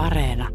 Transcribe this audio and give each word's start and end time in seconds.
Areena. 0.00 0.48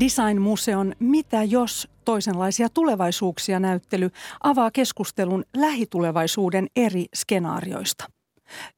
Design-museon 0.00 0.94
Mitä 0.98 1.44
jos 1.44 1.88
toisenlaisia 2.04 2.68
tulevaisuuksia 2.74 3.60
näyttely 3.60 4.10
avaa 4.42 4.70
keskustelun 4.70 5.44
lähitulevaisuuden 5.56 6.66
eri 6.76 7.06
skenaarioista. 7.14 8.04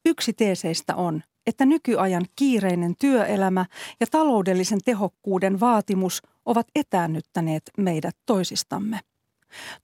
Yksi 0.07 0.33
teeseistä 0.33 0.95
on, 0.95 1.23
että 1.47 1.67
nykyajan 1.67 2.27
kiireinen 2.37 2.95
työelämä 3.01 3.67
ja 4.01 4.07
taloudellisen 4.11 4.79
tehokkuuden 4.85 5.61
vaatimus 5.61 6.23
ovat 6.47 6.67
etäännyttäneet 6.75 7.63
meidät 7.77 8.17
toisistamme. 8.27 9.01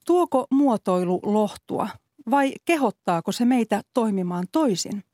Tuoko 0.06 0.47
muotoilu 0.50 1.20
lohtua 1.23 1.88
vai 2.30 2.52
kehottaako 2.64 3.33
se 3.33 3.45
meitä 3.45 3.83
toimimaan 3.95 4.47
toisin? 4.52 5.05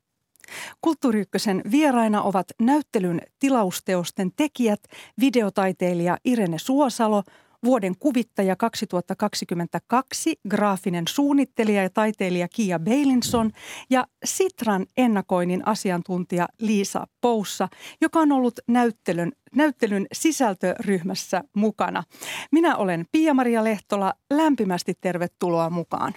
Kulttuuriykkösen 0.81 1.61
vieraina 1.71 2.21
ovat 2.21 2.47
näyttelyn 2.61 3.21
tilausteosten 3.39 4.31
tekijät, 4.35 4.83
videotaiteilija 5.19 6.17
Irene 6.25 6.59
Suosalo, 6.59 7.23
vuoden 7.65 7.93
kuvittaja 7.99 8.55
2022, 8.55 10.39
graafinen 10.49 11.03
suunnittelija 11.07 11.83
ja 11.83 11.89
taiteilija 11.89 12.47
Kia 12.47 12.79
Beilinson 12.79 13.51
ja 13.89 14.07
Sitran 14.25 14.85
ennakoinnin 14.97 15.67
asiantuntija 15.67 16.47
Liisa 16.59 17.07
Poussa, 17.21 17.67
joka 18.01 18.19
on 18.19 18.31
ollut 18.31 18.59
näyttelyn, 18.67 19.31
näyttelyn 19.55 20.07
sisältöryhmässä 20.13 21.43
mukana. 21.55 22.03
Minä 22.51 22.75
olen 22.75 23.05
Pia-Maria 23.11 23.63
Lehtola. 23.63 24.13
Lämpimästi 24.31 24.93
tervetuloa 25.01 25.69
mukaan. 25.69 26.13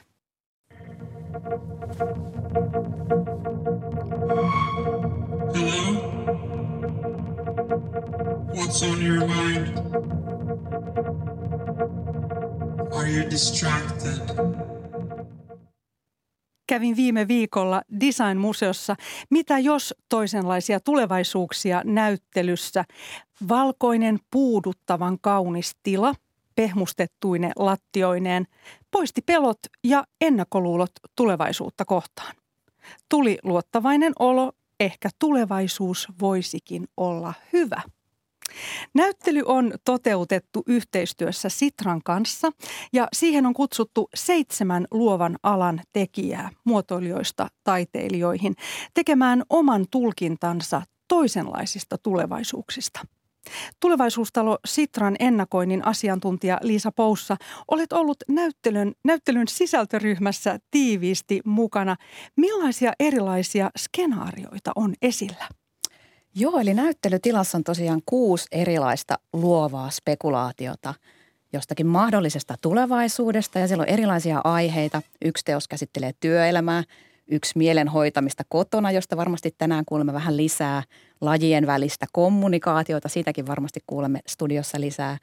Hello? 5.55 5.95
What's 8.57 8.83
on 8.83 9.07
your 9.07 9.29
mind? 9.29 9.67
Are 12.93 13.11
you 13.11 13.31
distracted? 13.31 14.37
Kävin 16.67 16.97
viime 16.97 17.29
viikolla 17.29 17.83
Design-museossa 18.01 18.97
Mitä 19.31 19.59
jos 19.59 19.95
toisenlaisia 20.09 20.81
tulevaisuuksia 20.81 21.83
näyttelyssä. 21.84 22.84
Valkoinen 23.49 24.19
puuduttavan 24.31 25.19
kaunis 25.21 25.77
tila, 25.83 26.15
pehmustettuine 26.55 27.53
lattioineen, 27.57 28.47
poisti 28.91 29.23
pelot 29.23 29.59
ja 29.84 30.05
ennakkoluulot 30.21 30.93
tulevaisuutta 31.17 31.84
kohtaan. 31.84 32.34
Tuli 33.09 33.39
luottavainen 33.43 34.12
olo, 34.19 34.53
ehkä 34.81 35.09
tulevaisuus 35.19 36.09
voisikin 36.21 36.89
olla 36.97 37.34
hyvä. 37.53 37.83
Näyttely 38.95 39.43
on 39.45 39.73
toteutettu 39.85 40.62
yhteistyössä 40.67 41.49
Sitran 41.49 42.01
kanssa 42.05 42.51
ja 42.93 43.09
siihen 43.12 43.47
on 43.47 43.55
kutsuttu 43.55 44.09
seitsemän 44.15 44.87
luovan 44.91 45.39
alan 45.43 45.81
tekijää 45.93 46.51
muotoilijoista 46.65 47.49
taiteilijoihin 47.65 48.55
tekemään 48.95 49.43
oman 49.51 49.87
tulkintansa 49.91 50.83
toisenlaisista 51.09 51.99
tulevaisuuksista. 51.99 53.01
Tulevaisuustalo 53.81 54.59
Sitran 54.65 55.17
ennakoinnin 55.19 55.87
asiantuntija 55.87 56.59
Liisa 56.62 56.93
Poussa, 56.93 57.37
olet 57.71 57.93
ollut 57.93 58.17
näyttelyn, 58.29 58.93
näyttelyn 59.05 59.49
sisältöryhmässä 59.49 60.59
tiiviisti 60.71 61.41
mukana. 61.45 61.97
Millaisia 62.37 62.93
erilaisia 63.00 63.71
skenaarioita 63.78 64.72
on 64.77 64.95
esillä? 65.03 65.49
Joo, 66.38 66.58
eli 66.58 66.74
näyttelytilassa 66.74 67.58
on 67.58 67.64
tosiaan 67.64 68.02
kuusi 68.06 68.47
erilaista 68.52 69.19
luovaa 69.32 69.91
spekulaatiota 69.91 70.94
jostakin 71.52 71.86
mahdollisesta 71.86 72.54
tulevaisuudesta 72.60 73.58
ja 73.58 73.69
siellä 73.69 73.82
on 73.82 73.88
erilaisia 73.88 74.41
aiheita. 74.44 75.02
Yksi 75.24 75.44
teos 75.44 75.69
käsittelee 75.69 76.12
työelämää, 76.20 76.82
yksi 77.26 77.58
mielenhoitamista 77.58 78.42
kotona, 78.48 78.91
josta 78.91 79.16
varmasti 79.16 79.54
tänään 79.58 79.84
kuulemme 79.84 80.12
vähän 80.12 80.36
lisää, 80.36 80.82
lajien 81.20 81.66
välistä 81.66 82.06
kommunikaatiota, 82.12 83.08
siitäkin 83.08 83.47
varmasti 83.47 83.80
kuulemme 83.86 84.20
studiossa 84.26 84.80
lisää, 84.80 85.18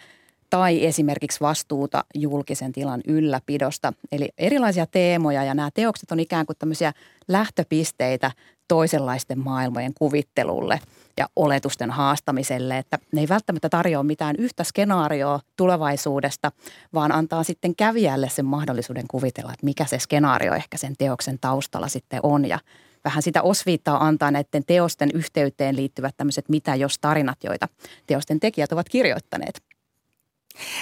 tai 0.50 0.86
esimerkiksi 0.86 1.40
vastuuta 1.40 2.06
julkisen 2.16 2.72
tilan 2.72 3.02
ylläpidosta. 3.08 3.94
Eli 4.12 4.30
erilaisia 4.38 4.86
teemoja 4.86 5.44
ja 5.44 5.54
nämä 5.54 5.70
teokset 5.74 6.12
on 6.12 6.20
ikään 6.20 6.46
kuin 6.46 6.58
tämmöisiä 6.60 6.94
lähtöpisteitä 7.28 8.32
toisenlaisten 8.68 9.40
maailmojen 9.40 9.94
kuvittelulle 9.94 10.80
ja 11.18 11.28
oletusten 11.36 11.92
haastamiselle, 11.92 12.78
että 12.78 13.00
ne 13.12 13.22
ei 13.22 13.30
välttämättä 13.30 13.70
tarjoa 13.70 14.04
mitään 14.04 14.36
yhtä 14.36 14.64
skenaarioa 14.64 15.40
tulevaisuudesta, 15.58 16.52
vaan 16.94 17.12
antaa 17.12 17.44
sitten 17.44 17.76
kävijälle 17.76 18.30
sen 18.30 18.46
mahdollisuuden 18.46 19.08
kuvitella, 19.08 19.54
että 19.54 19.66
mikä 19.66 19.86
se 19.86 20.00
skenaario 20.00 20.54
ehkä 20.54 20.78
sen 20.78 20.96
teoksen 20.98 21.40
taustalla 21.40 21.88
sitten 21.88 22.20
on 22.24 22.46
ja 22.46 22.60
vähän 23.06 23.24
sitä 23.24 23.42
osviittaa 23.42 24.06
antaa 24.06 24.32
näiden 24.32 24.66
teosten 24.68 25.10
yhteyteen 25.14 25.76
liittyvät 25.76 26.18
tämmöiset 26.18 26.50
mitä 26.50 26.76
jos 26.76 27.00
tarinat, 27.00 27.44
joita 27.44 27.68
teosten 28.08 28.40
tekijät 28.40 28.72
ovat 28.72 28.90
kirjoittaneet. 28.90 29.73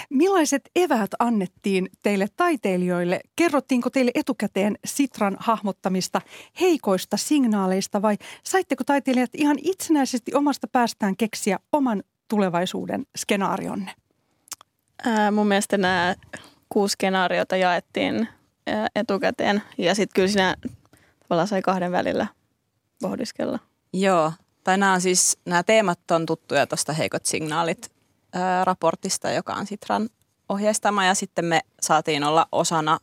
Millaiset 0.09 0.61
eväät 0.75 1.09
annettiin 1.19 1.89
teille 2.03 2.27
taiteilijoille? 2.37 3.19
Kerrottiinko 3.35 3.89
teille 3.89 4.11
etukäteen 4.15 4.77
Sitran 4.85 5.37
hahmottamista 5.39 6.21
heikoista 6.61 7.17
signaaleista 7.17 8.01
vai 8.01 8.17
saitteko 8.43 8.83
taiteilijat 8.83 9.29
ihan 9.33 9.57
itsenäisesti 9.61 10.35
omasta 10.35 10.67
päästään 10.67 11.17
keksiä 11.17 11.59
oman 11.71 12.03
tulevaisuuden 12.29 13.05
skenaarionne? 13.17 13.91
Ää, 15.05 15.31
mun 15.31 15.47
mielestä 15.47 15.77
nämä 15.77 16.15
kuusi 16.69 16.91
skenaariota 16.91 17.55
jaettiin 17.57 18.27
ää, 18.67 18.87
etukäteen 18.95 19.61
ja 19.77 19.95
sitten 19.95 20.13
kyllä 20.15 20.27
siinä 20.27 20.55
tavallaan 21.19 21.47
sai 21.47 21.61
kahden 21.61 21.91
välillä 21.91 22.27
pohdiskella. 23.01 23.59
Joo, 23.93 24.33
tai 24.63 24.77
nämä, 24.77 24.93
on 24.93 25.01
siis, 25.01 25.37
nämä 25.45 25.63
teemat 25.63 26.11
on 26.11 26.25
tuttuja 26.25 26.67
tuosta 26.67 26.93
heikot 26.93 27.25
signaalit 27.25 28.00
raportista, 28.63 29.31
joka 29.31 29.53
on 29.53 29.67
Sitran 29.67 30.09
ohjeistama 30.49 31.05
ja 31.05 31.15
sitten 31.15 31.45
me 31.45 31.61
saatiin 31.81 32.23
olla 32.23 32.47
osana 32.51 32.99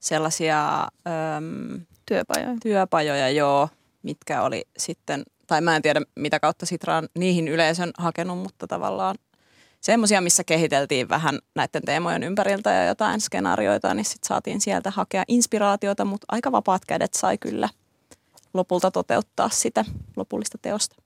sellaisia 0.00 0.82
äm, 0.82 1.80
työpajoja. 2.06 2.56
työpajoja, 2.62 3.30
joo, 3.30 3.68
mitkä 4.02 4.42
oli 4.42 4.64
sitten, 4.78 5.22
tai 5.46 5.60
mä 5.60 5.76
en 5.76 5.82
tiedä 5.82 6.00
mitä 6.16 6.40
kautta 6.40 6.66
Sitra 6.66 6.96
on 6.96 7.08
niihin 7.18 7.48
yleisön 7.48 7.90
hakenut, 7.98 8.38
mutta 8.38 8.66
tavallaan 8.66 9.16
semmoisia, 9.80 10.20
missä 10.20 10.44
kehiteltiin 10.44 11.08
vähän 11.08 11.38
näiden 11.54 11.82
teemojen 11.82 12.22
ympäriltä 12.22 12.70
ja 12.70 12.84
jotain 12.84 13.20
skenaarioita, 13.20 13.94
niin 13.94 14.04
sitten 14.04 14.28
saatiin 14.28 14.60
sieltä 14.60 14.90
hakea 14.90 15.24
inspiraatiota, 15.28 16.04
mutta 16.04 16.26
aika 16.28 16.52
vapaat 16.52 16.84
kädet 16.84 17.14
sai 17.14 17.38
kyllä 17.38 17.68
lopulta 18.54 18.90
toteuttaa 18.90 19.48
sitä 19.48 19.84
lopullista 20.16 20.58
teosta. 20.62 20.96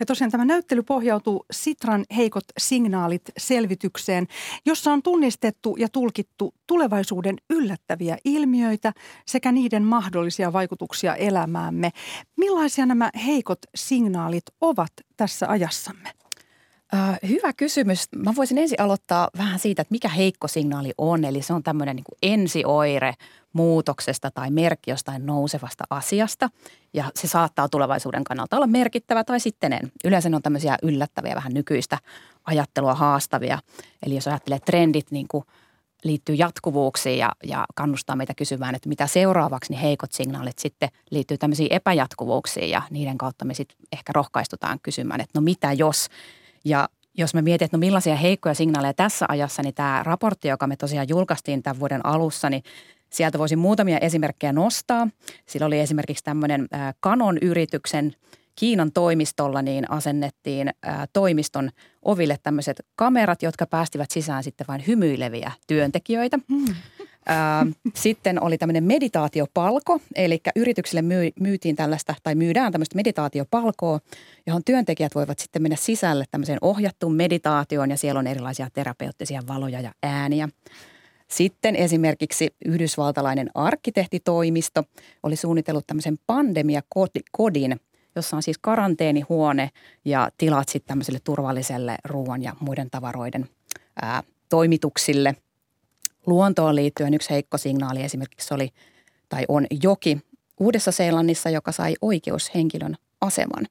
Ja 0.00 0.06
tosiaan 0.06 0.30
tämä 0.30 0.44
näyttely 0.44 0.82
pohjautuu 0.82 1.44
Sitran 1.50 2.04
heikot 2.16 2.44
signaalit 2.58 3.22
selvitykseen, 3.38 4.26
jossa 4.66 4.92
on 4.92 5.02
tunnistettu 5.02 5.76
ja 5.78 5.88
tulkittu 5.88 6.54
tulevaisuuden 6.66 7.36
yllättäviä 7.50 8.16
ilmiöitä 8.24 8.92
sekä 9.26 9.52
niiden 9.52 9.82
mahdollisia 9.82 10.52
vaikutuksia 10.52 11.14
elämäämme. 11.14 11.90
Millaisia 12.36 12.86
nämä 12.86 13.10
heikot 13.26 13.58
signaalit 13.74 14.44
ovat 14.60 14.92
tässä 15.16 15.48
ajassamme? 15.48 16.10
Äh, 16.94 17.18
hyvä 17.28 17.52
kysymys. 17.52 18.08
Mä 18.16 18.32
voisin 18.36 18.58
ensin 18.58 18.80
aloittaa 18.80 19.28
vähän 19.38 19.58
siitä, 19.58 19.82
että 19.82 19.92
mikä 19.92 20.08
heikko 20.08 20.48
signaali 20.48 20.92
on. 20.98 21.24
Eli 21.24 21.42
se 21.42 21.52
on 21.52 21.62
tämmöinen 21.62 21.96
niin 21.96 22.04
ensioire 22.22 23.14
muutoksesta 23.52 24.30
tai 24.30 24.50
merkki 24.50 24.90
jostain 24.90 25.26
nousevasta 25.26 25.84
asiasta. 25.90 26.50
Ja 26.94 27.04
se 27.14 27.28
saattaa 27.28 27.68
tulevaisuuden 27.68 28.24
kannalta 28.24 28.56
olla 28.56 28.66
merkittävä 28.66 29.24
tai 29.24 29.40
sitten 29.40 29.72
en. 29.72 29.92
Yleensä 30.04 30.28
ne 30.28 30.36
on 30.36 30.42
tämmöisiä 30.42 30.76
yllättäviä, 30.82 31.34
vähän 31.34 31.54
nykyistä 31.54 31.98
ajattelua 32.44 32.94
haastavia. 32.94 33.58
Eli 34.06 34.14
jos 34.14 34.28
ajattelee 34.28 34.58
trendit 34.58 35.10
niin 35.10 35.26
kuin 35.28 35.44
liittyy 36.04 36.34
jatkuvuuksiin 36.34 37.18
ja, 37.18 37.32
ja 37.44 37.66
kannustaa 37.74 38.16
meitä 38.16 38.34
kysymään, 38.34 38.74
että 38.74 38.88
mitä 38.88 39.06
seuraavaksi, 39.06 39.72
niin 39.72 39.80
heikot 39.80 40.12
signaalit 40.12 40.58
sitten 40.58 40.88
liittyy 41.10 41.38
tämmöisiin 41.38 41.72
epäjatkuvuuksiin 41.72 42.70
ja 42.70 42.82
niiden 42.90 43.18
kautta 43.18 43.44
me 43.44 43.54
sitten 43.54 43.76
ehkä 43.92 44.12
rohkaistutaan 44.12 44.78
kysymään, 44.82 45.20
että 45.20 45.38
no 45.38 45.42
mitä 45.42 45.72
jos– 45.72 46.06
ja 46.64 46.88
jos 47.18 47.34
me 47.34 47.42
mietin, 47.42 47.64
että 47.64 47.76
no 47.76 47.78
millaisia 47.78 48.16
heikkoja 48.16 48.54
signaaleja 48.54 48.94
tässä 48.94 49.26
ajassa, 49.28 49.62
niin 49.62 49.74
tämä 49.74 50.02
raportti, 50.02 50.48
joka 50.48 50.66
me 50.66 50.76
tosiaan 50.76 51.08
julkaistiin 51.08 51.62
tämän 51.62 51.80
vuoden 51.80 52.06
alussa, 52.06 52.50
niin 52.50 52.62
sieltä 53.12 53.38
voisin 53.38 53.58
muutamia 53.58 53.98
esimerkkejä 53.98 54.52
nostaa. 54.52 55.08
Sillä 55.46 55.66
oli 55.66 55.80
esimerkiksi 55.80 56.24
tämmöinen 56.24 56.68
Canon-yrityksen 57.04 58.14
Kiinan 58.60 58.92
toimistolla 58.92 59.62
niin 59.62 59.90
asennettiin 59.90 60.70
ää, 60.82 61.06
toimiston 61.12 61.70
oville 62.02 62.38
tämmöiset 62.42 62.86
kamerat, 62.96 63.42
jotka 63.42 63.66
päästivät 63.66 64.10
sisään 64.10 64.44
sitten 64.44 64.66
vain 64.68 64.84
hymyileviä 64.86 65.52
työntekijöitä. 65.66 66.38
Mm. 66.48 66.74
Ää, 67.26 67.66
sitten 67.94 68.42
oli 68.42 68.58
tämmöinen 68.58 68.84
meditaatiopalko, 68.84 70.00
eli 70.14 70.40
yrityksille 70.56 71.02
myy, 71.02 71.30
myytiin 71.40 71.76
tällaista 71.76 72.14
tai 72.22 72.34
myydään 72.34 72.72
tämmöistä 72.72 72.96
meditaatiopalkoa, 72.96 74.00
johon 74.46 74.64
työntekijät 74.64 75.14
voivat 75.14 75.38
sitten 75.38 75.62
mennä 75.62 75.76
sisälle 75.76 76.24
tämmöiseen 76.30 76.58
ohjattuun 76.60 77.14
meditaatioon 77.14 77.90
ja 77.90 77.96
siellä 77.96 78.18
on 78.18 78.26
erilaisia 78.26 78.68
terapeuttisia 78.72 79.42
valoja 79.48 79.80
ja 79.80 79.92
ääniä. 80.02 80.48
Sitten 81.30 81.76
esimerkiksi 81.76 82.54
yhdysvaltalainen 82.64 83.50
arkkitehtitoimisto 83.54 84.84
oli 85.22 85.36
suunnitellut 85.36 85.86
tämmöisen 85.86 86.18
pandemiakodin, 86.26 87.80
jossa 88.16 88.36
on 88.36 88.42
siis 88.42 88.58
karanteenihuone 88.58 89.70
ja 90.04 90.30
tilat 90.38 90.68
sitten 90.68 90.88
tämmöiselle 90.88 91.18
turvalliselle 91.24 91.96
ruoan 92.04 92.42
ja 92.42 92.56
muiden 92.60 92.90
tavaroiden 92.90 93.48
ää, 94.02 94.22
toimituksille. 94.48 95.36
Luontoon 96.26 96.76
liittyen 96.76 97.14
yksi 97.14 97.30
heikko 97.30 97.58
signaali 97.58 98.02
esimerkiksi 98.02 98.54
oli 98.54 98.68
tai 99.28 99.44
on 99.48 99.66
joki 99.82 100.18
Uudessa-Seelannissa, 100.60 101.50
joka 101.50 101.72
sai 101.72 101.94
oikeushenkilön 102.02 102.96
aseman. 103.20 103.66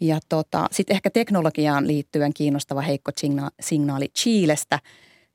Ja 0.00 0.18
tota, 0.28 0.66
sitten 0.70 0.94
ehkä 0.94 1.10
teknologiaan 1.10 1.86
liittyen 1.86 2.34
kiinnostava 2.34 2.80
heikko 2.80 3.10
signaali 3.60 4.08
Chilestä– 4.08 4.78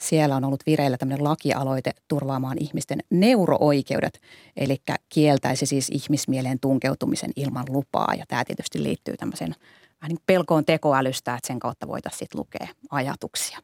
siellä 0.06 0.36
on 0.36 0.44
ollut 0.44 0.64
vireillä 0.66 0.98
tämmöinen 0.98 1.24
lakialoite 1.24 1.92
turvaamaan 2.08 2.58
ihmisten 2.60 3.00
neurooikeudet, 3.10 4.22
eli 4.58 4.78
kieltäisi 5.10 5.66
siis 5.66 5.90
ihmismieleen 5.90 6.60
tunkeutumisen 6.60 7.32
ilman 7.36 7.66
lupaa. 7.70 8.14
Ja 8.18 8.26
tämä 8.28 8.46
tietysti 8.46 8.84
liittyy 8.84 9.18
tämmöiseen 9.18 9.56
vähän 10.02 10.10
niin 10.10 10.24
pelkoon 10.26 10.66
tekoälystä, 10.66 11.36
että 11.36 11.48
sen 11.48 11.60
kautta 11.60 11.88
voitaisiin 11.88 12.20
sitten 12.20 12.40
lukea 12.40 12.68
ajatuksia. 12.92 13.60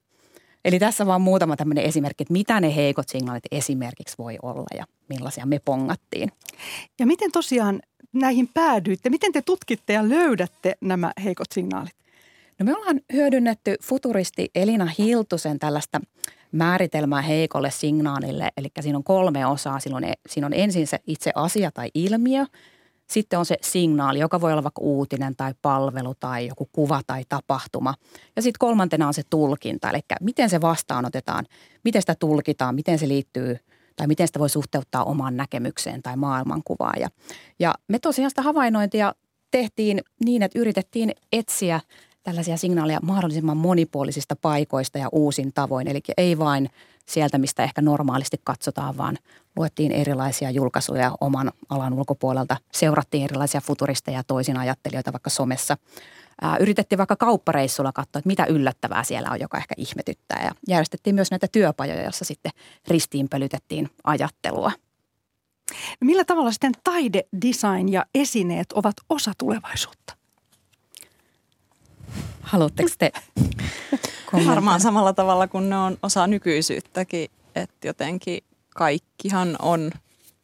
Eli 0.66 0.80
tässä 0.80 1.06
vaan 1.06 1.22
muutama 1.22 1.56
tämmöinen 1.56 1.84
esimerkki, 1.84 2.24
että 2.24 2.34
mitä 2.34 2.60
ne 2.60 2.76
heikot 2.76 3.10
signaalit 3.10 3.44
esimerkiksi 3.52 4.16
voi 4.18 4.38
olla 4.42 4.78
ja 4.78 4.86
millaisia 5.10 5.46
me 5.46 5.60
pongattiin. 5.60 6.32
Ja 7.00 7.06
miten 7.06 7.32
tosiaan 7.32 7.82
näihin 8.14 8.50
päädyitte? 8.54 9.10
Miten 9.10 9.32
te 9.32 9.42
tutkitte 9.42 9.94
ja 9.94 10.10
löydätte 10.10 10.76
nämä 10.82 11.12
heikot 11.24 11.52
signaalit? 11.54 12.01
No 12.62 12.66
me 12.66 12.76
ollaan 12.76 13.02
hyödynnetty 13.14 13.76
futuristi 13.84 14.52
Elina 14.56 14.86
Hiltusen 14.98 15.60
tällaista 15.60 16.00
määritelmää 16.52 17.22
heikolle 17.22 17.72
signaalille. 17.72 18.50
Eli 18.58 18.68
siinä 18.80 18.98
on 18.98 19.04
kolme 19.04 19.46
osaa. 19.46 19.80
Silloin, 19.80 20.04
e, 20.04 20.14
siinä 20.30 20.48
on 20.48 20.54
ensin 20.54 20.88
se 20.88 21.00
itse 21.08 21.32
asia 21.36 21.72
tai 21.72 21.90
ilmiö. 21.94 22.46
Sitten 23.08 23.40
on 23.40 23.46
se 23.46 23.58
signaali, 23.62 24.20
joka 24.20 24.42
voi 24.42 24.52
olla 24.52 24.64
vaikka 24.64 24.82
uutinen 24.82 25.36
tai 25.36 25.54
palvelu 25.62 26.14
tai 26.20 26.48
joku 26.48 26.70
kuva 26.72 27.02
tai 27.08 27.24
tapahtuma. 27.30 27.94
Ja 28.36 28.42
sitten 28.42 28.60
kolmantena 28.60 29.08
on 29.08 29.14
se 29.14 29.22
tulkinta, 29.30 29.90
eli 29.90 30.00
miten 30.22 30.50
se 30.50 30.62
vastaanotetaan, 30.62 31.46
miten 31.84 32.02
sitä 32.02 32.16
tulkitaan, 32.16 32.76
miten 32.76 33.00
se 33.00 33.08
liittyy 33.08 33.58
tai 33.96 34.08
miten 34.08 34.28
sitä 34.28 34.40
voi 34.40 34.50
suhteuttaa 34.50 35.04
omaan 35.04 35.38
näkemykseen 35.38 36.02
tai 36.02 36.18
maailmankuvaan. 36.18 37.00
Ja, 37.00 37.10
ja 37.60 37.74
me 37.88 38.00
tosiaan 38.00 38.32
sitä 38.32 38.42
havainnointia 38.42 39.16
tehtiin 39.52 40.02
niin, 40.26 40.44
että 40.44 40.60
yritettiin 40.60 41.12
etsiä– 41.32 41.80
tällaisia 42.24 42.58
signaaleja 42.58 43.00
mahdollisimman 43.02 43.58
monipuolisista 43.58 44.36
paikoista 44.36 44.98
ja 44.98 45.10
uusin 45.12 45.54
tavoin. 45.54 45.88
Eli 45.88 46.02
ei 46.18 46.38
vain 46.38 46.70
sieltä, 47.06 47.38
mistä 47.38 47.64
ehkä 47.64 47.82
normaalisti 47.82 48.38
katsotaan, 48.44 48.98
vaan 48.98 49.18
luettiin 49.56 49.92
erilaisia 49.92 50.52
julkaisuja 50.52 51.12
oman 51.22 51.52
alan 51.70 51.94
ulkopuolelta. 51.94 52.58
Seurattiin 52.72 53.24
erilaisia 53.24 53.62
futuristeja 53.62 54.18
ja 54.18 54.24
toisin 54.24 54.58
ajattelijoita 54.58 55.14
vaikka 55.14 55.30
somessa. 55.30 55.78
Yritettiin 56.60 56.98
vaikka 56.98 57.16
kauppareissulla 57.16 57.92
katsoa, 57.92 58.20
että 58.20 58.28
mitä 58.28 58.46
yllättävää 58.46 59.04
siellä 59.04 59.30
on, 59.32 59.40
joka 59.40 59.58
ehkä 59.58 59.76
ihmetyttää. 59.78 60.44
Ja 60.44 60.52
järjestettiin 60.68 61.16
myös 61.16 61.32
näitä 61.32 61.48
työpajoja, 61.52 62.04
joissa 62.04 62.26
sitten 62.26 62.52
ristiinpölytettiin 62.88 63.90
ajattelua. 64.04 64.72
Millä 66.02 66.26
tavalla 66.26 66.52
sitten 66.52 66.72
taide, 66.84 67.24
design 67.46 67.90
ja 67.90 68.06
esineet 68.16 68.72
ovat 68.72 68.96
osa 69.10 69.32
tulevaisuutta? 69.38 70.21
Haluatteko 72.52 72.90
te 72.98 73.12
Varmaan 74.48 74.82
samalla 74.82 75.14
tavalla 75.14 75.48
kuin 75.48 75.70
ne 75.70 75.78
on 75.78 75.98
osa 76.04 76.28
nykyisyyttäkin, 76.28 77.30
että 77.56 77.88
jotenkin 77.88 78.44
kaikkihan 78.70 79.56
on, 79.62 79.92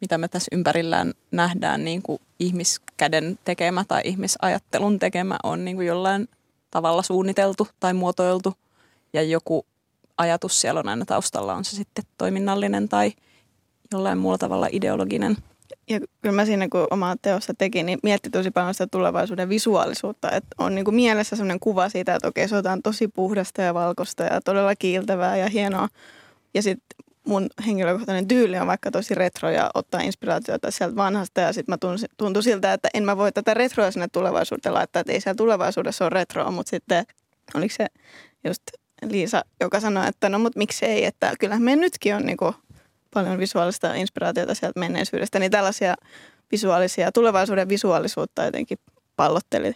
mitä 0.01 0.18
me 0.18 0.27
tässä 0.27 0.50
ympärillään 0.51 1.13
nähdään, 1.31 1.86
niin 1.86 2.01
kuin 2.01 2.19
ihmiskäden 2.39 3.39
tekemä 3.45 3.86
tai 3.88 4.01
ihmisajattelun 4.04 5.00
tekemä 5.00 5.38
on 5.44 5.65
niin 5.65 5.77
kuin 5.77 5.88
jollain 5.88 6.27
tavalla 6.71 7.01
suunniteltu 7.01 7.68
tai 7.80 7.94
muotoiltu. 7.94 8.54
Ja 9.13 9.24
joku 9.24 9.65
ajatus 10.18 10.62
siellä 10.62 10.80
on 10.80 10.89
aina 10.89 11.06
taustalla, 11.06 11.54
on 11.54 11.65
se 11.65 11.75
sitten 11.75 12.06
toiminnallinen 12.18 12.89
tai 12.89 13.13
jollain 13.92 14.18
muulla 14.18 14.38
tavalla 14.38 14.68
ideologinen– 14.71 15.38
ja 15.90 16.00
kyllä 16.22 16.36
mä 16.36 16.46
siinä, 16.46 16.68
kun 16.69 16.88
omaa 16.92 17.16
teossa 17.22 17.54
tekin, 17.58 17.86
niin 17.86 18.00
mietti 18.04 18.30
tosi 18.30 18.52
paljon 18.52 18.74
sitä 18.74 18.88
tulevaisuuden 18.92 19.50
visuaalisuutta. 19.50 20.31
Että 20.31 20.48
on 20.58 20.75
niin 20.75 20.86
kuin 20.86 20.96
mielessä 20.96 21.36
sellainen 21.36 21.60
kuva 21.60 21.90
siitä, 21.90 22.16
että 22.16 22.28
okei, 22.28 22.48
se 22.48 22.56
on 22.56 22.84
tosi 22.84 23.08
puhdasta 23.08 23.62
ja 23.62 23.74
valkoista 23.74 24.24
ja 24.24 24.42
todella 24.42 24.75
kiiltävää 24.75 25.38
ja 25.38 25.48
hienoa. 25.48 25.88
Ja 26.54 26.62
sitten 26.62 27.06
mun 27.28 27.48
henkilökohtainen 27.66 28.28
tyyli 28.28 28.58
on 28.58 28.68
vaikka 28.68 28.92
tosi 28.92 29.16
retro 29.16 29.50
ja 29.50 29.72
ottaa 29.74 30.02
inspiraatiota 30.02 30.72
sieltä 30.72 30.96
vanhasta. 30.96 31.42
Ja 31.42 31.54
sitten 31.54 31.74
mä 31.74 31.98
tuntui 32.18 32.44
siltä, 32.44 32.74
että 32.74 32.90
en 32.94 33.04
mä 33.04 33.18
voi 33.18 33.31
tätä 33.31 33.54
retroa 33.54 33.92
sinne 33.92 34.08
tulevaisuuteen 34.12 34.74
laittaa, 34.74 35.00
että 35.00 35.14
ei 35.14 35.22
siellä 35.22 35.38
tulevaisuudessa 35.38 36.06
ole 36.06 36.10
retroa. 36.10 36.52
Mutta 36.52 36.69
sitten 36.69 37.06
oliko 37.56 37.75
se 37.78 37.88
just 38.44 38.64
Liisa, 39.06 39.46
joka 39.62 39.80
sanoi, 39.80 40.08
että 40.08 40.30
no 40.30 40.40
mut 40.40 40.56
miksi 40.56 40.86
ei, 40.86 41.06
että 41.06 41.34
kyllähän 41.40 41.64
me 41.64 41.75
nytkin 41.75 42.16
on 42.16 42.25
niinku 42.25 42.56
paljon 43.24 43.40
visuaalista 43.40 43.94
inspiraatiota 43.94 44.56
sieltä 44.56 44.80
menneisyydestä, 44.80 45.40
niin 45.40 45.52
tällaisia 45.52 45.96
visuaalisia, 46.52 47.12
tulevaisuuden 47.12 47.69
visuaalisuutta 47.69 48.44
jotenkin 48.44 48.78
pallotteli 49.16 49.75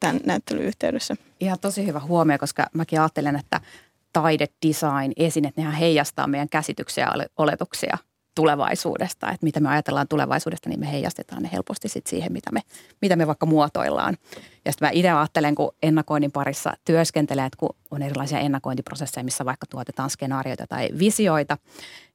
tämän 0.00 0.20
näyttelyn 0.26 0.64
yhteydessä. 0.64 1.16
Ihan 1.40 1.58
tosi 1.60 1.86
hyvä 1.86 2.00
huomio, 2.00 2.38
koska 2.38 2.66
mäkin 2.74 3.00
ajattelen, 3.00 3.36
että 3.36 3.60
taide, 4.12 4.46
design, 4.66 5.12
esineet, 5.16 5.56
nehän 5.56 5.72
heijastaa 5.72 6.26
meidän 6.26 6.48
käsityksiä 6.48 7.04
ja 7.04 7.26
oletuksia 7.36 7.98
tulevaisuudesta. 8.34 9.28
Että 9.28 9.44
mitä 9.44 9.60
me 9.60 9.68
ajatellaan 9.68 10.08
tulevaisuudesta, 10.08 10.68
niin 10.68 10.80
me 10.80 10.92
heijastetaan 10.92 11.42
ne 11.42 11.50
helposti 11.52 11.88
sit 11.88 12.06
siihen, 12.06 12.32
mitä 12.32 12.52
me, 12.52 12.60
mitä 13.02 13.16
me 13.16 13.26
vaikka 13.26 13.46
muotoillaan. 13.46 14.16
Ja 14.64 14.72
sitten 14.72 14.86
mä 14.86 14.90
itse 14.92 15.10
ajattelen, 15.10 15.54
kun 15.54 15.74
ennakoinnin 15.82 16.32
parissa 16.32 16.72
työskentelee, 16.84 17.46
että 17.46 17.56
kun 17.56 17.76
on 17.90 18.02
erilaisia 18.02 18.38
ennakointiprosesseja, 18.38 19.24
missä 19.24 19.44
vaikka 19.44 19.66
tuotetaan 19.66 20.10
skenaarioita 20.10 20.66
tai 20.66 20.88
visioita, 20.98 21.58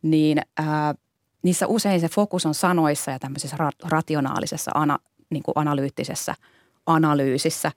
niin 0.01 0.41
ää, 0.57 0.95
niissä 1.43 1.67
usein 1.67 2.01
se 2.01 2.09
fokus 2.09 2.45
on 2.45 2.53
sanoissa 2.53 3.11
ja 3.11 3.19
tämmöisessä 3.19 3.57
ra- 3.57 3.89
rationaalisessa, 3.89 4.71
ana, 4.73 4.99
niin 5.29 5.43
kuin 5.43 5.53
analyyttisessä 5.55 6.35
analyysissä. 6.85 7.71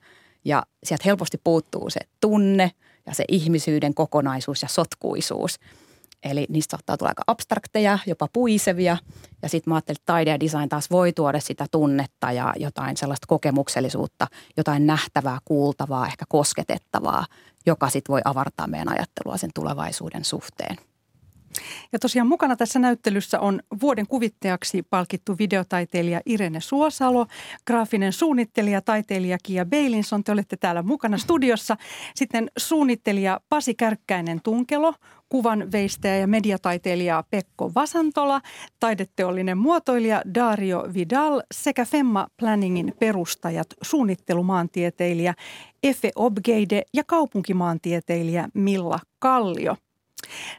Ja 0.45 0.63
sieltä 0.83 1.03
helposti 1.05 1.41
puuttuu 1.43 1.89
se 1.89 1.99
tunne 2.21 2.71
ja 3.05 3.13
se 3.13 3.23
ihmisyyden 3.27 3.93
kokonaisuus 3.93 4.61
ja 4.61 4.67
sotkuisuus– 4.67 5.59
Eli 6.23 6.45
niistä 6.49 6.71
saattaa 6.71 6.97
tulla 6.97 7.09
aika 7.09 7.23
abstrakteja, 7.27 7.99
jopa 8.05 8.27
puisevia. 8.33 8.97
Ja 9.41 9.49
sitten 9.49 9.71
mä 9.71 9.75
ajattelin, 9.75 9.97
että 9.97 10.13
taide 10.13 10.31
ja 10.31 10.39
design 10.39 10.69
taas 10.69 10.89
voi 10.91 11.13
tuoda 11.13 11.39
sitä 11.39 11.65
tunnetta 11.71 12.31
ja 12.31 12.53
jotain 12.57 12.97
sellaista 12.97 13.27
kokemuksellisuutta, 13.27 14.27
jotain 14.57 14.87
nähtävää, 14.87 15.39
kuultavaa, 15.45 16.07
ehkä 16.07 16.25
kosketettavaa, 16.29 17.25
joka 17.65 17.89
sitten 17.89 18.13
voi 18.13 18.21
avartaa 18.25 18.67
meidän 18.67 18.89
ajattelua 18.89 19.37
sen 19.37 19.51
tulevaisuuden 19.55 20.25
suhteen. 20.25 20.77
Ja 21.91 21.99
tosiaan 21.99 22.27
mukana 22.27 22.55
tässä 22.55 22.79
näyttelyssä 22.79 23.39
on 23.39 23.59
vuoden 23.81 24.07
kuvittajaksi 24.07 24.83
palkittu 24.83 25.37
videotaiteilija 25.37 26.21
Irene 26.25 26.61
Suosalo, 26.61 27.25
graafinen 27.67 28.13
suunnittelija, 28.13 28.81
taiteilija 28.81 29.37
Kia 29.43 29.65
Beilinson, 29.65 30.23
te 30.23 30.31
olette 30.31 30.57
täällä 30.57 30.83
mukana 30.83 31.17
studiossa. 31.17 31.77
Sitten 32.15 32.51
suunnittelija 32.57 33.39
Pasi 33.49 33.75
Kärkkäinen 33.75 34.41
Tunkelo, 34.43 34.93
kuvan 35.29 35.71
veistäjä 35.71 36.17
ja 36.17 36.27
mediataiteilija 36.27 37.23
Pekko 37.29 37.71
Vasantola, 37.75 38.41
taideteollinen 38.79 39.57
muotoilija 39.57 40.21
Dario 40.33 40.87
Vidal 40.93 41.41
sekä 41.53 41.85
Femma 41.85 42.27
Planningin 42.37 42.93
perustajat, 42.99 43.67
suunnittelumaantieteilijä 43.81 45.33
Efe 45.83 46.11
Obgeide 46.15 46.83
ja 46.93 47.03
kaupunkimaantieteilijä 47.03 48.49
Milla 48.53 48.99
Kallio– 49.19 49.75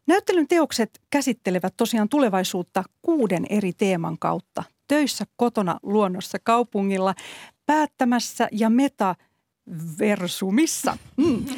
Näyttelyn 0.06 0.48
teokset 0.48 1.00
käsittelevät 1.10 1.74
tosiaan 1.76 2.08
tulevaisuutta 2.08 2.84
kuuden 3.02 3.46
eri 3.50 3.72
teeman 3.72 4.18
kautta. 4.18 4.64
Töissä, 4.88 5.24
kotona, 5.36 5.78
luonnossa, 5.82 6.38
kaupungilla, 6.42 7.14
päättämässä 7.66 8.48
ja 8.52 8.70
metaversumissa. 8.70 10.98
Mm. 11.16 11.44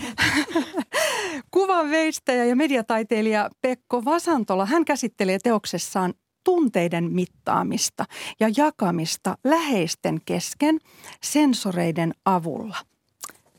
Kuvan 1.51 1.91
veistäjä 1.91 2.45
ja 2.45 2.57
mediataiteilija 2.57 3.51
Pekko 3.61 4.05
Vasantola, 4.05 4.67
hän 4.67 4.85
käsittelee 4.85 5.39
teoksessaan 5.39 6.15
tunteiden 6.45 7.13
mittaamista 7.13 8.05
ja 8.41 8.51
jakamista 8.57 9.39
läheisten 9.45 10.21
kesken 10.25 10.79
sensoreiden 11.23 12.15
avulla. 12.25 12.77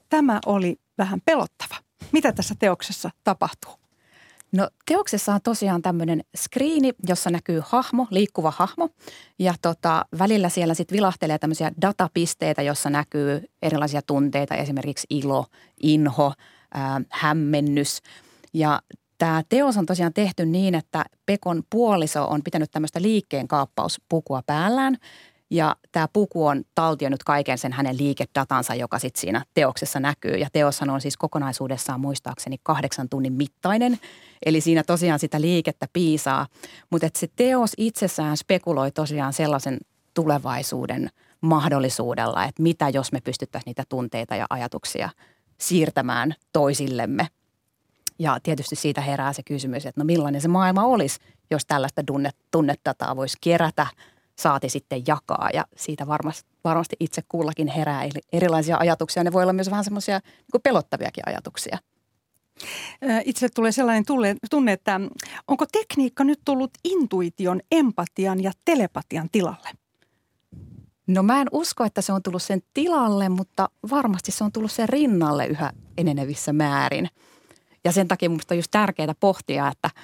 Tämä 0.09 0.39
oli 0.45 0.75
vähän 0.97 1.21
pelottava. 1.25 1.75
Mitä 2.11 2.31
tässä 2.31 2.55
teoksessa 2.59 3.09
tapahtuu? 3.23 3.73
No 4.51 4.69
teoksessa 4.85 5.33
on 5.33 5.39
tosiaan 5.43 5.81
tämmöinen 5.81 6.23
skriini, 6.35 6.91
jossa 7.07 7.29
näkyy 7.29 7.61
hahmo, 7.65 8.07
liikkuva 8.09 8.53
hahmo. 8.57 8.89
Ja 9.39 9.53
tota, 9.61 10.05
välillä 10.19 10.49
siellä 10.49 10.73
sitten 10.73 10.95
vilahtelee 10.95 11.37
tämmöisiä 11.39 11.71
datapisteitä, 11.81 12.61
jossa 12.61 12.89
näkyy 12.89 13.45
erilaisia 13.61 14.01
tunteita, 14.01 14.55
esimerkiksi 14.55 15.07
ilo, 15.09 15.45
inho, 15.83 16.33
ää, 16.73 17.01
hämmennys. 17.09 18.01
Ja 18.53 18.81
tämä 19.17 19.43
teos 19.49 19.77
on 19.77 19.85
tosiaan 19.85 20.13
tehty 20.13 20.45
niin, 20.45 20.75
että 20.75 21.05
Pekon 21.25 21.63
puoliso 21.69 22.25
on 22.25 22.43
pitänyt 22.43 22.71
tämmöistä 22.71 23.01
liikkeen 23.01 23.47
kaappauspukua 23.47 24.41
päällään. 24.45 24.97
Ja 25.49 25.75
tämä 25.91 26.07
puku 26.13 26.45
on 26.45 26.63
taltioinut 26.75 27.23
kaiken 27.23 27.57
sen 27.57 27.73
hänen 27.73 27.97
liikedatansa, 27.97 28.75
joka 28.75 28.99
sitten 28.99 29.21
siinä 29.21 29.45
teoksessa 29.53 29.99
näkyy. 29.99 30.35
Ja 30.35 30.47
teoshan 30.53 30.89
on 30.89 31.01
siis 31.01 31.17
kokonaisuudessaan 31.17 31.99
muistaakseni 31.99 32.57
kahdeksan 32.63 33.09
tunnin 33.09 33.33
mittainen. 33.33 33.99
Eli 34.45 34.61
siinä 34.61 34.83
tosiaan 34.83 35.19
sitä 35.19 35.41
liikettä 35.41 35.87
piisaa. 35.93 36.47
Mutta 36.89 37.07
se 37.15 37.27
teos 37.35 37.73
itsessään 37.77 38.37
spekuloi 38.37 38.91
tosiaan 38.91 39.33
sellaisen 39.33 39.77
tulevaisuuden 40.13 41.09
mahdollisuudella, 41.41 42.43
että 42.43 42.63
mitä 42.63 42.89
jos 42.89 43.11
me 43.11 43.21
pystyttäisiin 43.21 43.69
niitä 43.69 43.83
tunteita 43.89 44.35
ja 44.35 44.45
ajatuksia 44.49 45.09
siirtämään 45.67 46.35
toisillemme. 46.53 47.27
Ja 48.19 48.37
tietysti 48.43 48.75
siitä 48.75 49.01
herää 49.01 49.33
se 49.33 49.43
kysymys, 49.43 49.85
että 49.85 50.01
no 50.01 50.05
millainen 50.05 50.41
se 50.41 50.47
maailma 50.47 50.83
olisi, 50.83 51.19
jos 51.51 51.65
tällaista 51.65 52.01
tunnedataa 52.51 53.15
voisi 53.15 53.37
kerätä– 53.41 53.87
saati 54.35 54.69
sitten 54.69 55.03
jakaa. 55.07 55.49
Ja 55.53 55.65
siitä 55.75 56.07
varmasti, 56.07 56.49
varmasti 56.63 56.95
itse 56.99 57.21
kullakin 57.29 57.67
herää 57.67 58.09
erilaisia 58.33 58.77
ajatuksia. 58.79 59.23
Ne 59.23 59.33
voi 59.33 59.43
olla 59.43 59.53
myös 59.53 59.69
vähän 59.69 59.83
semmoisia 59.83 60.19
niin 60.53 60.61
pelottaviakin 60.63 61.23
ajatuksia. 61.27 61.77
Itse 63.25 63.49
tulee 63.49 63.71
sellainen 63.71 64.03
tunne, 64.49 64.71
että 64.71 64.99
onko 65.47 65.65
tekniikka 65.71 66.23
nyt 66.23 66.39
tullut 66.45 66.71
intuition, 66.83 67.61
empatian 67.71 68.43
ja 68.43 68.51
telepatian 68.65 69.29
tilalle? 69.31 69.69
No 71.07 71.23
mä 71.23 71.41
en 71.41 71.47
usko, 71.51 71.83
että 71.83 72.01
se 72.01 72.13
on 72.13 72.23
tullut 72.23 72.43
sen 72.43 72.61
tilalle, 72.73 73.29
mutta 73.29 73.69
varmasti 73.91 74.31
se 74.31 74.43
on 74.43 74.51
tullut 74.51 74.71
sen 74.71 74.89
rinnalle 74.89 75.45
yhä 75.47 75.71
enenevissä 75.97 76.53
määrin. 76.53 77.09
Ja 77.83 77.91
sen 77.91 78.07
takia 78.07 78.29
minusta 78.29 78.53
on 78.53 78.57
just 78.57 78.71
tärkeää 78.71 79.15
pohtia, 79.19 79.67
että– 79.67 79.89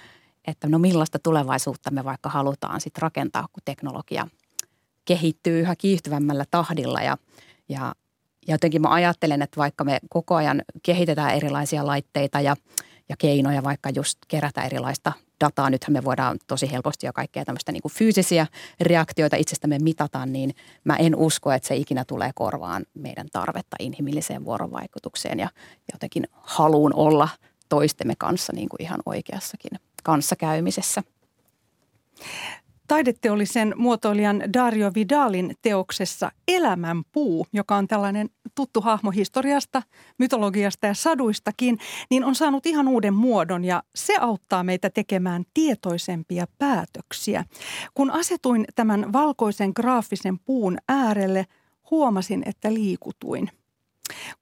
että 0.50 0.68
no 0.68 0.80
millaista 0.80 1.20
tulevaisuutta 1.20 1.92
me 1.92 2.04
vaikka 2.04 2.30
halutaan 2.30 2.82
sitten 2.82 3.02
rakentaa, 3.02 3.48
kun 3.54 3.62
teknologia 3.66 4.28
kehittyy 5.06 5.60
yhä 5.60 5.76
kiihtyvämmällä 5.76 6.46
tahdilla 6.52 7.02
ja, 7.02 7.18
ja, 7.70 7.96
ja 8.48 8.54
jotenkin 8.54 8.82
mä 8.82 8.94
ajattelen, 8.94 9.42
että 9.42 9.58
vaikka 9.58 9.84
me 9.84 10.00
koko 10.10 10.36
ajan 10.36 10.62
kehitetään 10.84 11.36
erilaisia 11.36 11.86
laitteita 11.86 12.42
ja, 12.42 12.56
ja 13.10 13.16
keinoja 13.18 13.64
vaikka 13.64 13.90
just 13.90 14.18
kerätä 14.28 14.64
erilaista 14.64 15.14
dataa, 15.40 15.70
nythän 15.70 15.94
me 15.94 16.04
voidaan 16.04 16.40
tosi 16.48 16.72
helposti 16.72 17.06
jo 17.06 17.14
kaikkea 17.14 17.46
tämmöistä 17.46 17.72
niin 17.72 17.82
kuin 17.82 17.92
fyysisiä 17.92 18.48
reaktioita 18.82 19.36
itsestämme 19.36 19.80
mitata, 19.80 20.26
niin 20.26 20.56
mä 20.84 20.96
en 20.96 21.16
usko, 21.16 21.52
että 21.52 21.68
se 21.68 21.76
ikinä 21.76 22.06
tulee 22.06 22.32
korvaan 22.36 22.86
meidän 22.94 23.28
tarvetta 23.32 23.76
inhimilliseen 23.80 24.46
vuorovaikutukseen 24.46 25.40
ja 25.40 25.50
jotenkin 25.94 26.28
haluun 26.32 26.94
olla 26.94 27.30
toistemme 27.70 28.14
kanssa 28.18 28.54
niin 28.54 28.70
kuin 28.70 28.82
ihan 28.82 29.00
oikeassakin 29.06 29.72
kanssakäymisessä. 30.04 31.04
Taideteollisen 32.90 33.74
muotoilijan 33.78 34.44
Dario 34.54 34.92
Vidalin 34.96 35.56
teoksessa 35.62 36.32
Elämän 36.48 37.04
puu, 37.12 37.48
joka 37.54 37.76
on 37.76 37.88
tällainen 37.88 38.30
tuttu 38.56 38.82
hahmo 38.82 39.12
historiasta, 39.12 39.84
mytologiasta 40.18 40.88
ja 40.88 40.94
saduistakin, 40.94 41.78
niin 42.10 42.24
on 42.24 42.36
saanut 42.36 42.66
ihan 42.66 42.88
uuden 42.88 43.14
muodon 43.14 43.66
ja 43.66 43.84
se 43.96 44.16
auttaa 44.20 44.64
meitä 44.64 44.90
tekemään 44.90 45.44
tietoisempia 45.54 46.46
päätöksiä. 46.58 47.46
Kun 47.94 48.12
asetuin 48.12 48.66
tämän 48.76 49.14
valkoisen 49.14 49.72
graafisen 49.76 50.40
puun 50.40 50.78
äärelle, 50.88 51.46
huomasin, 51.92 52.44
että 52.46 52.74
liikutuin– 52.74 53.50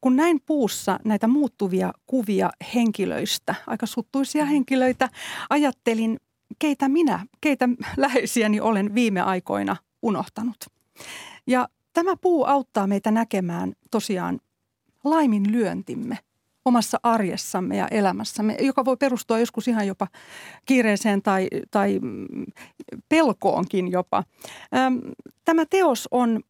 kun 0.01 0.15
näin 0.15 0.41
puussa 0.45 0.99
näitä 1.05 1.27
muuttuvia 1.27 1.93
kuvia 2.05 2.49
henkilöistä, 2.75 3.55
aika 3.67 3.85
suttuisia 3.85 4.45
henkilöitä, 4.45 5.09
ajattelin, 5.49 6.17
keitä 6.59 6.89
minä, 6.89 7.25
keitä 7.41 7.69
läheisiäni 7.97 8.59
olen 8.59 8.95
viime 8.95 9.21
aikoina 9.21 9.75
unohtanut. 10.01 10.57
Ja 11.47 11.67
tämä 11.93 12.15
puu 12.21 12.45
auttaa 12.45 12.87
meitä 12.87 13.11
näkemään 13.11 13.73
tosiaan 13.91 14.39
laiminlyöntimme 15.03 16.17
omassa 16.65 16.99
arjessamme 17.03 17.77
ja 17.77 17.87
elämässämme, 17.87 18.57
joka 18.59 18.85
voi 18.85 18.97
perustua 18.97 19.39
joskus 19.39 19.67
ihan 19.67 19.87
jopa 19.87 20.07
kiireeseen 20.65 21.21
tai, 21.21 21.47
tai 21.71 21.99
pelkoonkin 23.09 23.91
jopa. 23.91 24.23
Tämä 25.45 25.65
teos 25.69 26.07
on 26.11 26.41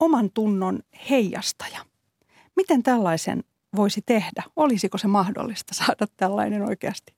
oman 0.00 0.30
tunnon 0.30 0.80
heijastaja– 1.10 1.80
Miten 2.56 2.82
tällaisen 2.82 3.44
voisi 3.76 4.02
tehdä? 4.06 4.42
Olisiko 4.56 4.98
se 4.98 5.08
mahdollista 5.08 5.74
saada 5.74 6.06
tällainen 6.16 6.62
oikeasti? 6.62 7.14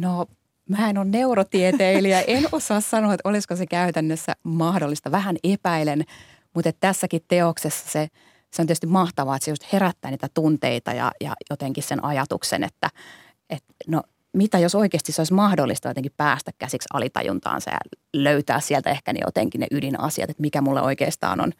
No 0.00 0.26
mä 0.68 0.90
en 0.90 0.98
ole 0.98 1.06
neurotieteilijä, 1.06 2.20
en 2.20 2.44
osaa 2.52 2.80
sanoa, 2.80 3.14
että 3.14 3.28
olisiko 3.28 3.56
se 3.56 3.66
käytännössä 3.66 4.32
mahdollista. 4.42 5.10
Vähän 5.10 5.36
epäilen, 5.44 6.04
mutta 6.54 6.72
tässäkin 6.80 7.20
teoksessa 7.28 7.90
se, 7.90 8.08
se 8.50 8.62
on 8.62 8.66
tietysti 8.66 8.86
mahtavaa, 8.86 9.36
että 9.36 9.44
se 9.44 9.50
just 9.50 9.72
herättää 9.72 10.10
niitä 10.10 10.28
tunteita 10.34 10.92
ja, 10.92 11.12
ja 11.20 11.34
jotenkin 11.50 11.84
sen 11.84 12.04
ajatuksen, 12.04 12.64
että, 12.64 12.90
että 13.50 13.74
no 13.88 14.02
mitä 14.32 14.58
jos 14.58 14.74
oikeasti 14.74 15.12
se 15.12 15.20
olisi 15.20 15.34
mahdollista 15.34 15.88
jotenkin 15.88 16.12
päästä 16.16 16.50
käsiksi 16.58 16.88
alitajuntaansa 16.92 17.70
ja 17.70 17.78
löytää 18.12 18.60
sieltä 18.60 18.90
ehkä 18.90 19.12
ne 19.12 19.20
jotenkin 19.26 19.60
ne 19.60 19.66
ydinasiat, 19.70 20.30
että 20.30 20.40
mikä 20.40 20.60
mulle 20.60 20.82
oikeastaan 20.82 21.40
on, 21.40 21.52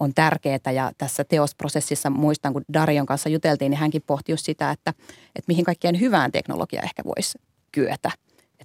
on 0.00 0.14
tärkeää 0.14 0.72
ja 0.74 0.92
tässä 0.98 1.24
teosprosessissa 1.24 2.10
muistan, 2.10 2.52
kun 2.52 2.64
Darion 2.72 3.06
kanssa 3.06 3.28
juteltiin, 3.28 3.70
niin 3.70 3.78
hänkin 3.78 4.02
pohti 4.06 4.32
just 4.32 4.44
sitä, 4.44 4.70
että, 4.70 4.90
että 5.26 5.48
mihin 5.48 5.64
kaikkeen 5.64 6.00
hyvään 6.00 6.32
teknologia 6.32 6.82
ehkä 6.82 7.02
voisi 7.04 7.38
kyetä. 7.72 8.10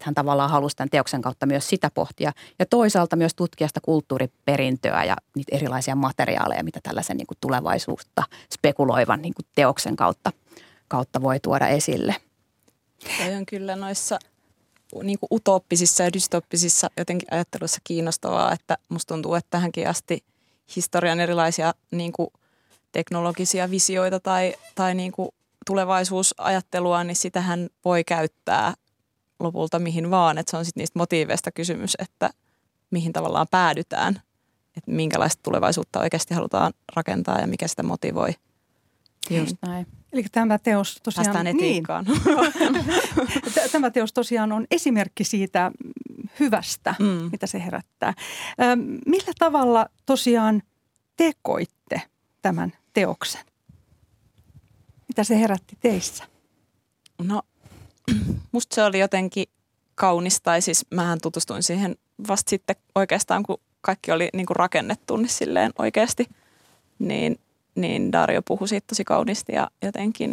Että 0.01 0.08
hän 0.08 0.15
tavallaan 0.15 0.50
halusi 0.50 0.75
tämän 0.75 0.89
teoksen 0.89 1.22
kautta 1.22 1.46
myös 1.46 1.70
sitä 1.70 1.91
pohtia 1.93 2.31
ja 2.60 2.65
toisaalta 2.65 3.15
myös 3.15 3.36
tutkia 3.36 3.67
sitä 3.67 3.79
kulttuuriperintöä 3.84 5.03
ja 5.03 5.15
niitä 5.36 5.55
erilaisia 5.55 5.96
materiaaleja, 5.96 6.63
mitä 6.63 6.79
tällaisen 6.84 7.17
niin 7.17 7.27
kuin 7.27 7.38
tulevaisuutta 7.41 8.24
spekuloivan 8.53 9.22
niin 9.22 9.34
kuin 9.34 9.46
teoksen 9.55 9.96
kautta, 9.96 10.31
kautta 10.88 11.22
voi 11.22 11.39
tuoda 11.39 11.67
esille. 11.67 12.15
Se 13.17 13.38
on 13.38 13.46
kyllä 13.46 13.75
noissa 13.75 14.20
niin 15.03 15.20
kuin 15.20 15.27
utooppisissa 15.31 16.03
ja 16.03 16.13
dystoppisissa 16.13 16.89
jotenkin 16.98 17.27
ajatteluissa 17.34 17.81
kiinnostavaa, 17.84 18.53
että 18.53 18.77
musta 18.89 19.13
tuntuu, 19.13 19.36
että 19.36 19.50
tähänkin 19.50 19.88
asti– 19.88 20.24
historian 20.75 21.20
erilaisia 21.20 21.74
niin 21.91 22.12
kuin 22.12 22.29
teknologisia 22.91 23.70
visioita 23.70 24.20
tai, 24.20 24.55
tai 24.75 24.96
niin 24.96 25.12
kuin 25.12 25.29
tulevaisuusajattelua, 25.65 27.03
niin 27.03 27.15
sitähän 27.15 27.70
voi 27.86 28.03
käyttää 28.03 28.74
lopulta 29.44 29.80
mihin 29.80 30.12
vaan. 30.12 30.38
Että 30.38 30.52
se 30.52 30.58
on 30.58 30.66
sitten 30.66 30.82
niistä 30.82 31.00
motiiveista 31.00 31.52
kysymys, 31.52 31.96
että 32.00 32.30
mihin 32.92 33.14
tavallaan 33.14 33.48
päädytään, 33.52 34.22
että 34.78 34.92
minkälaista 34.92 35.44
tulevaisuutta 35.44 36.00
oikeasti 36.00 36.34
halutaan 36.34 36.74
rakentaa 36.96 37.40
ja 37.40 37.48
mikä 37.48 37.68
sitä 37.68 37.84
motivoi. 37.84 38.36
Just 39.30 39.56
näin. 39.62 39.88
Eli 40.14 40.26
tämä 40.32 40.60
teos 40.60 41.00
tosiaan... 41.04 41.26
Päästään 41.26 41.46
niin. 41.46 41.58
etiikkaan. 41.58 42.06
Niin. 42.72 43.72
tämä 43.72 43.92
teos 43.92 44.14
tosiaan 44.14 44.52
on 44.52 44.68
esimerkki 44.72 45.24
siitä 45.24 45.72
hyvästä, 46.40 46.96
mm. 47.00 47.06
mitä 47.32 47.48
se 47.48 47.66
herättää. 47.66 48.14
Millä 49.06 49.34
tavalla 49.40 49.86
tosiaan 50.06 50.64
tekoitte 51.18 52.02
tämän 52.42 52.74
teoksen? 52.94 53.42
Mitä 55.08 55.24
se 55.24 55.40
herätti 55.40 55.78
teissä? 55.80 56.24
No, 57.24 57.42
musta 58.51 58.75
se 58.75 58.84
oli 58.84 59.00
jotenkin 59.00 59.46
kaunis, 59.96 60.41
tai 60.41 60.62
siis 60.62 60.86
mähän 60.91 61.20
tutustuin 61.22 61.63
siihen 61.63 61.96
vasta 62.27 62.50
sitten 62.50 62.75
oikeastaan, 62.96 63.43
kun 63.43 63.58
kaikki 63.81 64.12
oli 64.12 64.29
niin 64.34 64.46
kuin 64.46 64.55
rakennettu 64.55 65.17
niin 65.17 65.29
silleen 65.29 65.72
oikeasti, 65.79 66.29
niin, 67.00 67.39
niin 67.75 68.12
Dario 68.12 68.41
puhui 68.48 68.67
siitä 68.67 68.88
tosi 68.88 69.03
kauniisti 69.03 69.51
ja 69.51 69.72
jotenkin, 69.81 70.29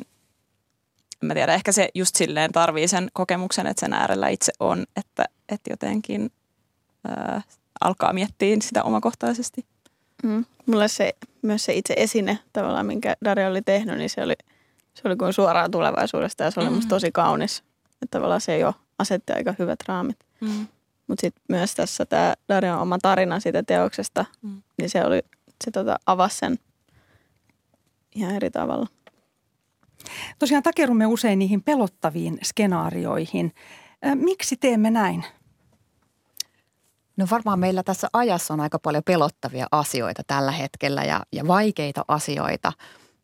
en 1.22 1.26
mä 1.26 1.34
tiedä, 1.34 1.54
ehkä 1.54 1.72
se 1.72 1.88
just 1.94 2.14
silleen 2.14 2.52
tarvii 2.52 2.88
sen 2.88 3.08
kokemuksen, 3.12 3.66
että 3.66 3.80
sen 3.80 3.92
äärellä 3.92 4.28
itse 4.28 4.52
on, 4.60 4.86
että, 4.96 5.24
että 5.48 5.70
jotenkin 5.72 6.30
ää, 7.08 7.42
alkaa 7.80 8.12
miettiä 8.12 8.56
sitä 8.60 8.82
omakohtaisesti. 8.82 9.64
Mm. 10.22 10.44
Mulle 10.66 10.88
se, 10.88 11.12
myös 11.42 11.64
se 11.64 11.74
itse 11.74 11.94
esine 11.96 12.38
tavallaan, 12.52 12.86
minkä 12.86 13.16
Dario 13.24 13.50
oli 13.50 13.62
tehnyt, 13.62 13.98
niin 13.98 14.10
se 14.10 14.22
oli, 14.22 14.34
se 15.02 15.08
oli 15.08 15.16
kuin 15.16 15.32
suoraan 15.32 15.70
tulevaisuudesta 15.70 16.44
ja 16.44 16.50
se 16.50 16.60
oli 16.60 16.68
mm. 16.68 16.74
musta 16.74 16.88
tosi 16.88 17.12
kaunis. 17.12 17.62
Että 18.02 18.18
tavallaan 18.18 18.40
se 18.40 18.58
jo 18.58 18.74
asetti 18.98 19.32
aika 19.32 19.54
hyvät 19.58 19.78
raamit. 19.88 20.16
Mm. 20.40 20.66
Mutta 21.06 21.20
sitten 21.20 21.42
myös 21.48 21.74
tässä 21.74 22.06
tämä 22.06 22.34
Darion 22.48 22.78
oma 22.78 22.98
tarina 23.02 23.40
siitä 23.40 23.62
teoksesta, 23.62 24.24
mm. 24.42 24.62
niin 24.78 24.90
se, 24.90 25.04
oli, 25.04 25.22
se 25.64 25.70
tota, 25.70 25.96
avasi 26.06 26.36
sen 26.38 26.58
ihan 28.14 28.34
eri 28.34 28.50
tavalla. 28.50 28.86
Tosiaan 30.38 30.62
takerumme 30.62 31.06
usein 31.06 31.38
niihin 31.38 31.62
pelottaviin 31.62 32.38
skenaarioihin. 32.42 33.54
Miksi 34.14 34.56
teemme 34.56 34.90
näin? 34.90 35.24
No 37.16 37.26
varmaan 37.30 37.58
meillä 37.58 37.82
tässä 37.82 38.08
ajassa 38.12 38.54
on 38.54 38.60
aika 38.60 38.78
paljon 38.78 39.02
pelottavia 39.04 39.66
asioita 39.72 40.22
tällä 40.26 40.52
hetkellä 40.52 41.04
ja, 41.04 41.20
ja 41.32 41.46
vaikeita 41.46 42.04
asioita. 42.08 42.72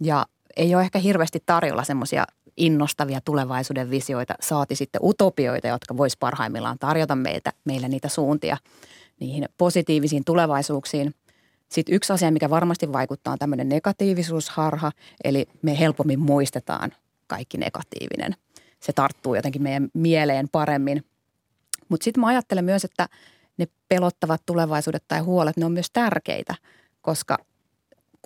Ja 0.00 0.26
ei 0.56 0.74
ole 0.74 0.82
ehkä 0.82 0.98
hirveästi 0.98 1.42
tarjolla 1.46 1.84
semmoisia 1.84 2.24
innostavia 2.56 3.20
tulevaisuuden 3.20 3.90
visioita, 3.90 4.34
saati 4.40 4.76
sitten 4.76 5.00
utopioita, 5.04 5.68
jotka 5.68 5.96
vois 5.96 6.16
parhaimmillaan 6.16 6.78
tarjota 6.78 7.16
meitä, 7.16 7.52
meille 7.64 7.88
niitä 7.88 8.08
suuntia 8.08 8.56
niihin 9.20 9.48
positiivisiin 9.58 10.24
tulevaisuuksiin. 10.24 11.14
Sitten 11.68 11.94
yksi 11.94 12.12
asia, 12.12 12.30
mikä 12.30 12.50
varmasti 12.50 12.92
vaikuttaa, 12.92 13.32
on 13.32 13.38
tämmöinen 13.38 13.68
negatiivisuusharha, 13.68 14.92
eli 15.24 15.46
me 15.62 15.78
helpommin 15.78 16.20
muistetaan 16.20 16.92
kaikki 17.26 17.58
negatiivinen. 17.58 18.34
Se 18.80 18.92
tarttuu 18.92 19.34
jotenkin 19.34 19.62
meidän 19.62 19.88
mieleen 19.94 20.48
paremmin. 20.48 21.04
Mutta 21.88 22.04
sitten 22.04 22.20
mä 22.20 22.26
ajattelen 22.26 22.64
myös, 22.64 22.84
että 22.84 23.08
ne 23.56 23.68
pelottavat 23.88 24.42
tulevaisuudet 24.46 25.04
tai 25.08 25.20
huolet, 25.20 25.56
ne 25.56 25.64
on 25.66 25.72
myös 25.72 25.90
tärkeitä, 25.92 26.54
koska 27.02 27.38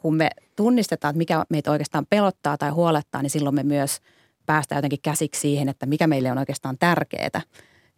kun 0.02 0.16
me 0.16 0.30
tunnistetaan, 0.56 1.10
että 1.10 1.18
mikä 1.18 1.44
meitä 1.50 1.70
oikeastaan 1.70 2.06
pelottaa 2.10 2.58
tai 2.58 2.70
huolettaa, 2.70 3.22
niin 3.22 3.30
silloin 3.30 3.54
me 3.54 3.62
myös 3.62 4.00
päästään 4.46 4.78
jotenkin 4.78 5.02
käsiksi 5.02 5.40
siihen, 5.40 5.68
että 5.68 5.86
mikä 5.86 6.06
meille 6.06 6.32
on 6.32 6.38
oikeastaan 6.38 6.76
tärkeää. 6.78 7.40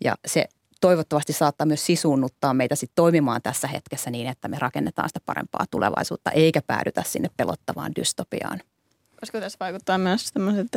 Ja 0.05 0.15
se 0.27 0.45
toivottavasti 0.81 1.33
saattaa 1.33 1.67
myös 1.67 1.87
sisuunnuttaa 1.87 2.55
meitä 2.55 2.75
sitten 2.75 2.95
toimimaan 2.95 3.43
tässä 3.43 3.69
hetkessä 3.69 4.11
niin, 4.11 4.27
että 4.27 4.49
me 4.49 4.57
rakennetaan 4.59 5.09
sitä 5.09 5.21
parempaa 5.27 5.65
tulevaisuutta, 5.71 6.31
eikä 6.31 6.63
päädytä 6.67 7.03
sinne 7.07 7.31
pelottavaan 7.37 7.93
dystopiaan. 7.97 8.61
Koska 9.21 9.41
tässä 9.41 9.57
vaikuttaa 9.61 9.99
myös 9.99 10.33
tämmöiset 10.33 10.69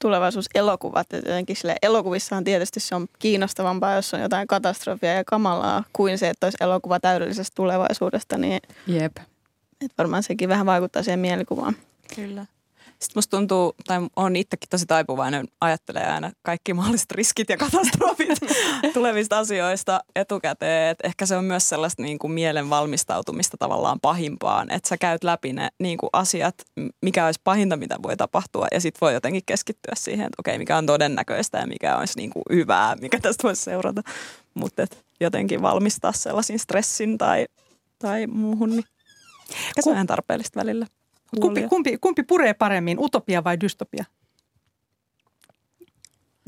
tulevaisuuselokuvat. 0.00 1.12
Että 1.12 1.28
jotenkin 1.28 1.56
sille 1.56 1.76
elokuvissahan 1.82 2.44
tietysti 2.44 2.80
se 2.80 2.94
on 2.94 3.06
kiinnostavampaa, 3.18 3.94
jos 3.94 4.14
on 4.14 4.20
jotain 4.20 4.46
katastrofia 4.46 5.14
ja 5.14 5.24
kamalaa, 5.24 5.84
kuin 5.92 6.18
se, 6.18 6.28
että 6.28 6.46
olisi 6.46 6.56
elokuva 6.60 7.00
täydellisestä 7.00 7.54
tulevaisuudesta. 7.54 8.38
Niin 8.38 8.60
Jep. 8.86 9.16
Että 9.84 9.94
varmaan 9.98 10.22
sekin 10.22 10.48
vähän 10.48 10.66
vaikuttaa 10.66 11.02
siihen 11.02 11.20
mielikuvaan. 11.20 11.76
Kyllä. 12.16 12.46
Sitten 13.02 13.18
musta 13.18 13.36
tuntuu, 13.36 13.74
tai 13.86 13.98
on 14.16 14.36
itsekin 14.36 14.68
tosi 14.68 14.86
taipuvainen, 14.86 15.48
ajattelee 15.60 16.06
aina 16.06 16.30
kaikki 16.42 16.74
mahdolliset 16.74 17.10
riskit 17.10 17.48
ja 17.48 17.56
katastrofit 17.56 18.38
tulevista 18.94 19.38
asioista 19.38 20.00
etukäteen. 20.16 20.90
Et 20.90 20.98
ehkä 21.04 21.26
se 21.26 21.36
on 21.36 21.44
myös 21.44 21.68
sellaista 21.68 22.02
niin 22.02 22.18
kuin 22.18 22.32
mielen 22.32 22.70
valmistautumista 22.70 23.56
tavallaan 23.56 24.00
pahimpaan, 24.00 24.70
että 24.70 24.88
sä 24.88 24.96
käyt 24.96 25.24
läpi 25.24 25.52
ne 25.52 25.68
niin 25.78 25.98
kuin 25.98 26.10
asiat, 26.12 26.54
mikä 27.02 27.26
olisi 27.26 27.40
pahinta, 27.44 27.76
mitä 27.76 27.96
voi 28.02 28.16
tapahtua, 28.16 28.66
ja 28.72 28.80
sitten 28.80 29.00
voi 29.00 29.14
jotenkin 29.14 29.42
keskittyä 29.46 29.92
siihen, 29.96 30.26
että 30.26 30.40
okei, 30.40 30.58
mikä 30.58 30.76
on 30.76 30.86
todennäköistä 30.86 31.58
ja 31.58 31.66
mikä 31.66 31.96
olisi 31.96 32.18
niin 32.18 32.30
kuin 32.30 32.42
hyvää, 32.52 32.96
mikä 33.00 33.20
tästä 33.20 33.42
voisi 33.42 33.62
seurata. 33.62 34.02
Mutta 34.54 34.86
jotenkin 35.20 35.62
valmistaa 35.62 36.12
sellaisin 36.12 36.58
stressin 36.58 37.18
tai, 37.18 37.46
tai 37.98 38.26
muuhun, 38.26 38.70
niin 38.70 38.84
se 39.80 39.90
on 39.90 39.94
ihan 39.94 40.06
tarpeellista 40.06 40.60
välillä. 40.60 40.86
Kumpi, 41.40 41.62
kumpi, 41.68 41.98
kumpi 41.98 42.22
puree 42.22 42.54
paremmin, 42.54 42.98
utopia 42.98 43.44
vai 43.44 43.60
dystopia? 43.60 44.04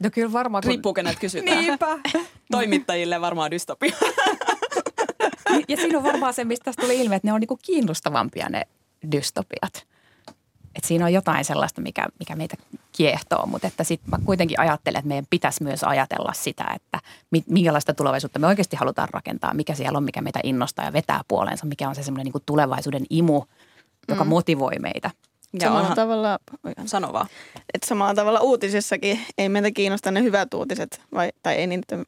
No 0.03 0.11
kyllä 0.13 0.33
varmaan. 0.33 0.63
Kun... 0.63 0.69
Riippuu 0.69 0.95
kenet 0.95 1.19
kysytään. 1.19 1.59
Niinpä. 1.59 1.99
Toimittajille 2.51 3.21
varmaan 3.21 3.51
dystopia. 3.51 3.97
ja 5.69 5.77
siinä 5.77 5.99
on 5.99 6.05
varmaan 6.05 6.35
se, 6.35 6.45
mistä 6.45 6.65
tästä 6.65 6.83
tuli 6.83 7.01
ilmi, 7.01 7.15
että 7.15 7.29
ne 7.29 7.33
on 7.33 7.41
niinku 7.41 7.59
kiinnostavampia 7.63 8.49
ne 8.49 8.63
dystopiat. 9.13 9.87
Et 10.75 10.85
siinä 10.85 11.05
on 11.05 11.13
jotain 11.13 11.45
sellaista, 11.45 11.81
mikä, 11.81 12.07
mikä 12.19 12.37
meitä 12.37 12.57
kiehtoo, 12.93 13.47
mutta 13.47 13.67
että 13.67 13.85
sitten 13.85 14.11
mä 14.11 14.19
kuitenkin 14.25 14.61
ajattelen, 14.61 14.99
että 14.99 15.09
meidän 15.09 15.27
pitäisi 15.31 15.63
myös 15.63 15.85
ajatella 15.85 16.33
sitä, 16.33 16.65
että 16.75 17.01
minkälaista 17.49 17.95
tulevaisuutta 17.95 18.39
me 18.39 18.47
oikeasti 18.47 18.77
halutaan 18.77 19.09
rakentaa, 19.13 19.55
mikä 19.55 19.75
siellä 19.75 19.97
on, 19.97 20.05
mikä 20.05 20.23
meitä 20.23 20.41
innostaa 20.43 20.85
ja 20.85 20.93
vetää 20.93 21.21
puoleensa, 21.29 21.67
mikä 21.67 21.89
on 21.89 21.95
se 21.95 22.03
semmoinen 22.03 22.33
niin 22.33 22.43
tulevaisuuden 22.47 23.07
imu, 23.11 23.43
joka 24.09 24.25
mm. 24.25 24.29
motivoi 24.29 24.79
meitä. 24.81 25.11
Ja 25.53 25.61
samalla 25.61 25.81
onhan, 25.81 25.97
tavalla, 25.97 26.39
sano 26.87 27.13
vaan. 27.13 27.27
Että 27.75 27.89
samalla 27.89 28.15
tavalla 28.15 28.41
uutisissakin 28.41 29.21
ei 29.39 29.49
meitä 29.49 29.71
kiinnosta 29.71 30.11
ne 30.11 30.23
hyvät 30.23 30.55
uutiset, 30.55 31.01
vai, 31.15 31.33
tai 31.43 31.55
ei 31.55 31.67
niitä 31.67 31.99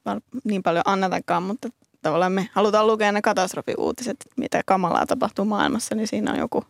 niin 0.45 0.63
paljon 0.63 0.83
annetakaan, 0.87 1.43
mutta 1.43 1.69
tavallaan 2.03 2.33
me 2.33 2.49
halutaan 2.53 2.87
lukea 2.87 3.13
ne 3.13 3.23
katastrofiuutiset, 3.23 4.17
mitä 4.37 4.63
kamalaa 4.67 5.07
tapahtuu 5.07 5.45
maailmassa, 5.45 5.95
niin 5.95 6.09
siinä 6.09 6.33
on 6.33 6.39
joku, 6.39 6.65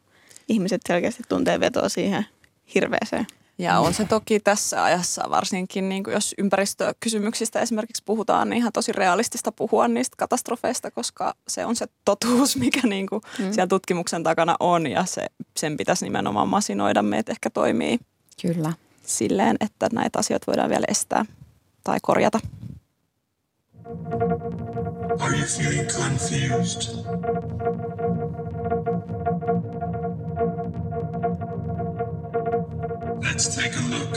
ihmiset 0.49 0.81
selkeästi 0.89 1.23
tuntee 1.29 1.61
vetoa 1.61 1.89
siihen 1.89 2.27
hirveeseen. 2.75 3.27
Ja 3.59 3.79
on 3.79 3.95
se 3.95 4.05
toki 4.05 4.41
tässä 4.41 4.85
ajassa, 4.85 5.23
varsinkin 5.31 5.89
niin 5.89 6.05
kuin 6.05 6.15
jos 6.15 6.35
ympäristökysymyksistä 6.39 7.61
esimerkiksi 7.61 8.03
puhutaan, 8.07 8.51
niin 8.51 8.59
ihan 8.59 8.73
tosi 8.73 8.93
realistista 8.93 9.53
puhua 9.53 9.89
niistä 9.89 10.15
katastrofeista, 10.19 10.91
koska 10.91 11.35
se 11.49 11.65
on 11.65 11.77
se 11.77 11.87
totuus, 12.05 12.57
mikä 12.65 12.81
niin 12.85 13.07
kuin 13.07 13.23
mm. 13.39 13.53
siellä 13.53 13.67
tutkimuksen 13.67 14.23
takana 14.23 14.57
on 14.61 14.87
ja 14.87 15.05
se, 15.05 15.27
sen 15.57 15.77
pitäisi 15.77 16.05
nimenomaan 16.05 16.49
masinoida 16.49 17.03
meitä 17.03 17.33
ehkä 17.33 17.51
toimii 17.51 17.99
Kyllä. 18.43 18.73
silleen, 19.07 19.57
että 19.61 19.89
näitä 19.93 20.19
asioita 20.19 20.47
voidaan 20.47 20.71
vielä 20.71 20.87
estää 20.89 21.25
tai 21.85 21.99
korjata. 22.03 22.41
Are 25.21 25.37
you 25.37 25.47
feeling 25.47 25.89
confused? 25.89 27.07
Let's 33.37 33.55
take 33.55 33.77
a 33.77 33.81
look. 33.91 34.17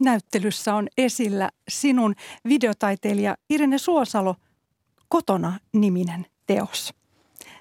Näyttelyssä 0.00 0.74
on 0.74 0.88
esillä 0.98 1.50
sinun 1.68 2.14
videotaiteilija 2.48 3.36
Irene 3.50 3.78
Suosalo 3.78 4.36
Kotona 5.08 5.58
niminen 5.72 6.26
teos. 6.46 6.94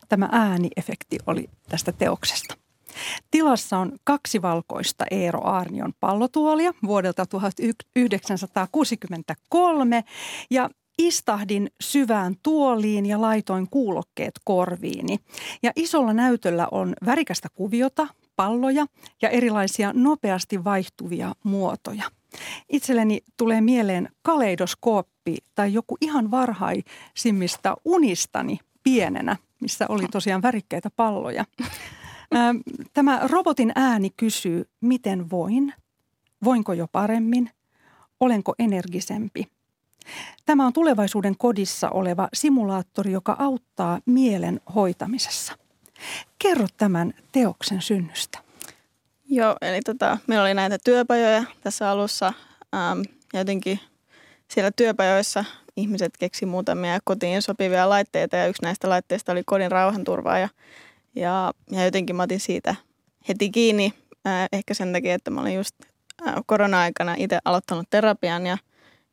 Tämä 0.10 0.30
ääniefekti 0.32 1.18
oli 1.28 1.50
tästä 1.70 1.92
teoksesta. 1.92 2.56
Tilassa 3.32 3.78
on 3.78 3.92
kaksi 4.04 4.42
valkoista 4.42 5.06
Eero 5.12 5.42
Aarnion 5.44 5.94
pallotuolia 6.00 6.74
vuodelta 6.84 7.26
1963 7.26 10.04
ja 10.52 10.70
Istahdin 11.00 11.72
syvään 11.82 12.36
tuoliin 12.44 13.06
ja 13.06 13.22
laitoin 13.22 13.68
kuulokkeet 13.70 14.34
korviini. 14.44 15.18
Ja 15.64 15.72
isolla 15.76 16.14
näytöllä 16.14 16.68
on 16.72 16.94
värikästä 17.06 17.48
kuviota, 17.54 18.08
palloja 18.36 18.86
ja 19.22 19.30
erilaisia 19.30 19.92
nopeasti 19.94 20.64
vaihtuvia 20.64 21.34
muotoja. 21.44 22.04
Itselleni 22.70 23.22
tulee 23.38 23.62
mieleen 23.62 24.10
kaleidoskooppi 24.22 25.38
tai 25.56 25.74
joku 25.74 25.98
ihan 26.02 26.32
varhaisimmista 26.32 27.78
unistani 27.86 28.60
pienenä, 28.84 29.36
missä 29.62 29.86
oli 29.90 30.08
tosiaan 30.12 30.42
värikkäitä 30.42 30.90
palloja. 30.96 31.46
Tämä 32.94 33.20
robotin 33.24 33.72
ääni 33.76 34.10
kysyy, 34.18 34.66
miten 34.82 35.30
voin, 35.30 35.74
voinko 36.44 36.74
jo 36.74 36.88
paremmin, 36.92 37.50
olenko 38.20 38.56
energisempi– 38.60 39.48
Tämä 40.46 40.66
on 40.66 40.74
tulevaisuuden 40.74 41.38
kodissa 41.38 41.90
oleva 41.90 42.30
simulaattori, 42.34 43.12
joka 43.12 43.36
auttaa 43.40 44.00
mielen 44.06 44.62
hoitamisessa. 44.76 45.54
Kerro 46.40 46.68
tämän 46.78 47.14
teoksen 47.32 47.82
synnystä. 47.82 48.40
Joo, 49.30 49.56
eli 49.62 49.80
tota, 49.86 50.18
meillä 50.28 50.44
oli 50.44 50.54
näitä 50.54 50.78
työpajoja 50.84 51.44
tässä 51.62 51.90
alussa 51.90 52.34
ähm, 52.76 53.02
jotenkin 53.34 53.80
siellä 54.48 54.72
työpajoissa 54.72 55.46
ihmiset 55.76 56.18
keksi 56.20 56.46
muutamia 56.46 57.00
kotiin 57.04 57.42
sopivia 57.42 57.90
laitteita 57.90 58.36
ja 58.36 58.48
yksi 58.48 58.64
näistä 58.64 58.90
laitteista 58.90 59.32
oli 59.32 59.44
kodin 59.46 59.72
rauhanturvaaja. 59.72 60.50
Ja, 61.16 61.54
ja 61.72 61.86
jotenkin 61.86 62.16
mä 62.16 62.24
otin 62.24 62.40
siitä 62.40 62.76
heti 63.28 63.50
kiinni, 63.50 63.94
äh, 64.28 64.48
ehkä 64.52 64.74
sen 64.74 64.94
takia, 64.94 65.16
että 65.16 65.32
mä 65.32 65.42
olin 65.42 65.56
just 65.56 65.76
äh, 66.28 66.34
korona-aikana 66.46 67.16
itse 67.18 67.40
aloittanut 67.46 67.88
terapian 67.90 68.46
ja– 68.46 68.58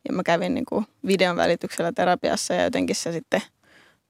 ja 0.08 0.14
mä 0.14 0.22
kävin 0.22 0.54
niin 0.54 0.64
kuin 0.64 0.86
videon 1.06 1.36
välityksellä 1.36 1.92
terapiassa 1.92 2.54
ja 2.54 2.64
jotenkin 2.64 2.96
se 2.96 3.12
sitten 3.12 3.42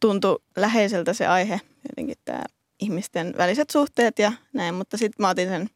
tuntui 0.01 0.39
läheiseltä 0.57 1.13
se 1.13 1.27
aihe, 1.27 1.61
jotenkin 1.89 2.17
tämä 2.25 2.43
ihmisten 2.81 3.35
väliset 3.39 3.71
suhteet 3.71 4.19
ja 4.19 4.33
näin. 4.53 4.75
Mutta 4.75 4.97
sitten 4.97 5.25
mä 5.25 5.29
otin 5.29 5.49
sen 5.49 5.71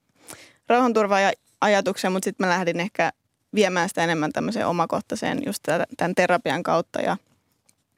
rauhanturvaaja-ajatuksen, 0.68 2.12
mutta 2.12 2.24
sitten 2.24 2.46
mä 2.46 2.52
lähdin 2.52 2.80
ehkä 2.80 3.12
viemään 3.54 3.88
sitä 3.88 4.04
enemmän 4.04 4.32
tämmöiseen 4.32 4.66
omakohtaiseen 4.66 5.42
just 5.46 5.62
tämän 5.96 6.14
terapian 6.14 6.62
kautta 6.62 7.00
ja, 7.00 7.16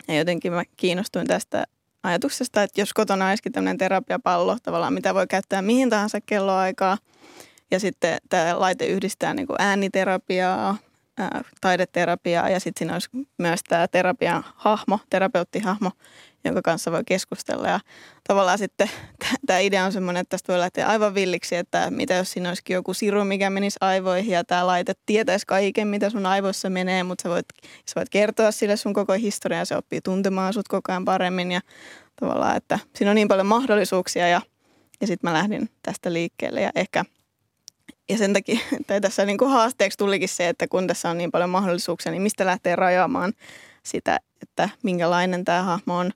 ja 0.09 0.15
jotenkin 0.15 0.53
mä 0.53 0.63
kiinnostuin 0.77 1.27
tästä 1.27 1.65
ajatuksesta, 2.03 2.63
että 2.63 2.81
jos 2.81 2.93
kotona 2.93 3.29
olisikin 3.29 3.53
tämmöinen 3.53 3.79
terapiapallo 3.79 4.57
tavallaan, 4.63 4.93
mitä 4.93 5.15
voi 5.15 5.27
käyttää 5.27 5.63
mihin 5.63 5.91
tahansa 5.91 6.21
kelloaikaa 6.21 6.99
Ja 7.71 7.81
sitten 7.81 8.19
tämä 8.29 8.61
laite 8.61 8.87
yhdistää 8.87 9.35
niin 9.35 9.47
kuin 9.47 9.57
ääniterapiaa, 9.59 10.77
taideterapiaa 11.61 12.48
ja 12.48 12.61
sitten 12.61 12.79
siinä 12.79 12.92
olisi 12.92 13.09
myös 13.38 13.61
tämä 13.68 13.88
terapian 13.88 14.44
hahmo, 14.55 14.98
terapeuttihahmo, 15.11 15.90
jonka 16.44 16.62
kanssa 16.62 16.92
voi 16.92 17.03
keskustella. 17.07 17.68
Ja 17.68 17.81
tavallaan 18.29 18.59
sitten 18.59 18.90
tämä 19.46 19.59
idea 19.59 19.85
on 19.85 19.92
semmoinen, 19.92 20.20
että 20.20 20.31
tästä 20.31 20.53
voi 20.53 20.61
lähteä 20.61 20.88
aivan 20.88 21.14
villiksi, 21.14 21.57
että 21.57 21.90
mitä 21.90 22.14
jos 22.14 22.33
siinä 22.33 22.48
olisikin 22.48 22.75
joku 22.75 22.94
siru, 22.94 23.25
mikä 23.25 23.51
menisi 23.51 23.77
aivoihin 23.81 24.33
ja 24.33 24.44
tämä 24.44 24.66
laite 24.66 24.92
tietäisi 25.07 25.46
kaiken, 25.46 25.88
mitä 25.88 26.11
sun 26.11 26.27
aivoissa 26.27 26.70
menee, 26.70 27.03
mutta 27.03 27.22
sä 27.22 27.29
voit, 27.29 27.46
sä 27.62 27.92
voit 27.96 28.09
kertoa 28.09 28.51
sille 28.51 28.77
sun 28.77 28.94
koko 28.94 29.12
historia 29.12 29.59
ja 29.59 29.64
se 29.64 29.77
oppii 29.77 30.01
tuntemaan 30.01 30.53
sut 30.53 30.68
koko 30.68 30.92
ajan 30.92 31.05
paremmin 31.05 31.53
ja 31.53 31.61
tavallaan, 32.20 32.57
että 32.57 32.79
siinä 32.96 33.11
on 33.11 33.14
niin 33.14 33.29
paljon 33.29 33.46
mahdollisuuksia 33.46 34.29
ja, 34.29 34.40
ja 35.01 35.07
sitten 35.07 35.31
mä 35.31 35.35
lähdin 35.35 35.68
tästä 35.83 36.12
liikkeelle 36.12 36.61
ja 36.61 36.70
ehkä 36.75 37.05
ja 38.12 38.18
sen 38.18 38.33
takia, 38.33 38.59
tai 38.87 39.01
tässä 39.01 39.25
niin 39.25 39.38
kuin 39.38 39.51
haasteeksi 39.51 39.98
tulikin 39.98 40.29
se, 40.29 40.48
että 40.48 40.68
kun 40.68 40.87
tässä 40.87 41.11
on 41.11 41.18
niin 41.18 41.31
paljon 41.31 41.51
mahdollisuuksia, 41.51 42.12
niin 42.12 42.22
mistä 42.22 42.46
lähtee 42.46 42.77
rajaamaan 42.77 43.33
sitä, 43.83 44.20
että 44.42 44.68
minkälainen 44.83 45.44
tämä 45.44 45.62
hahmo 45.62 45.96
on, 45.96 46.11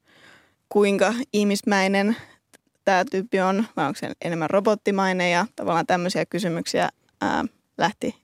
kuinka 0.68 1.14
ihmismäinen 1.32 2.16
tämä 2.84 3.04
tyyppi 3.10 3.40
on, 3.40 3.66
vai 3.76 3.86
onko 3.86 3.98
se 3.98 4.12
enemmän 4.24 4.50
robottimainen 4.50 5.30
ja 5.30 5.46
tavallaan 5.56 5.86
tämmöisiä 5.86 6.26
kysymyksiä 6.26 6.88
ää, 7.20 7.44
lähti 7.78 8.14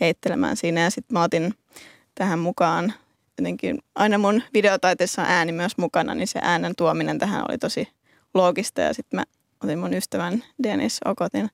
heittelemään 0.00 0.56
siinä. 0.56 0.80
Ja 0.80 0.90
sitten 0.90 1.14
mä 1.14 1.22
otin 1.22 1.54
tähän 2.14 2.38
mukaan 2.38 2.92
jotenkin, 3.38 3.78
aina 3.94 4.18
mun 4.18 4.42
videotaiteessa 4.54 5.22
on 5.22 5.28
ääni 5.28 5.52
myös 5.52 5.78
mukana, 5.78 6.14
niin 6.14 6.28
se 6.28 6.38
äänen 6.42 6.76
tuominen 6.76 7.18
tähän 7.18 7.44
oli 7.48 7.58
tosi 7.58 7.88
loogista. 8.34 8.80
Ja 8.80 8.94
sitten 8.94 9.20
mä 9.20 9.24
otin 9.64 9.78
mun 9.78 9.94
ystävän 9.94 10.44
Dennis 10.62 11.00
Okotin 11.04 11.50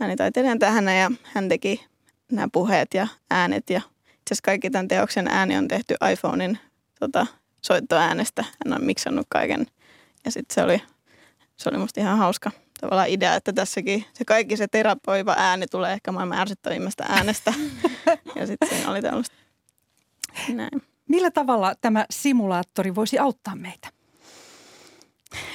äänitaiteilijan 0.00 0.58
tähän 0.58 0.84
ja 0.84 1.10
hän 1.22 1.48
teki 1.48 1.86
nämä 2.32 2.48
puheet 2.52 2.94
ja 2.94 3.08
äänet. 3.30 3.70
Ja 3.70 3.78
itse 3.78 4.34
asiassa 4.34 4.42
kaikki 4.44 4.70
tämän 4.70 4.88
teoksen 4.88 5.28
ääni 5.28 5.56
on 5.56 5.68
tehty 5.68 5.94
iPhonein 6.12 6.58
tota, 7.00 7.26
soittoäänestä. 7.62 8.42
Hän 8.42 8.80
on 8.80 8.84
miksannut 8.84 9.26
kaiken. 9.28 9.66
Ja 10.24 10.30
sitten 10.30 10.54
se 10.54 10.62
oli, 10.62 10.82
se 11.56 11.68
oli 11.68 11.78
musta 11.78 12.00
ihan 12.00 12.18
hauska 12.18 12.50
tavallaan 12.80 13.08
idea, 13.08 13.34
että 13.34 13.52
tässäkin 13.52 14.04
se 14.12 14.24
kaikki 14.24 14.56
se 14.56 14.68
terapoiva 14.68 15.34
ääni 15.38 15.66
tulee 15.66 15.92
ehkä 15.92 16.12
maailman 16.12 16.38
ärsyttävimmästä 16.38 17.04
äänestä. 17.08 17.54
ja 18.36 18.46
sitten 18.46 18.68
siinä 18.68 18.90
oli 18.90 19.02
tällaista. 19.02 19.36
Näin. 20.48 20.82
Millä 21.08 21.30
tavalla 21.30 21.74
tämä 21.80 22.06
simulaattori 22.10 22.94
voisi 22.94 23.18
auttaa 23.18 23.56
meitä? 23.56 23.88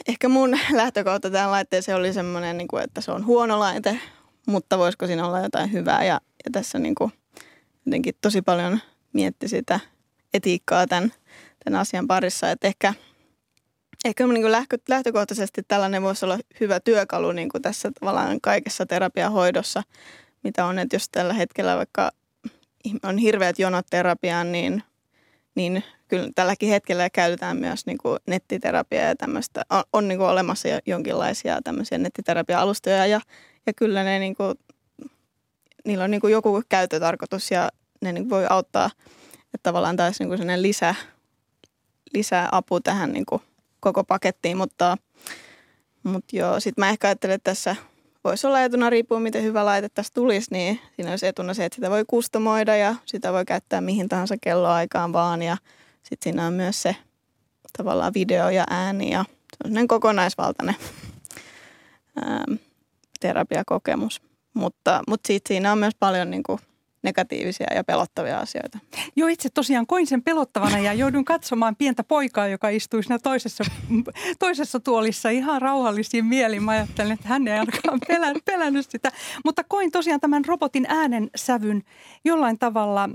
Ehkä 0.07 0.29
mun 0.29 0.59
lähtökohta 0.71 1.29
tähän 1.29 1.51
laitteeseen 1.51 1.97
oli 1.97 2.13
semmoinen, 2.13 2.57
niin 2.57 2.67
että 2.83 3.01
se 3.01 3.11
on 3.11 3.25
huono 3.25 3.59
laite, 3.59 3.99
mutta 4.47 4.77
voisiko 4.77 5.07
siinä 5.07 5.27
olla 5.27 5.39
jotain 5.39 5.71
hyvää. 5.71 6.03
Ja, 6.03 6.21
ja 6.45 6.51
tässä 6.51 6.79
niin 6.79 6.95
kuin 6.95 7.11
jotenkin 7.85 8.13
tosi 8.21 8.41
paljon 8.41 8.79
mietti 9.13 9.47
sitä 9.47 9.79
etiikkaa 10.33 10.87
tämän, 10.87 11.11
tämän 11.63 11.79
asian 11.79 12.07
parissa. 12.07 12.51
Että 12.51 12.67
ehkä, 12.67 12.93
ehkä 14.05 14.27
niin 14.27 14.41
kuin 14.41 14.51
lähtökohtaisesti 14.89 15.63
tällainen 15.67 16.03
voisi 16.03 16.25
olla 16.25 16.39
hyvä 16.59 16.79
työkalu 16.79 17.31
niin 17.31 17.49
kuin 17.49 17.61
tässä 17.61 17.91
tavallaan 17.99 18.41
kaikessa 18.41 18.85
terapiahoidossa, 18.85 19.83
mitä 20.43 20.65
on. 20.65 20.79
Että 20.79 20.95
jos 20.95 21.09
tällä 21.09 21.33
hetkellä 21.33 21.77
vaikka 21.77 22.11
on 23.03 23.17
hirveät 23.17 23.59
jonot 23.59 23.85
terapiaan, 23.89 24.51
niin, 24.51 24.83
niin 25.55 25.83
kyllä 26.07 26.29
tälläkin 26.35 26.69
hetkellä 26.69 27.09
käytetään 27.09 27.57
myös 27.57 27.85
niin 27.85 27.97
kuin 27.97 28.19
nettiterapiaa 28.27 29.03
ja 29.03 29.15
tämmöistä. 29.15 29.61
On, 29.69 29.83
on 29.93 30.07
niin 30.07 30.17
kuin 30.17 30.29
olemassa 30.29 30.67
jonkinlaisia 30.85 31.61
tämmöisiä 31.63 31.97
nettiterapia-alustoja 31.97 33.05
ja, 33.05 33.21
ja 33.65 33.73
kyllä 33.73 34.03
ne 34.03 34.19
niin 34.19 34.35
kuin, 34.35 34.55
niillä 35.85 36.03
on 36.03 36.11
niin 36.11 36.21
kuin 36.21 36.31
joku 36.31 36.61
käyttötarkoitus 36.69 37.51
ja 37.51 37.69
ne 38.01 38.11
niin 38.11 38.29
voi 38.29 38.45
auttaa, 38.49 38.89
että 39.43 39.63
tavallaan 39.63 39.95
taisi 39.95 40.23
niin 40.23 40.37
kuin 40.37 40.61
lisä, 40.61 40.95
lisää 42.13 42.49
apu 42.51 42.79
tähän 42.79 43.11
niin 43.11 43.25
kuin 43.25 43.41
koko 43.79 44.03
pakettiin, 44.03 44.57
mutta, 44.57 44.97
mutta 46.03 46.35
joo, 46.35 46.59
sitten 46.59 46.81
mä 46.81 46.89
ehkä 46.89 47.07
ajattelen, 47.07 47.35
että 47.35 47.51
tässä 47.51 47.75
voisi 48.23 48.47
olla 48.47 48.61
etuna 48.61 48.89
riippuen 48.89 49.21
miten 49.21 49.43
hyvä 49.43 49.65
laite 49.65 49.89
tässä 49.89 50.13
tulisi, 50.13 50.47
niin 50.51 50.79
siinä 50.95 51.11
olisi 51.11 51.27
etuna 51.27 51.53
se, 51.53 51.65
että 51.65 51.75
sitä 51.75 51.89
voi 51.89 52.03
kustomoida 52.07 52.75
ja 52.75 52.95
sitä 53.05 53.33
voi 53.33 53.45
käyttää 53.45 53.81
mihin 53.81 54.09
tahansa 54.09 54.35
kelloaikaan 54.41 55.13
vaan. 55.13 55.41
Ja 55.41 55.57
sitten 56.03 56.23
siinä 56.23 56.47
on 56.47 56.53
myös 56.53 56.81
se 56.81 56.95
tavallaan 57.77 58.13
video 58.13 58.49
ja 58.49 58.63
ääni 58.69 59.11
ja 59.11 59.25
sellainen 59.57 59.87
kokonaisvaltainen 59.87 60.75
ää, 62.23 62.45
terapiakokemus. 63.27 64.21
Mutta, 64.53 65.01
mutta 65.07 65.27
siitä 65.27 65.47
siinä 65.47 65.71
on 65.71 65.77
myös 65.77 65.95
paljon 65.99 66.31
niin 66.31 66.43
kuin 66.43 66.59
negatiivisia 67.03 67.67
ja 67.75 67.83
pelottavia 67.83 68.39
asioita. 68.39 68.79
Joo, 69.15 69.27
itse 69.27 69.49
tosiaan 69.49 69.87
koin 69.87 70.07
sen 70.07 70.23
pelottavana 70.23 70.79
ja 70.79 70.93
joudun 70.93 71.25
katsomaan 71.25 71.75
pientä 71.75 72.03
poikaa, 72.03 72.47
joka 72.47 72.69
istui 72.69 73.03
siinä 73.03 73.19
toisessa, 73.19 73.63
toisessa 74.39 74.79
tuolissa 74.79 75.29
ihan 75.29 75.61
rauhallisin 75.61 76.25
mielin. 76.25 76.63
Mä 76.63 76.71
ajattelin, 76.71 77.11
että 77.11 77.27
hän 77.27 77.47
ei 77.47 77.59
ainakaan 77.59 77.99
pelän, 78.07 78.35
pelännyt 78.45 78.89
sitä. 78.89 79.11
Mutta 79.45 79.63
koin 79.63 79.91
tosiaan 79.91 80.19
tämän 80.19 80.45
robotin 80.45 80.85
äänen 80.89 81.29
sävyn 81.35 81.83
jollain 82.25 82.59
tavalla 82.59 83.09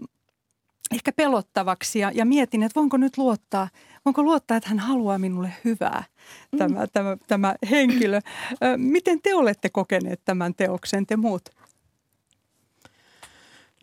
ehkä 0.94 1.12
pelottavaksi 1.12 1.98
ja, 1.98 2.10
ja 2.14 2.24
mietin, 2.24 2.62
että 2.62 2.80
voinko 2.80 2.96
nyt 2.96 3.18
luottaa, 3.18 3.68
voinko 4.04 4.22
luottaa, 4.22 4.56
että 4.56 4.68
hän 4.68 4.78
haluaa 4.78 5.18
minulle 5.18 5.52
hyvää, 5.64 6.04
tämä, 6.58 6.80
mm. 6.80 6.88
tämä, 6.92 7.16
tämä 7.26 7.54
henkilö. 7.70 8.20
Miten 8.76 9.22
te 9.22 9.34
olette 9.34 9.68
kokeneet 9.68 10.20
tämän 10.24 10.54
teoksen, 10.54 11.06
te 11.06 11.16
muut? 11.16 11.48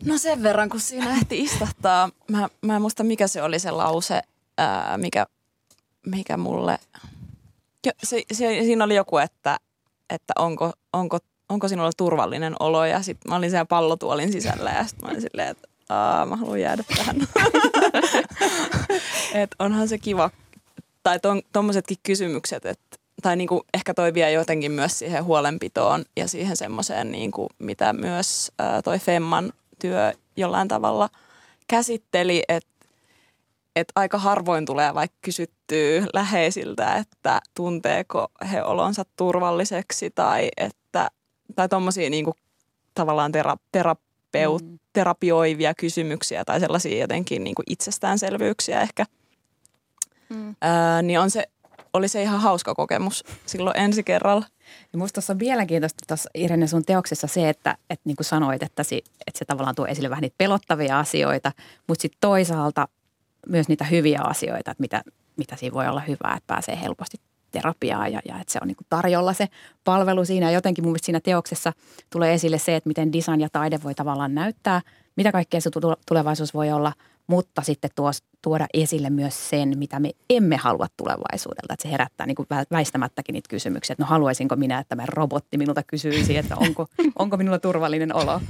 No 0.04 0.18
sen 0.18 0.42
verran, 0.42 0.68
kun 0.68 0.80
siinä 0.80 1.10
ehti 1.10 1.40
istahtaa. 1.40 2.10
Mä, 2.30 2.48
mä 2.62 2.76
en 2.76 2.82
muista, 2.82 3.04
mikä 3.04 3.26
se 3.26 3.42
oli 3.42 3.58
se 3.58 3.70
lause, 3.70 4.22
ää, 4.58 4.98
mikä, 4.98 5.26
mikä 6.06 6.36
mulle... 6.36 6.78
Jo, 7.86 7.92
se, 8.04 8.22
se, 8.32 8.62
siinä 8.62 8.84
oli 8.84 8.94
joku, 8.94 9.18
että, 9.18 9.56
että 10.10 10.32
onko, 10.38 10.72
onko, 10.92 11.18
onko 11.48 11.68
sinulla 11.68 11.90
turvallinen 11.96 12.54
olo. 12.60 12.84
Ja 12.84 13.02
sitten 13.02 13.30
mä 13.32 13.36
olin 13.36 13.50
siellä 13.50 13.64
pallotuolin 13.64 14.32
sisällä 14.32 14.70
ja 14.70 14.84
sitten 14.84 15.06
mä 15.06 15.10
olin 15.10 15.22
silleen, 15.22 15.48
että 15.48 15.68
Aa, 15.88 16.26
mä 16.26 16.36
haluan 16.36 16.60
jäädä 16.60 16.84
tähän. 16.96 17.16
Et 19.42 19.50
onhan 19.58 19.88
se 19.88 19.98
kiva, 19.98 20.30
tai 21.02 21.18
tuommoisetkin 21.52 21.96
kysymykset, 22.02 22.66
että 22.66 22.96
tai 23.22 23.36
niinku 23.36 23.64
ehkä 23.74 23.94
toi 23.94 24.14
vie 24.14 24.32
jotenkin 24.32 24.72
myös 24.72 24.98
siihen 24.98 25.24
huolenpitoon 25.24 26.04
ja 26.16 26.28
siihen 26.28 26.56
semmoiseen, 26.56 27.12
niinku, 27.12 27.48
mitä 27.58 27.92
myös 27.92 28.52
ää, 28.58 28.82
toi 28.82 28.98
Femman 28.98 29.52
työ 29.78 30.12
jollain 30.36 30.68
tavalla 30.68 31.08
käsitteli, 31.68 32.42
että 32.48 32.76
et 33.76 33.92
aika 33.94 34.18
harvoin 34.18 34.64
tulee 34.64 34.94
vaikka 34.94 35.16
kysyttyä 35.22 36.06
läheisiltä, 36.14 36.94
että 36.94 37.40
tunteeko 37.54 38.28
he 38.52 38.62
olonsa 38.62 39.04
turvalliseksi 39.16 40.10
tai 40.10 40.48
että 40.56 41.10
tai 41.56 41.68
tommosia 41.68 42.10
niinku 42.10 42.34
tavallaan 42.94 43.32
tera, 43.32 43.56
tera, 43.72 43.96
terapeut, 44.36 44.62
mm. 44.62 44.78
terapioivia 44.92 45.74
kysymyksiä 45.74 46.44
tai 46.44 46.60
sellaisia 46.60 47.00
jotenkin 47.00 47.44
niin 47.44 47.54
kuin 47.54 47.66
itsestäänselvyyksiä 47.70 48.80
ehkä, 48.80 49.06
mm. 50.28 50.56
ää, 50.60 51.02
niin 51.02 51.20
on 51.20 51.30
se, 51.30 51.44
oli 51.92 52.08
se 52.08 52.22
ihan 52.22 52.40
hauska 52.40 52.74
kokemus 52.74 53.24
silloin 53.46 53.76
ensi 53.76 54.02
kerralla. 54.02 54.46
Ja 54.92 54.98
musta 54.98 55.14
tuossa 55.14 55.32
on 55.32 55.38
mielenkiintoista 55.40 56.04
tuossa 56.08 56.30
Irene 56.34 56.66
sun 56.66 56.84
teoksessa 56.84 57.26
se, 57.26 57.48
että, 57.48 57.76
että 57.90 58.02
niin 58.04 58.16
kuin 58.16 58.24
sanoit, 58.24 58.62
että, 58.62 58.82
si, 58.82 59.02
että 59.26 59.38
se 59.38 59.44
tavallaan 59.44 59.74
tuo 59.74 59.86
esille 59.86 60.10
vähän 60.10 60.22
niitä 60.22 60.34
pelottavia 60.38 60.98
asioita, 60.98 61.52
mutta 61.88 62.02
sitten 62.02 62.18
toisaalta 62.20 62.88
myös 63.48 63.68
niitä 63.68 63.84
hyviä 63.84 64.20
asioita, 64.24 64.70
että 64.70 64.80
mitä, 64.80 65.02
mitä 65.36 65.56
siinä 65.56 65.74
voi 65.74 65.88
olla 65.88 66.00
hyvää, 66.00 66.34
että 66.36 66.46
pääsee 66.46 66.80
helposti 66.82 67.16
terapiaa 67.60 68.08
ja, 68.08 68.20
ja 68.28 68.40
että 68.40 68.52
se 68.52 68.58
on 68.62 68.68
niin 68.68 68.76
tarjolla 68.88 69.32
se 69.32 69.48
palvelu 69.84 70.24
siinä. 70.24 70.46
Ja 70.46 70.52
jotenkin 70.52 70.84
mun 70.84 70.92
mielestä 70.92 71.06
siinä 71.06 71.20
teoksessa 71.20 71.72
tulee 72.10 72.34
esille 72.34 72.58
se, 72.58 72.76
että 72.76 72.88
miten 72.88 73.12
design 73.12 73.40
ja 73.40 73.48
taide 73.52 73.78
voi 73.84 73.94
tavallaan 73.94 74.34
näyttää, 74.34 74.80
mitä 75.16 75.32
kaikkea 75.32 75.60
se 75.60 75.70
tulevaisuus 76.06 76.54
voi 76.54 76.72
olla, 76.72 76.92
mutta 77.26 77.62
sitten 77.62 77.90
tuos, 77.94 78.22
tuoda 78.42 78.66
esille 78.74 79.10
myös 79.10 79.50
sen, 79.50 79.78
mitä 79.78 80.00
me 80.00 80.10
emme 80.30 80.56
halua 80.56 80.86
tulevaisuudelta. 80.96 81.74
Että 81.74 81.82
se 81.82 81.90
herättää 81.90 82.26
niin 82.26 82.34
kuin 82.34 82.48
väistämättäkin 82.70 83.32
niitä 83.32 83.48
kysymyksiä, 83.48 83.94
että 83.94 84.02
no 84.02 84.08
haluaisinko 84.08 84.56
minä, 84.56 84.78
että 84.78 84.88
tämä 84.88 85.06
robotti 85.06 85.58
minulta 85.58 85.82
kysyisi, 85.82 86.36
että 86.36 86.56
onko, 86.56 86.86
onko 87.18 87.36
minulla 87.36 87.58
turvallinen 87.58 88.14
olo. 88.14 88.40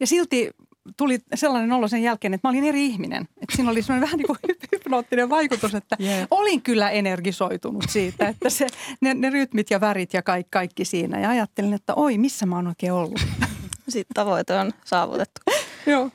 Ja 0.00 0.06
silti 0.06 0.50
tuli 0.96 1.18
sellainen 1.34 1.72
olo 1.72 1.88
sen 1.88 2.02
jälkeen, 2.02 2.34
että 2.34 2.48
mä 2.48 2.50
olin 2.50 2.64
eri 2.64 2.86
ihminen. 2.86 3.22
Että 3.22 3.56
siinä 3.56 3.70
oli 3.70 3.82
semmoinen 3.82 4.06
vähän 4.06 4.18
niin 4.18 4.26
kuin 4.26 4.38
hypnoottinen 4.72 5.30
vaikutus, 5.30 5.74
että 5.74 5.96
yeah. 6.00 6.26
olin 6.30 6.62
kyllä 6.62 6.90
energisoitunut 6.90 7.84
siitä, 7.88 8.28
että 8.28 8.50
se, 8.50 8.66
ne, 9.00 9.14
ne 9.14 9.30
rytmit 9.30 9.70
ja 9.70 9.80
värit 9.80 10.14
ja 10.14 10.22
kaikki, 10.22 10.50
kaikki 10.50 10.84
siinä. 10.84 11.20
Ja 11.20 11.30
ajattelin, 11.30 11.72
että 11.72 11.94
oi, 11.94 12.18
missä 12.18 12.46
mä 12.46 12.56
oon 12.56 12.66
oikein 12.66 12.92
ollut. 12.92 13.20
Sitten 13.88 14.14
tavoite 14.14 14.54
on 14.54 14.72
saavutettu. 14.84 15.40
Joo. 15.86 16.10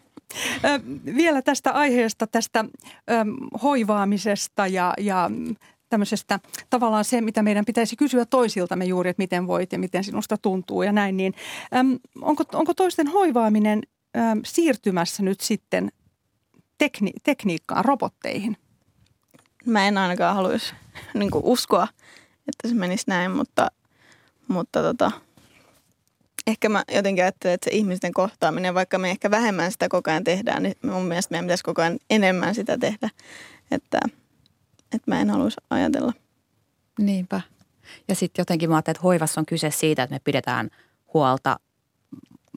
Vielä 1.16 1.42
tästä 1.42 1.72
aiheesta, 1.72 2.28
tästä 2.28 2.66
hoivaamisesta 3.64 4.68
ja, 4.68 4.94
ja 5.00 5.30
tämmöisestä 5.94 6.40
tavallaan 6.70 7.06
se, 7.06 7.22
mitä 7.22 7.44
meidän 7.44 7.66
pitäisi 7.66 7.96
kysyä 7.96 8.26
toisiltamme 8.26 8.86
juuri, 8.86 9.10
että 9.10 9.22
miten 9.22 9.48
voit 9.48 9.72
ja 9.72 9.80
miten 9.80 10.04
sinusta 10.04 10.38
tuntuu 10.38 10.84
ja 10.84 10.92
näin, 10.92 11.18
niin 11.18 11.34
äm, 11.76 12.00
onko, 12.22 12.44
onko 12.54 12.74
toisten 12.74 13.08
hoivaaminen 13.08 13.82
äm, 14.18 14.42
siirtymässä 14.46 15.24
nyt 15.24 15.42
sitten 15.42 15.92
tekni, 16.78 17.12
tekniikkaan, 17.24 17.86
robotteihin? 17.86 18.58
Mä 19.66 19.88
en 19.88 19.98
ainakaan 19.98 20.36
haluaisi 20.36 20.74
niin 21.14 21.32
uskoa, 21.34 21.88
että 22.48 22.68
se 22.68 22.74
menisi 22.74 23.04
näin, 23.08 23.32
mutta, 23.32 23.72
mutta 24.48 24.82
tota, 24.82 25.12
ehkä 26.48 26.70
mä 26.70 26.84
jotenkin 26.92 27.24
ajattelen, 27.24 27.54
että 27.54 27.70
se 27.70 27.78
ihmisten 27.78 28.14
kohtaaminen, 28.14 28.74
vaikka 28.74 28.98
me 28.98 29.10
ehkä 29.10 29.32
vähemmän 29.32 29.72
sitä 29.72 29.90
koko 29.90 30.12
ajan 30.12 30.24
tehdään, 30.24 30.64
niin 30.64 30.76
mun 30.84 31.06
mielestä 31.06 31.32
meidän 31.32 31.46
pitäisi 31.46 31.64
koko 31.64 31.82
ajan 31.82 32.00
enemmän 32.10 32.56
sitä 32.56 32.78
tehdä. 32.78 33.10
Että, 33.72 34.00
että 34.84 35.12
mä 35.12 35.22
en 35.22 35.30
haluaisi 35.30 35.58
ajatella. 35.70 36.14
Niinpä. 37.00 37.42
Ja 38.08 38.16
sitten 38.16 38.42
jotenkin 38.42 38.70
mä 38.70 38.76
ajattelen, 38.76 38.96
että 38.96 39.04
hoivassa 39.04 39.42
on 39.42 39.46
kyse 39.46 39.72
siitä, 39.72 40.04
että 40.04 40.16
me 40.16 40.20
pidetään 40.24 40.70
huolta 41.14 41.60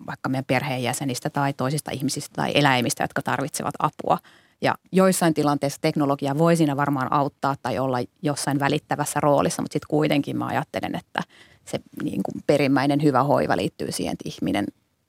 vaikka 0.06 0.28
meidän 0.28 0.44
perheenjäsenistä 0.44 1.30
tai 1.30 1.52
toisista 1.52 1.90
ihmisistä 1.90 2.34
tai 2.36 2.52
eläimistä, 2.54 3.04
jotka 3.04 3.22
tarvitsevat 3.22 3.74
apua. 3.78 4.18
Ja 4.60 4.74
joissain 4.92 5.34
tilanteissa 5.34 5.80
teknologia 5.80 6.38
voi 6.38 6.56
siinä 6.56 6.76
varmaan 6.76 7.12
auttaa 7.12 7.56
tai 7.62 7.78
olla 7.78 7.98
jossain 8.22 8.60
välittävässä 8.60 9.20
roolissa, 9.20 9.62
mutta 9.62 9.72
sitten 9.72 9.88
kuitenkin 9.88 10.36
mä 10.36 10.46
ajattelen, 10.46 10.94
että 10.94 11.22
se 11.64 11.80
niin 12.02 12.22
kuin 12.22 12.42
perimmäinen 12.46 13.02
hyvä 13.02 13.22
hoiva 13.22 13.56
liittyy 13.56 13.92
siihen, 13.92 14.12
että 14.12 14.28
ihminen 14.28 14.66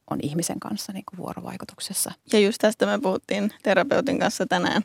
on 0.10 0.19
ihmisen 0.21 0.60
kanssa 0.60 0.93
niin 0.93 1.04
kuin 1.10 1.17
vuorovaikutuksessa. 1.17 2.12
Ja 2.34 2.39
just 2.39 2.58
tästä 2.62 2.86
me 2.86 3.00
puhuttiin 3.00 3.54
terapeutin 3.63 4.19
kanssa 4.19 4.45
tänään, 4.45 4.84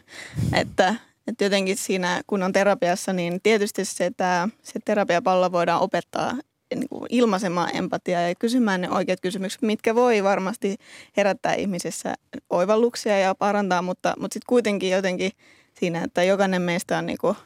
että, 0.53 0.95
että 1.27 1.45
jotenkin 1.45 1.77
siinä, 1.77 2.23
kun 2.27 2.43
on 2.43 2.53
terapiassa, 2.53 3.13
niin 3.13 3.41
tietysti 3.43 3.85
se, 3.85 4.07
että 4.07 4.49
se 4.63 4.81
terapiapallo 4.85 5.53
voidaan 5.53 5.81
opettaa 5.81 6.33
niin 6.81 6.89
ilmaisemaan 7.09 7.77
empatiaa 7.77 8.21
ja 8.21 8.35
kysymään 8.35 8.81
ne 8.81 8.91
oikeat 8.91 9.21
kysymykset, 9.21 9.63
mitkä 9.63 9.95
voi 9.95 10.25
varmasti 10.25 10.77
herättää 11.17 11.55
ihmisessä 11.55 12.15
oivalluksia 12.51 13.19
ja 13.19 13.35
parantaa, 13.35 13.83
mutta, 13.83 14.15
mutta 14.19 14.35
sitten 14.35 14.49
kuitenkin 14.49 14.91
jotenkin 14.91 15.33
siinä, 15.81 16.05
että 16.05 16.23
jokainen 16.23 16.63
meistä 16.63 16.99
on 16.99 17.07
niin 17.07 17.19
kuin 17.19 17.37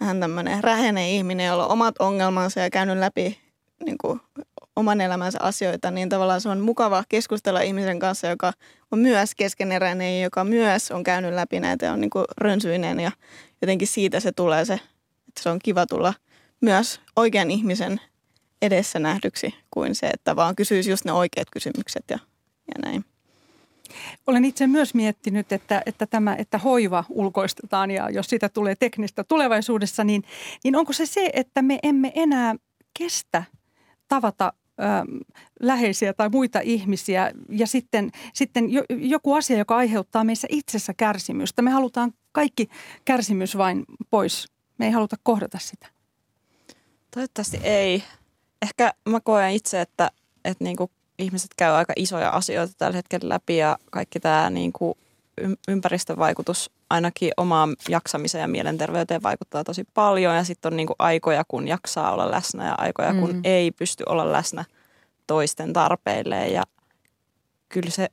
vähän 0.00 0.20
tämmöinen 0.20 0.64
rähenen 0.64 1.08
ihminen, 1.08 1.46
jolla 1.46 1.66
on 1.66 1.72
omat 1.72 1.94
ongelmansa 1.98 2.60
ja 2.60 2.70
käynyt 2.70 2.98
läpi 2.98 3.38
niin 3.84 3.98
kuin 3.98 4.20
oman 4.76 5.00
elämänsä 5.00 5.38
asioita, 5.42 5.90
niin 5.90 6.08
tavallaan 6.08 6.40
se 6.40 6.48
on 6.48 6.60
mukava 6.60 7.04
keskustella 7.08 7.60
ihmisen 7.60 7.98
kanssa, 7.98 8.26
joka 8.26 8.52
on 8.90 8.98
myös 8.98 9.34
keskeneräinen 9.34 10.22
joka 10.22 10.44
myös 10.44 10.90
on 10.90 11.04
käynyt 11.04 11.34
läpi 11.34 11.60
näitä 11.60 11.86
ja 11.86 11.92
on 11.92 12.00
niin 12.00 12.10
kuin 12.10 12.24
rönsyinen 12.38 13.00
ja 13.00 13.12
jotenkin 13.62 13.88
siitä 13.88 14.20
se 14.20 14.32
tulee 14.32 14.64
se, 14.64 14.74
että 15.28 15.42
se 15.42 15.50
on 15.50 15.58
kiva 15.64 15.86
tulla 15.86 16.14
myös 16.60 17.00
oikean 17.16 17.50
ihmisen 17.50 18.00
edessä 18.62 18.98
nähdyksi 18.98 19.54
kuin 19.70 19.94
se, 19.94 20.06
että 20.06 20.36
vaan 20.36 20.56
kysyisi 20.56 20.90
just 20.90 21.04
ne 21.04 21.12
oikeat 21.12 21.48
kysymykset 21.50 22.04
ja, 22.10 22.18
ja 22.68 22.90
näin. 22.90 23.04
Olen 24.26 24.44
itse 24.44 24.66
myös 24.66 24.94
miettinyt, 24.94 25.52
että, 25.52 25.82
että 25.86 26.06
tämä, 26.06 26.36
että 26.38 26.58
hoiva 26.58 27.04
ulkoistetaan 27.08 27.90
ja 27.90 28.10
jos 28.10 28.26
siitä 28.26 28.48
tulee 28.48 28.74
teknistä 28.74 29.24
tulevaisuudessa, 29.24 30.04
niin, 30.04 30.22
niin 30.64 30.76
onko 30.76 30.92
se 30.92 31.06
se, 31.06 31.30
että 31.32 31.62
me 31.62 31.78
emme 31.82 32.12
enää 32.14 32.54
kestä 32.98 33.44
tavata 34.08 34.52
ö, 34.80 34.82
läheisiä 35.60 36.12
tai 36.12 36.28
muita 36.28 36.60
ihmisiä 36.60 37.32
ja 37.48 37.66
sitten, 37.66 38.10
sitten 38.34 38.72
jo, 38.72 38.82
joku 38.88 39.34
asia, 39.34 39.58
joka 39.58 39.76
aiheuttaa 39.76 40.24
meissä 40.24 40.48
itsessä 40.50 40.94
kärsimystä. 40.96 41.62
Me 41.62 41.70
halutaan 41.70 42.12
kaikki 42.32 42.68
kärsimys 43.04 43.56
vain 43.56 43.84
pois. 44.10 44.48
Me 44.78 44.86
ei 44.86 44.92
haluta 44.92 45.16
kohdata 45.22 45.58
sitä. 45.58 45.86
Toivottavasti 47.10 47.56
ei 47.62 48.02
ehkä 48.62 48.94
mä 49.08 49.20
koen 49.20 49.52
itse, 49.52 49.80
että, 49.80 50.10
että 50.44 50.64
niin 50.64 50.76
kuin 50.76 50.90
ihmiset 51.18 51.50
käy 51.56 51.72
aika 51.72 51.92
isoja 51.96 52.30
asioita 52.30 52.72
tällä 52.78 52.96
hetkellä 52.96 53.28
läpi 53.34 53.56
ja 53.56 53.78
kaikki 53.90 54.20
tämä 54.20 54.50
niin 54.50 54.72
kuin 54.72 54.94
ympäristövaikutus 55.68 56.70
ainakin 56.90 57.32
omaan 57.36 57.76
jaksamiseen 57.88 58.42
ja 58.42 58.48
mielenterveyteen 58.48 59.22
vaikuttaa 59.22 59.64
tosi 59.64 59.84
paljon 59.94 60.36
ja 60.36 60.44
sitten 60.44 60.72
on 60.72 60.76
niin 60.76 60.86
kuin 60.86 60.96
aikoja, 60.98 61.44
kun 61.48 61.68
jaksaa 61.68 62.12
olla 62.12 62.30
läsnä 62.30 62.66
ja 62.66 62.74
aikoja, 62.78 63.14
kun 63.14 63.32
mm. 63.32 63.40
ei 63.44 63.70
pysty 63.70 64.04
olla 64.08 64.32
läsnä 64.32 64.64
toisten 65.26 65.72
tarpeille 65.72 66.48
ja 66.48 66.62
kyllä 67.68 67.90
se 67.90 68.08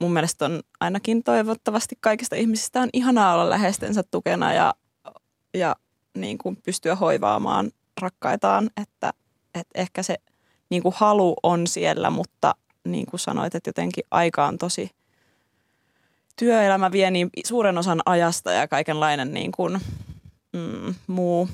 mun 0.00 0.12
mielestä 0.12 0.44
on 0.44 0.62
ainakin 0.80 1.22
toivottavasti 1.22 1.98
kaikista 2.00 2.36
ihmisistä 2.36 2.80
on 2.80 2.88
ihanaa 2.92 3.34
olla 3.34 3.50
läheistensä 3.50 4.02
tukena 4.10 4.52
ja, 4.52 4.74
ja 5.54 5.76
niin 6.16 6.38
kuin 6.38 6.56
pystyä 6.56 6.94
hoivaamaan 6.94 7.70
rakkaitaan, 8.00 8.70
että 8.82 9.12
että 9.54 9.80
ehkä 9.80 10.02
se 10.02 10.16
niin 10.70 10.82
kuin 10.82 10.94
halu 10.98 11.34
on 11.42 11.66
siellä, 11.66 12.10
mutta 12.10 12.54
niin 12.84 13.06
kuin 13.06 13.20
sanoit, 13.20 13.54
että 13.54 13.68
jotenkin 13.68 14.04
aika 14.10 14.46
on 14.46 14.58
tosi, 14.58 14.90
työelämä 16.36 16.92
vie 16.92 17.10
niin 17.10 17.30
suuren 17.46 17.78
osan 17.78 18.00
ajasta 18.06 18.52
ja 18.52 18.68
kaikenlainen 18.68 19.34
niin 19.34 19.52
kuin, 19.52 19.80
mm, 20.52 20.94
muu, 21.06 21.48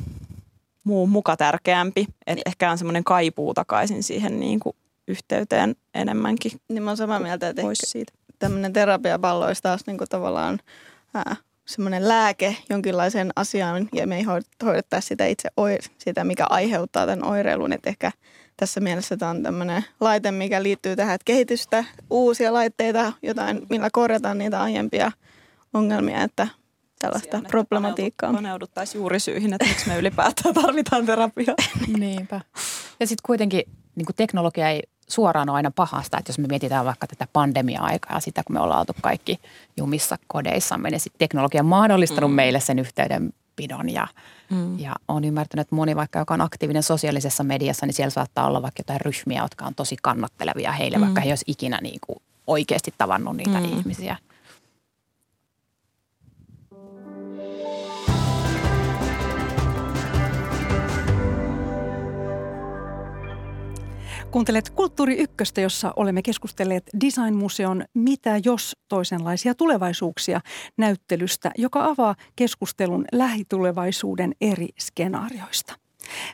muu 0.85 1.07
muka 1.07 1.37
tärkeämpi. 1.37 2.07
Että 2.27 2.43
ehkä 2.47 2.71
on 2.71 2.79
semmoinen 2.79 3.05
kaipuu 3.05 3.55
takaisin 3.55 4.03
siihen 4.03 4.41
niin 4.41 4.61
kuin 4.61 4.77
yhteyteen 5.09 5.77
enemmänkin. 5.95 6.53
Niin 6.69 6.83
mä 6.83 6.91
oon 6.91 6.97
samaa 6.97 7.21
mieltä, 7.21 7.49
että 7.49 7.63
siitä. 7.75 8.13
tämmöinen 8.39 8.73
terapiapallo 8.73 9.47
olisi 9.47 9.63
taas 9.63 9.87
niin 9.87 9.99
kuin 9.99 10.09
tavallaan 10.09 10.61
ää, 11.15 11.37
semmoinen 11.71 12.09
lääke 12.09 12.57
jonkinlaiseen 12.71 13.31
asiaan 13.37 13.89
ja 13.95 14.07
me 14.07 14.17
ei 14.17 14.25
hoidettaisi 14.65 15.09
sitä 15.09 15.27
itse 15.27 15.49
oire, 15.57 15.83
sitä, 15.99 16.25
mikä 16.25 16.47
aiheuttaa 16.51 17.07
tämän 17.07 17.25
oireilun. 17.25 17.73
Että 17.73 17.91
ehkä 17.91 18.13
tässä 18.57 18.81
mielessä 18.81 19.17
tämä 19.17 19.31
on 19.31 19.43
tämmöinen 19.43 19.85
laite, 20.01 20.31
mikä 20.31 20.63
liittyy 20.63 20.97
tähän, 20.97 21.15
että 21.15 21.25
kehitystä, 21.25 21.85
uusia 22.11 22.53
laitteita, 22.53 23.13
jotain, 23.23 23.67
millä 23.71 23.89
korjataan 23.93 24.39
niitä 24.39 24.63
aiempia 24.63 25.13
ongelmia, 25.75 26.23
että 26.23 26.49
tällaista 26.99 27.31
Siellä, 27.31 27.49
problematiikkaa. 27.49 28.33
Paneuduttaisiin 28.33 29.01
juuri 29.01 29.21
syihin, 29.21 29.53
että 29.53 29.67
miksi 29.67 29.89
me 29.89 29.99
ylipäätään 29.99 30.55
tarvitaan 30.55 31.07
terapiaa. 31.07 31.57
Niinpä. 31.99 32.41
Ja 33.01 33.07
sitten 33.07 33.27
kuitenkin 33.27 33.63
niin 33.95 34.07
teknologia 34.17 34.69
ei 34.69 34.83
suoraan 35.11 35.49
ole 35.49 35.57
aina 35.57 35.71
pahasta, 35.71 36.19
että 36.19 36.31
jos 36.31 36.39
me 36.39 36.47
mietitään 36.49 36.85
vaikka 36.85 37.07
tätä 37.07 37.27
pandemia-aikaa 37.33 38.17
ja 38.17 38.21
sitä, 38.21 38.43
kun 38.47 38.57
me 38.57 38.61
ollaan 38.61 38.81
oltu 38.81 38.93
kaikki 39.03 39.41
jumissa 39.77 40.19
kodeissamme, 40.27 40.91
niin 40.91 41.01
sitten 41.01 41.19
teknologia 41.19 41.61
on 41.61 41.67
mahdollistanut 41.67 42.31
mm. 42.31 42.35
meille 42.35 42.61
sen 42.61 42.79
yhteydenpidon 42.79 43.91
ja, 43.91 44.07
mm. 44.51 44.79
ja 44.79 44.95
on 45.09 45.25
ymmärtänyt, 45.25 45.67
että 45.67 45.77
moni 45.77 45.97
vaikka, 45.97 46.19
joka 46.19 46.35
on 46.35 46.41
aktiivinen 46.41 46.83
sosiaalisessa 46.83 47.45
mediassa, 47.45 47.87
niin 47.87 47.95
siellä 47.95 48.11
saattaa 48.11 48.47
olla 48.47 48.63
vaikka 48.63 48.81
jotain 48.81 49.01
ryhmiä, 49.01 49.43
jotka 49.43 49.65
on 49.65 49.75
tosi 49.75 49.97
kannattelevia 50.03 50.73
heille, 50.73 50.97
mm. 50.97 51.05
vaikka 51.05 51.21
he 51.21 51.29
olisi 51.29 51.45
ikinä 51.47 51.79
niin 51.83 51.99
kuin 52.07 52.19
oikeasti 52.47 52.95
tavannut 52.99 53.37
niitä 53.37 53.59
mm. 53.61 53.65
ihmisiä. 53.65 54.17
Kuuntelet 64.31 64.71
Kulttuuri 64.71 65.17
Ykköstä, 65.19 65.61
jossa 65.61 65.93
olemme 65.97 66.23
keskustelleet 66.23 66.91
Design-museon 67.05 67.85
Mitä 67.95 68.41
jos 68.45 68.77
toisenlaisia 68.89 69.55
tulevaisuuksia 69.55 70.41
näyttelystä, 70.77 71.51
joka 71.59 71.85
avaa 71.85 72.15
keskustelun 72.37 73.05
lähitulevaisuuden 73.13 74.33
eri 74.41 74.69
skenaarioista. 74.81 75.75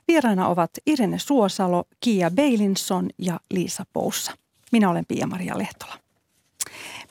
Vieraina 0.08 0.48
ovat 0.48 0.70
Irene 0.86 1.18
Suosalo, 1.18 1.84
Kia 2.00 2.30
Beilinson 2.30 3.08
ja 3.18 3.40
Liisa 3.50 3.84
Poussa. 3.92 4.32
Minä 4.72 4.90
olen 4.90 5.06
Pia-Maria 5.08 5.58
Lehtola. 5.58 5.94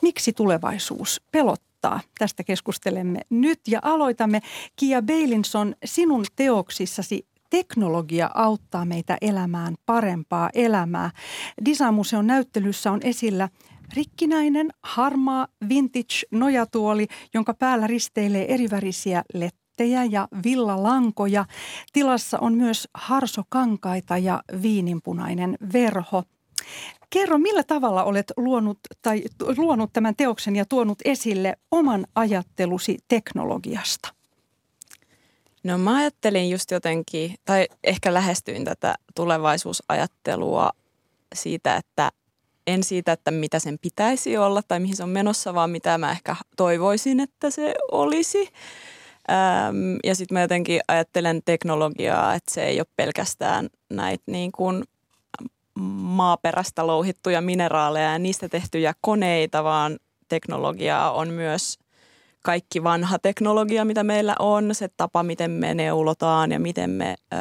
Miksi 0.01 0.33
tulevaisuus 0.33 1.21
pelottaa? 1.31 1.99
Tästä 2.17 2.43
keskustelemme 2.43 3.19
nyt 3.29 3.59
ja 3.67 3.79
aloitamme. 3.83 4.41
Kia 4.75 5.01
Beilinson, 5.01 5.75
sinun 5.85 6.25
teoksissasi 6.35 7.25
teknologia 7.55 8.29
auttaa 8.33 8.85
meitä 8.85 9.17
elämään 9.21 9.75
parempaa 9.85 10.49
elämää. 10.53 11.11
Design-museon 11.65 12.27
näyttelyssä 12.27 12.91
on 12.91 12.99
esillä 13.03 13.49
rikkinäinen, 13.93 14.69
harmaa, 14.83 15.47
vintage 15.69 16.15
nojatuoli, 16.31 17.07
jonka 17.33 17.53
päällä 17.53 17.87
risteilee 17.87 18.53
erivärisiä 18.53 19.23
lettejä 19.33 20.03
ja 20.03 20.27
villalankoja. 20.45 21.45
Tilassa 21.93 22.39
on 22.39 22.53
myös 22.53 22.87
harsokankaita 22.93 24.17
ja 24.17 24.43
viininpunainen 24.61 25.57
verho. 25.73 26.23
Kerro, 27.09 27.37
millä 27.37 27.63
tavalla 27.63 28.03
olet 28.03 28.31
luonut, 28.37 28.79
tai, 29.01 29.23
luonut 29.57 29.93
tämän 29.93 30.15
teoksen 30.15 30.55
ja 30.55 30.65
tuonut 30.65 30.99
esille 31.05 31.57
oman 31.71 32.05
ajattelusi 32.15 32.97
teknologiasta? 33.07 34.14
No 35.65 35.77
mä 35.77 35.95
ajattelin 35.95 36.49
just 36.49 36.71
jotenkin, 36.71 37.35
tai 37.45 37.67
ehkä 37.83 38.13
lähestyin 38.13 38.63
tätä 38.63 38.95
tulevaisuusajattelua 39.15 40.71
siitä, 41.35 41.75
että 41.75 42.11
en 42.67 42.83
siitä, 42.83 43.11
että 43.11 43.31
mitä 43.31 43.59
sen 43.59 43.77
pitäisi 43.81 44.37
olla 44.37 44.61
tai 44.67 44.79
mihin 44.79 44.95
se 44.95 45.03
on 45.03 45.09
menossa, 45.09 45.53
vaan 45.53 45.69
mitä 45.69 45.97
mä 45.97 46.11
ehkä 46.11 46.35
toivoisin, 46.57 47.19
että 47.19 47.49
se 47.49 47.75
olisi. 47.91 48.49
Öm, 49.31 49.97
ja 50.03 50.15
sitten 50.15 50.35
mä 50.35 50.41
jotenkin 50.41 50.81
ajattelen 50.87 51.41
teknologiaa, 51.45 52.33
että 52.33 52.53
se 52.53 52.63
ei 52.63 52.79
ole 52.79 52.87
pelkästään 52.95 53.69
näitä 53.89 54.23
niin 54.27 54.51
kuin 54.51 54.83
maaperästä 55.99 56.87
louhittuja 56.87 57.41
mineraaleja 57.41 58.11
ja 58.11 58.19
niistä 58.19 58.49
tehtyjä 58.49 58.93
koneita, 59.01 59.63
vaan 59.63 59.97
teknologiaa 60.29 61.11
on 61.11 61.29
myös 61.29 61.79
kaikki 62.45 62.83
vanha 62.83 63.19
teknologia, 63.19 63.85
mitä 63.85 64.03
meillä 64.03 64.35
on, 64.39 64.75
se 64.75 64.89
tapa, 64.97 65.23
miten 65.23 65.51
me 65.51 65.73
neulotaan 65.73 66.51
ja 66.51 66.59
miten 66.59 66.89
me, 66.89 67.15
ö, 67.33 67.37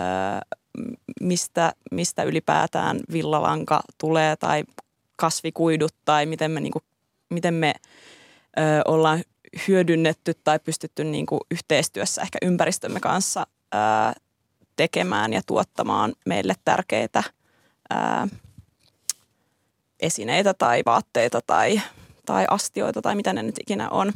mistä, 1.21 1.73
mistä 1.91 2.23
ylipäätään 2.23 3.01
villalanka 3.13 3.81
tulee 3.99 4.37
tai 4.37 4.65
kasvikuidut 5.17 5.95
tai 6.05 6.27
miten 6.27 6.51
me, 6.51 6.61
niin 6.61 6.73
kuin, 6.73 6.83
miten 7.31 7.55
me 7.55 7.75
ö, 8.59 8.63
ollaan 8.85 9.23
hyödynnetty 9.69 10.33
tai 10.45 10.59
pystytty 10.59 11.05
niin 11.05 11.27
kuin 11.27 11.41
yhteistyössä 11.51 12.23
ehkä 12.23 12.39
ympäristömme 12.43 13.01
kanssa 13.01 13.47
ö, 13.75 13.79
tekemään 14.77 15.33
ja 15.33 15.41
tuottamaan 15.47 16.13
meille 16.27 16.55
tärkeitä 16.65 17.23
ö, 17.93 17.97
esineitä 20.01 20.55
tai 20.55 20.83
vaatteita 20.87 21.41
tai, 21.47 21.81
tai 22.27 22.45
astioita 22.51 23.03
tai 23.03 23.15
mitä 23.15 23.33
ne 23.33 23.43
nyt 23.43 23.59
ikinä 23.61 23.89
on. 23.91 24.13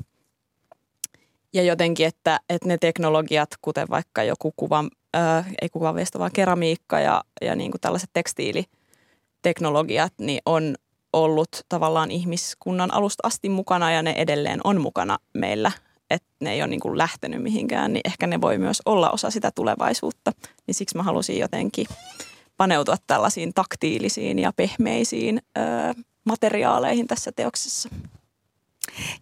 Ja 1.55 1.63
jotenkin, 1.63 2.07
että, 2.07 2.41
että 2.49 2.69
ne 2.69 2.79
teknologiat, 2.79 3.49
kuten 3.63 3.89
vaikka 3.91 4.23
joku 4.23 4.53
kuvan, 4.57 4.91
äh, 5.17 5.47
ei 5.63 5.69
kuvanviesto, 5.69 6.19
vaan 6.19 6.31
keramiikka 6.35 7.01
ja, 7.01 7.25
ja 7.41 7.57
niin 7.57 7.71
kuin 7.71 7.81
tällaiset 7.81 8.11
tekstiiliteknologiat, 8.13 10.13
niin 10.19 10.41
on 10.47 10.75
ollut 11.13 11.49
tavallaan 11.69 12.11
ihmiskunnan 12.11 12.95
alusta 12.95 13.27
asti 13.27 13.49
mukana 13.49 13.93
ja 13.93 14.03
ne 14.03 14.15
edelleen 14.17 14.61
on 14.65 14.81
mukana 14.81 15.19
meillä. 15.35 15.73
Että 16.11 16.29
ne 16.41 16.53
ei 16.53 16.63
ole 16.63 16.69
niin 16.69 16.81
kuin 16.81 16.99
lähtenyt 16.99 17.43
mihinkään, 17.43 17.93
niin 17.93 18.01
ehkä 18.05 18.27
ne 18.27 18.41
voi 18.41 18.59
myös 18.59 18.83
olla 18.85 19.11
osa 19.11 19.31
sitä 19.31 19.51
tulevaisuutta. 19.55 20.33
Niin 20.67 20.75
siksi 20.75 20.97
mä 20.97 21.03
halusin 21.03 21.39
jotenkin 21.39 21.87
paneutua 22.57 22.97
tällaisiin 23.07 23.55
taktiilisiin 23.55 24.39
ja 24.39 24.53
pehmeisiin 24.57 25.43
ö, 25.59 25.61
materiaaleihin 26.25 27.07
tässä 27.07 27.33
teoksessa. 27.37 27.89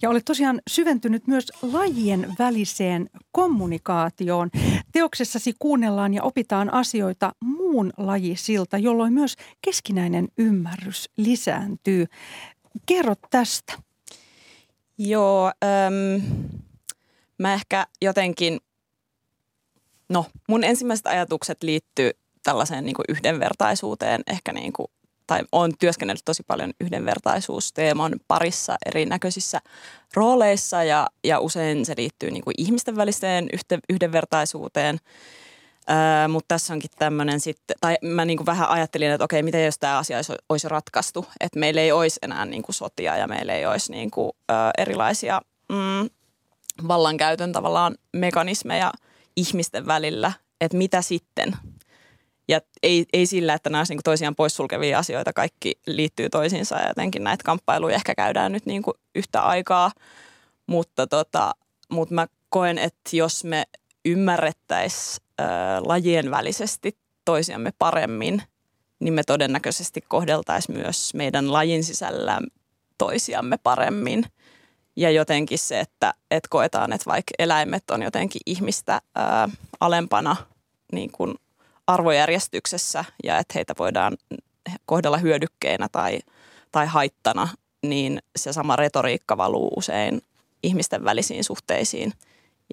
Ja 0.02 0.10
olet 0.10 0.24
tosiaan 0.24 0.60
syventynyt 0.70 1.26
myös 1.26 1.52
lajien 1.62 2.34
väliseen 2.38 3.10
kommunikaatioon. 3.32 4.50
Teoksessasi 4.92 5.54
kuunnellaan 5.58 6.14
ja 6.14 6.22
opitaan 6.22 6.74
asioita 6.74 7.32
muun 7.40 7.92
lajisilta, 7.96 8.78
jolloin 8.78 9.12
myös 9.12 9.36
keskinäinen 9.60 10.28
ymmärrys 10.38 11.10
lisääntyy. 11.16 12.06
Kerro 12.86 13.14
tästä. 13.30 13.72
Joo, 14.98 15.52
äm, 15.64 16.22
mä 17.38 17.54
ehkä 17.54 17.86
jotenkin, 18.02 18.60
no 20.08 20.26
mun 20.48 20.64
ensimmäiset 20.64 21.06
ajatukset 21.06 21.62
liittyy 21.62 22.10
tällaiseen 22.42 22.84
niin 22.84 22.94
kuin 22.94 23.04
yhdenvertaisuuteen, 23.08 24.22
ehkä 24.26 24.52
niin 24.52 24.72
kuin, 24.72 24.86
tai 25.26 25.42
olen 25.52 25.72
työskennellyt 25.78 26.24
tosi 26.24 26.42
paljon 26.42 26.72
yhdenvertaisuusteeman 26.80 28.12
parissa 28.28 28.76
erinäköisissä 28.86 29.60
rooleissa 30.14 30.84
ja, 30.84 31.06
ja 31.24 31.40
usein 31.40 31.86
se 31.86 31.94
liittyy 31.96 32.30
niin 32.30 32.44
kuin 32.44 32.54
ihmisten 32.58 32.96
väliseen 32.96 33.48
yhte, 33.52 33.78
yhdenvertaisuuteen. 33.88 34.98
Öö, 35.90 36.28
mutta 36.28 36.48
tässä 36.48 36.72
onkin 36.72 36.90
tämmöinen 36.98 37.40
sitten, 37.40 37.76
tai 37.80 37.96
mä 38.02 38.24
niin 38.24 38.36
kuin 38.36 38.46
vähän 38.46 38.68
ajattelin, 38.68 39.10
että 39.10 39.24
okei, 39.24 39.42
miten 39.42 39.64
jos 39.64 39.78
tämä 39.78 39.98
asia 39.98 40.18
olisi, 40.18 40.32
olisi 40.48 40.68
ratkaistu, 40.68 41.26
että 41.40 41.58
meillä 41.58 41.80
ei 41.80 41.92
olisi 41.92 42.18
enää 42.22 42.44
niin 42.44 42.62
kuin 42.62 42.74
sotia 42.74 43.16
ja 43.16 43.28
meillä 43.28 43.54
ei 43.54 43.66
olisi 43.66 43.92
niin 43.92 44.10
kuin, 44.10 44.32
ö, 44.50 44.54
erilaisia 44.78 45.40
mm, 45.68 46.10
vallankäytön 46.88 47.52
tavallaan 47.52 47.94
mekanismeja 48.12 48.92
ihmisten 49.36 49.86
välillä, 49.86 50.32
että 50.60 50.76
mitä 50.76 51.02
sitten– 51.02 51.56
ja 52.48 52.60
ei, 52.82 53.06
ei 53.12 53.26
sillä, 53.26 53.54
että 53.54 53.70
nämä 53.70 53.84
niin 53.88 54.00
toisiaan 54.04 54.34
poissulkevia 54.34 54.98
asioita, 54.98 55.32
kaikki 55.32 55.72
liittyy 55.86 56.30
toisiinsa 56.30 56.76
ja 56.76 56.88
jotenkin 56.88 57.24
näitä 57.24 57.44
kamppailuja 57.44 57.94
ehkä 57.94 58.14
käydään 58.14 58.52
nyt 58.52 58.66
niin 58.66 58.82
kuin 58.82 58.94
yhtä 59.14 59.42
aikaa. 59.42 59.90
Mutta, 60.66 61.06
tota, 61.06 61.54
mutta 61.90 62.14
mä 62.14 62.26
koen, 62.48 62.78
että 62.78 63.16
jos 63.16 63.44
me 63.44 63.64
ymmärrettäisiin 64.04 65.26
lajien 65.80 66.30
välisesti 66.30 66.98
toisiamme 67.24 67.72
paremmin, 67.78 68.42
niin 69.00 69.14
me 69.14 69.22
todennäköisesti 69.24 70.00
kohdeltaisiin 70.08 70.78
myös 70.78 71.14
meidän 71.14 71.52
lajin 71.52 71.84
sisällä 71.84 72.40
toisiamme 72.98 73.58
paremmin. 73.62 74.24
Ja 74.96 75.10
jotenkin 75.10 75.58
se, 75.58 75.80
että, 75.80 76.14
että 76.30 76.48
koetaan, 76.50 76.92
että 76.92 77.10
vaikka 77.10 77.34
eläimet 77.38 77.90
on 77.90 78.02
jotenkin 78.02 78.40
ihmistä 78.46 79.00
ää, 79.14 79.48
alempana 79.80 80.36
niin 80.92 81.12
kuin 81.12 81.34
arvojärjestyksessä 81.86 83.04
ja 83.24 83.38
että 83.38 83.52
heitä 83.54 83.74
voidaan 83.78 84.16
kohdella 84.86 85.18
hyödykkeinä 85.18 85.88
tai, 85.92 86.18
tai 86.72 86.86
haittana, 86.86 87.48
niin 87.82 88.22
se 88.36 88.52
sama 88.52 88.76
retoriikka 88.76 89.36
valuu 89.36 89.72
usein 89.76 90.22
ihmisten 90.62 91.04
välisiin 91.04 91.44
suhteisiin 91.44 92.12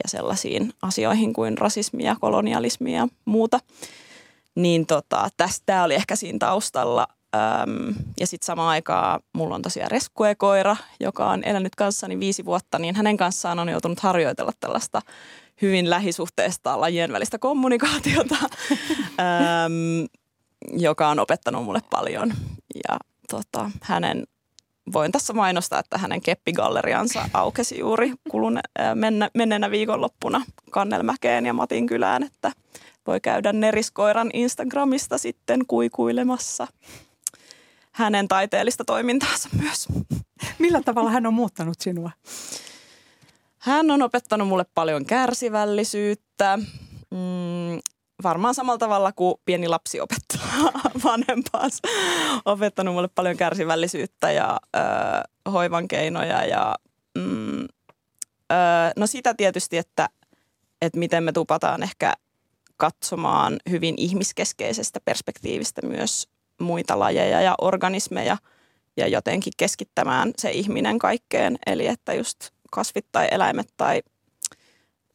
ja 0.03 0.09
sellaisiin 0.09 0.73
asioihin 0.81 1.33
kuin 1.33 1.57
rasismi 1.57 2.03
ja 2.03 2.15
kolonialismi 2.21 2.95
ja 2.95 3.07
muuta. 3.25 3.59
Niin 4.55 4.85
tota, 4.85 5.29
tästä 5.37 5.83
oli 5.83 5.95
ehkä 5.95 6.15
siinä 6.15 6.39
taustalla. 6.39 7.07
Öm, 7.35 7.95
ja 8.19 8.27
sitten 8.27 8.45
samaan 8.45 8.69
aikaan 8.69 9.19
mulla 9.33 9.55
on 9.55 9.61
tosiaan 9.61 9.91
reskuekoira, 9.91 10.75
joka 10.99 11.29
on 11.29 11.43
elänyt 11.43 11.75
kanssani 11.75 12.19
viisi 12.19 12.45
vuotta, 12.45 12.79
niin 12.79 12.95
hänen 12.95 13.17
kanssaan 13.17 13.59
on 13.59 13.69
joutunut 13.69 13.99
harjoitella 13.99 14.51
tällaista 14.59 15.01
hyvin 15.63 15.89
lähisuhteesta 15.89 16.81
lajien 16.81 17.13
välistä 17.13 17.39
kommunikaatiota, 17.39 18.35
äm, 18.41 20.07
joka 20.71 21.09
on 21.09 21.19
opettanut 21.19 21.63
mulle 21.63 21.81
paljon. 21.89 22.33
Ja 22.89 22.97
tota, 23.29 23.71
hänen, 23.81 24.23
voin 24.93 25.11
tässä 25.11 25.33
mainostaa, 25.33 25.79
että 25.79 25.97
hänen 25.97 26.21
keppigalleriansa 26.21 27.29
aukesi 27.33 27.79
juuri 27.79 28.13
kulune, 28.29 28.61
äh, 28.79 28.95
mennä, 28.95 29.29
menneenä 29.33 29.71
viikonloppuna 29.71 30.41
Kannelmäkeen 30.71 31.45
ja 31.45 31.53
Matin 31.53 31.87
kylään, 31.87 32.23
että 32.23 32.51
voi 33.07 33.19
käydä 33.19 33.53
Neriskoiran 33.53 34.29
Instagramista 34.33 35.17
sitten 35.17 35.65
kuikuilemassa 35.67 36.67
hänen 37.91 38.27
taiteellista 38.27 38.85
toimintaansa 38.85 39.49
myös. 39.61 39.87
Millä 40.59 40.81
tavalla 40.81 41.11
hän 41.11 41.25
on 41.25 41.33
muuttanut 41.33 41.81
sinua? 41.81 42.11
Hän 43.63 43.91
on 43.91 44.01
opettanut 44.01 44.47
mulle 44.47 44.65
paljon 44.75 45.05
kärsivällisyyttä. 45.05 46.57
Mm, 47.11 47.79
varmaan 48.23 48.55
samalla 48.55 48.77
tavalla 48.77 49.11
kuin 49.11 49.35
pieni 49.45 49.67
lapsi 49.67 50.01
opettaa 50.01 50.71
vanhempaansa. 51.03 51.77
Opettanut 52.45 52.93
mulle 52.93 53.07
paljon 53.15 53.37
kärsivällisyyttä 53.37 54.31
ja 54.31 54.59
ö, 54.75 54.79
hoivan 55.51 55.87
keinoja 55.87 56.45
ja 56.45 56.75
mm, 57.17 57.61
ö, 57.63 57.65
no 58.95 59.07
sitä 59.07 59.33
tietysti, 59.33 59.77
että, 59.77 60.09
että 60.81 60.99
miten 60.99 61.23
me 61.23 61.31
tupataan 61.31 61.83
ehkä 61.83 62.13
katsomaan 62.77 63.57
hyvin 63.69 63.95
ihmiskeskeisestä 63.97 64.99
perspektiivistä 65.05 65.81
myös 65.87 66.27
muita 66.61 66.99
lajeja 66.99 67.41
ja 67.41 67.55
organismeja 67.61 68.37
ja 68.97 69.07
jotenkin 69.07 69.53
keskittämään 69.57 70.31
se 70.37 70.51
ihminen 70.51 70.99
kaikkeen. 70.99 71.59
Eli 71.65 71.87
että 71.87 72.13
just 72.13 72.52
kasvit 72.73 73.05
tai 73.11 73.27
eläimet 73.31 73.73
tai, 73.77 74.01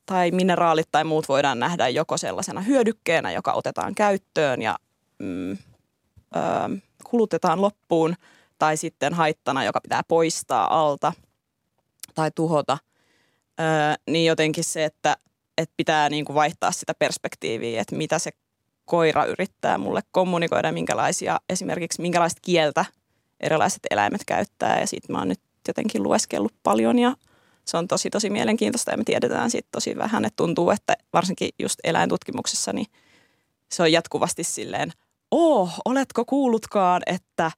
tai 0.07 0.31
mineraalit 0.31 0.88
tai 0.92 1.05
muut 1.05 1.29
voidaan 1.29 1.59
nähdä 1.59 1.88
joko 1.88 2.16
sellaisena 2.16 2.61
hyödykkeenä, 2.61 3.33
joka 3.33 3.53
otetaan 3.53 3.94
käyttöön 3.94 4.62
ja 4.62 4.77
mm, 5.18 5.53
ö, 5.53 5.57
kulutetaan 7.05 7.62
loppuun, 7.62 8.14
tai 8.59 8.77
sitten 8.77 9.14
haittana, 9.14 9.64
joka 9.64 9.81
pitää 9.81 10.03
poistaa 10.09 10.81
alta 10.81 11.12
tai 12.14 12.31
tuhota. 12.35 12.79
Ö, 13.61 13.62
niin 14.11 14.27
jotenkin 14.27 14.64
se, 14.64 14.85
että, 14.85 15.16
että 15.59 15.75
pitää 15.77 16.09
niin 16.09 16.25
kuin 16.25 16.35
vaihtaa 16.35 16.73
sitä 16.73 16.92
perspektiiviä, 16.99 17.81
että 17.81 17.97
mitä 17.97 18.18
se 18.18 18.31
koira 18.85 19.25
yrittää 19.25 19.79
mulle 19.79 20.01
kommunikoida, 20.11 20.73
minkälaisia, 20.73 21.40
esimerkiksi 21.49 22.03
minkälaista 22.03 22.40
kieltä 22.44 22.85
erilaiset 23.40 23.81
eläimet 23.90 24.21
käyttää. 24.27 24.81
Ja 24.81 24.87
siitä 24.87 25.12
mä 25.12 25.18
oon 25.18 25.28
nyt 25.28 25.41
jotenkin 25.68 26.03
lueskellut 26.03 26.55
paljon 26.62 26.99
ja 26.99 27.14
se 27.69 27.77
on 27.77 27.89
tosi 27.89 28.11
tosi 28.11 28.31
mielenkiintoista 28.31 28.91
ja 28.91 28.97
me 28.97 29.05
tiedetään 29.05 29.51
siitä 29.51 29.69
tosi 29.73 29.97
vähän, 29.97 30.25
että 30.25 30.37
tuntuu, 30.37 30.71
että 30.71 30.97
varsinkin 31.12 31.49
just 31.59 31.79
eläintutkimuksessa 31.85 32.73
niin 32.73 32.87
se 33.73 33.83
on 33.83 33.93
jatkuvasti 33.93 34.45
silleen, 34.45 34.93
oh, 35.31 35.75
oletko 35.85 36.25
kuullutkaan, 36.25 37.03
että 37.07 37.51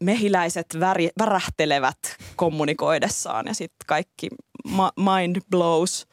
mehiläiset 0.00 0.66
väri, 0.80 1.10
värähtelevät 1.18 1.98
kommunikoidessaan 2.36 3.46
ja 3.46 3.54
sitten 3.54 3.86
kaikki 3.86 4.28
ma- 4.64 4.92
mind 4.96 5.36
blows. 5.50 6.06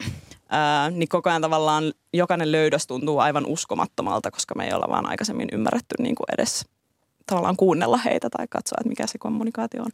Ää, 0.48 0.90
niin 0.90 1.08
koko 1.08 1.30
ajan 1.30 1.42
tavallaan 1.42 1.92
jokainen 2.12 2.52
löydös 2.52 2.86
tuntuu 2.86 3.18
aivan 3.18 3.46
uskomattomalta, 3.46 4.30
koska 4.30 4.54
me 4.54 4.66
ei 4.66 4.72
olla 4.72 4.86
vaan 4.88 5.06
aikaisemmin 5.06 5.48
ymmärretty 5.52 5.94
niin 5.98 6.14
kuin 6.14 6.26
edes 6.38 6.64
tavallaan 7.26 7.56
kuunnella 7.56 7.96
heitä 7.96 8.30
tai 8.30 8.46
katsoa, 8.50 8.76
että 8.80 8.88
mikä 8.88 9.06
se 9.06 9.18
kommunikaatio 9.18 9.82
on. 9.82 9.90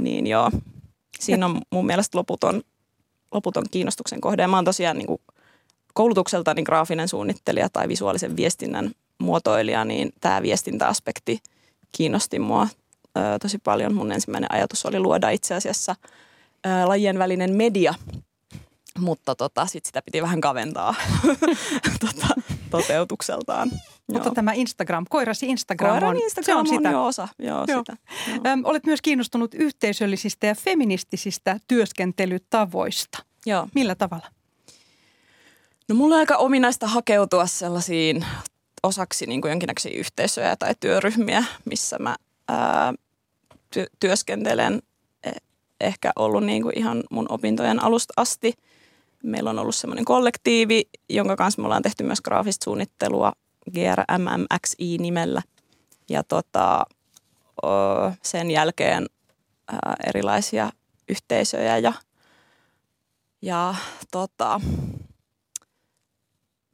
Niin 0.00 0.26
joo, 0.26 0.50
siinä 1.18 1.46
on 1.46 1.60
mun 1.70 1.86
mielestä 1.86 2.18
loputon, 2.18 2.62
loputon 3.32 3.64
kiinnostuksen 3.70 4.20
kohde. 4.20 4.42
Ja 4.42 4.48
mä 4.48 4.56
oon 4.56 4.64
tosiaan 4.64 4.98
niin 4.98 5.06
kuin 5.06 5.20
koulutukseltani 5.94 6.62
graafinen 6.62 7.08
suunnittelija 7.08 7.68
tai 7.68 7.88
visuaalisen 7.88 8.36
viestinnän 8.36 8.90
muotoilija, 9.18 9.84
niin 9.84 10.12
tämä 10.20 10.42
viestintäaspekti 10.42 11.42
kiinnosti 11.92 12.38
mua 12.38 12.68
ö, 13.16 13.38
tosi 13.42 13.58
paljon. 13.58 13.94
Mun 13.94 14.12
ensimmäinen 14.12 14.52
ajatus 14.52 14.86
oli 14.86 15.00
luoda 15.00 15.30
itse 15.30 15.54
asiassa 15.54 15.96
ö, 16.66 16.68
lajien 16.86 17.18
välinen 17.18 17.54
media, 17.54 17.94
mutta 18.98 19.34
tota, 19.34 19.66
sit 19.66 19.84
sitä 19.84 20.02
piti 20.02 20.22
vähän 20.22 20.40
kaventaa 20.40 20.94
tota, 22.00 22.34
toteutukseltaan. 22.70 23.70
Mutta 24.06 24.28
Joo. 24.28 24.34
tämä 24.34 24.52
Instagram, 24.52 25.06
koirasi 25.10 25.46
Instagram 25.46 25.90
Koiran 25.90 26.10
on, 26.10 26.22
Instagram 26.22 26.66
se 26.66 26.72
on, 26.72 26.78
sitä. 26.78 26.90
jo 26.90 27.04
osa. 27.06 27.28
Joo, 27.38 27.64
Joo. 27.68 27.78
Sitä. 27.78 27.96
Joo. 28.28 28.40
Öm, 28.46 28.62
olet 28.64 28.86
myös 28.86 29.02
kiinnostunut 29.02 29.54
yhteisöllisistä 29.54 30.46
ja 30.46 30.54
feministisistä 30.54 31.60
työskentelytavoista. 31.68 33.18
Joo. 33.46 33.68
Millä 33.74 33.94
tavalla? 33.94 34.26
No 35.88 35.94
mulla 35.94 36.14
on 36.14 36.18
aika 36.18 36.36
ominaista 36.36 36.86
hakeutua 36.86 37.46
sellaisiin 37.46 38.24
osaksi 38.82 39.26
niin 39.26 39.40
kuin 39.40 39.50
jonkinnäköisiä 39.50 39.98
yhteisöjä 39.98 40.56
tai 40.56 40.74
työryhmiä, 40.80 41.44
missä 41.64 41.98
mä 41.98 42.16
ää, 42.48 42.94
ty- 43.76 43.90
työskentelen. 44.00 44.82
Eh- 45.26 45.40
ehkä 45.80 46.12
ollut 46.16 46.44
niin 46.44 46.62
kuin 46.62 46.78
ihan 46.78 47.02
mun 47.10 47.26
opintojen 47.28 47.82
alusta 47.82 48.12
asti. 48.16 48.54
Meillä 49.22 49.50
on 49.50 49.58
ollut 49.58 49.74
semmoinen 49.74 50.04
kollektiivi, 50.04 50.82
jonka 51.08 51.36
kanssa 51.36 51.62
me 51.62 51.66
ollaan 51.66 51.82
tehty 51.82 52.04
myös 52.04 52.20
graafista 52.20 52.64
suunnittelua 52.64 53.32
GRMMXI-nimellä. 53.72 55.42
Ja 56.08 56.22
tota, 56.22 56.84
sen 58.22 58.50
jälkeen 58.50 59.06
erilaisia 60.06 60.70
yhteisöjä 61.08 61.78
ja, 61.78 61.92
ja 63.42 63.74
tota, 64.10 64.60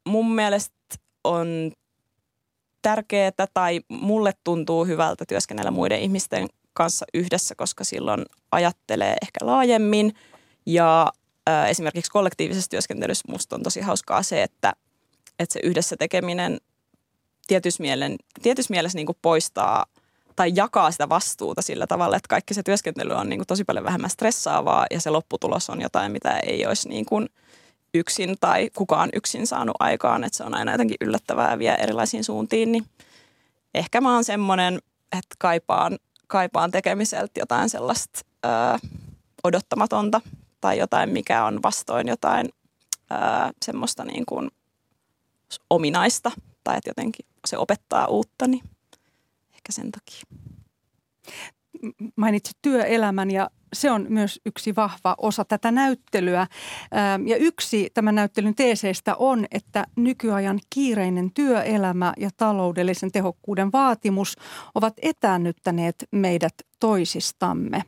mun 0.07 0.35
mielestä 0.35 0.77
on 1.25 1.73
tärkeää 2.83 3.47
tai 3.55 3.81
mulle 3.89 4.33
tuntuu 4.45 4.85
hyvältä 4.85 5.25
työskennellä 5.29 5.71
muiden 5.71 6.01
ihmisten 6.01 6.49
kanssa 6.73 7.07
yhdessä, 7.15 7.55
koska 7.55 7.85
silloin 7.85 8.25
ajattelee 8.53 9.17
ehkä 9.23 9.39
laajemmin. 9.47 10.15
Ja 10.67 11.13
esimerkiksi 11.69 12.11
kollektiivisessa 12.11 12.71
työskentelyssä 12.71 13.33
musta 13.33 13.57
on 13.57 13.63
tosi 13.63 13.81
hauskaa 13.81 14.23
se, 14.23 14.43
että, 14.43 14.73
että 15.39 15.53
se 15.53 15.61
yhdessä 15.63 15.97
tekeminen 15.97 16.61
tietyssä, 17.47 17.83
mielen, 17.83 18.17
tietyssä 18.43 18.71
mielessä 18.73 18.99
niin 18.99 19.07
kuin 19.07 19.19
poistaa 19.23 19.87
tai 20.37 20.53
jakaa 20.55 20.91
sitä 20.91 21.09
vastuuta 21.09 21.63
sillä 21.63 21.87
tavalla, 21.87 22.17
että 22.17 22.29
kaikki 22.29 22.55
se 22.55 22.63
työskentely 22.63 23.13
on 23.13 23.29
niin 23.29 23.39
kuin 23.39 23.47
tosi 23.47 23.65
paljon 23.65 23.85
vähemmän 23.85 24.11
stressaavaa 24.11 24.87
ja 24.91 25.01
se 25.01 25.11
lopputulos 25.11 25.71
on 25.71 25.81
jotain, 25.81 26.13
mitä 26.13 26.39
ei 26.39 26.67
olisi 26.67 26.89
niin 26.89 27.05
kuin 27.05 27.29
yksin 27.95 28.37
tai 28.41 28.71
kukaan 28.77 29.11
yksin 29.15 29.47
saanut 29.47 29.77
aikaan, 29.79 30.25
että 30.25 30.37
se 30.37 30.45
on 30.45 30.55
aina 30.55 30.73
jotenkin 30.73 30.97
yllättävää 31.01 31.51
ja 31.51 31.59
vie 31.59 31.75
erilaisiin 31.75 32.25
suuntiin, 32.25 32.73
niin 32.73 32.87
ehkä 33.75 34.01
mä 34.01 34.15
oon 34.15 34.25
semmoinen, 34.25 34.79
että 35.13 35.37
kaipaan, 35.39 35.99
kaipaan 36.27 36.71
tekemiseltä 36.71 37.41
jotain 37.41 37.71
sellaista 37.71 38.21
ö, 38.45 38.49
odottamatonta 39.45 40.21
tai 40.61 40.79
jotain, 40.79 41.11
mikä 41.11 41.45
on 41.45 41.63
vastoin 41.63 42.09
jotain 42.09 42.49
ö, 43.13 43.17
semmoista 43.65 44.05
niin 44.05 44.27
kuin 44.27 44.51
ominaista 45.71 46.31
tai 46.65 46.77
että 46.77 46.91
jotenkin 46.91 47.27
se 47.47 47.59
opettaa 47.59 48.07
uutta, 48.07 48.47
niin 48.47 48.63
ehkä 49.55 49.73
sen 49.73 49.93
takia. 49.93 50.23
Mainitsit 52.17 52.57
työelämän 52.63 53.31
ja 53.31 53.51
se 53.73 53.91
on 53.91 54.07
myös 54.09 54.41
yksi 54.47 54.77
vahva 54.77 55.15
osa 55.19 55.45
tätä 55.45 55.71
näyttelyä. 55.71 56.47
Ja 57.27 57.37
yksi 57.37 57.91
tämän 57.95 58.15
näyttelyn 58.15 58.55
teeseistä 58.55 59.17
on, 59.17 59.47
että 59.51 59.85
nykyajan 59.97 60.61
kiireinen 60.71 61.31
työelämä 61.35 62.13
ja 62.17 62.31
taloudellisen 62.37 63.13
tehokkuuden 63.13 63.73
vaatimus 63.73 64.37
ovat 64.75 64.95
etäännyttäneet 65.03 66.05
meidät 66.11 66.55
toisistamme. 66.81 67.83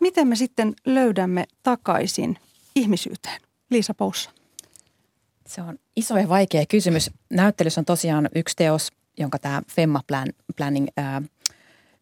Miten 0.00 0.28
me 0.28 0.36
sitten 0.36 0.74
löydämme 0.86 1.44
takaisin 1.62 2.36
ihmisyyteen? 2.76 3.40
Liisa 3.70 3.94
Poussa. 3.94 4.30
Se 5.46 5.62
on 5.62 5.78
iso 5.96 6.16
ja 6.18 6.28
vaikea 6.28 6.66
kysymys. 6.66 7.10
Näyttelyssä 7.30 7.80
on 7.80 7.84
tosiaan 7.84 8.28
yksi 8.34 8.56
teos, 8.56 8.88
jonka 9.18 9.38
tämä 9.38 9.62
Femma 9.70 10.00
Plan, 10.06 10.28
Planning 10.56 10.86
ää, 10.96 11.22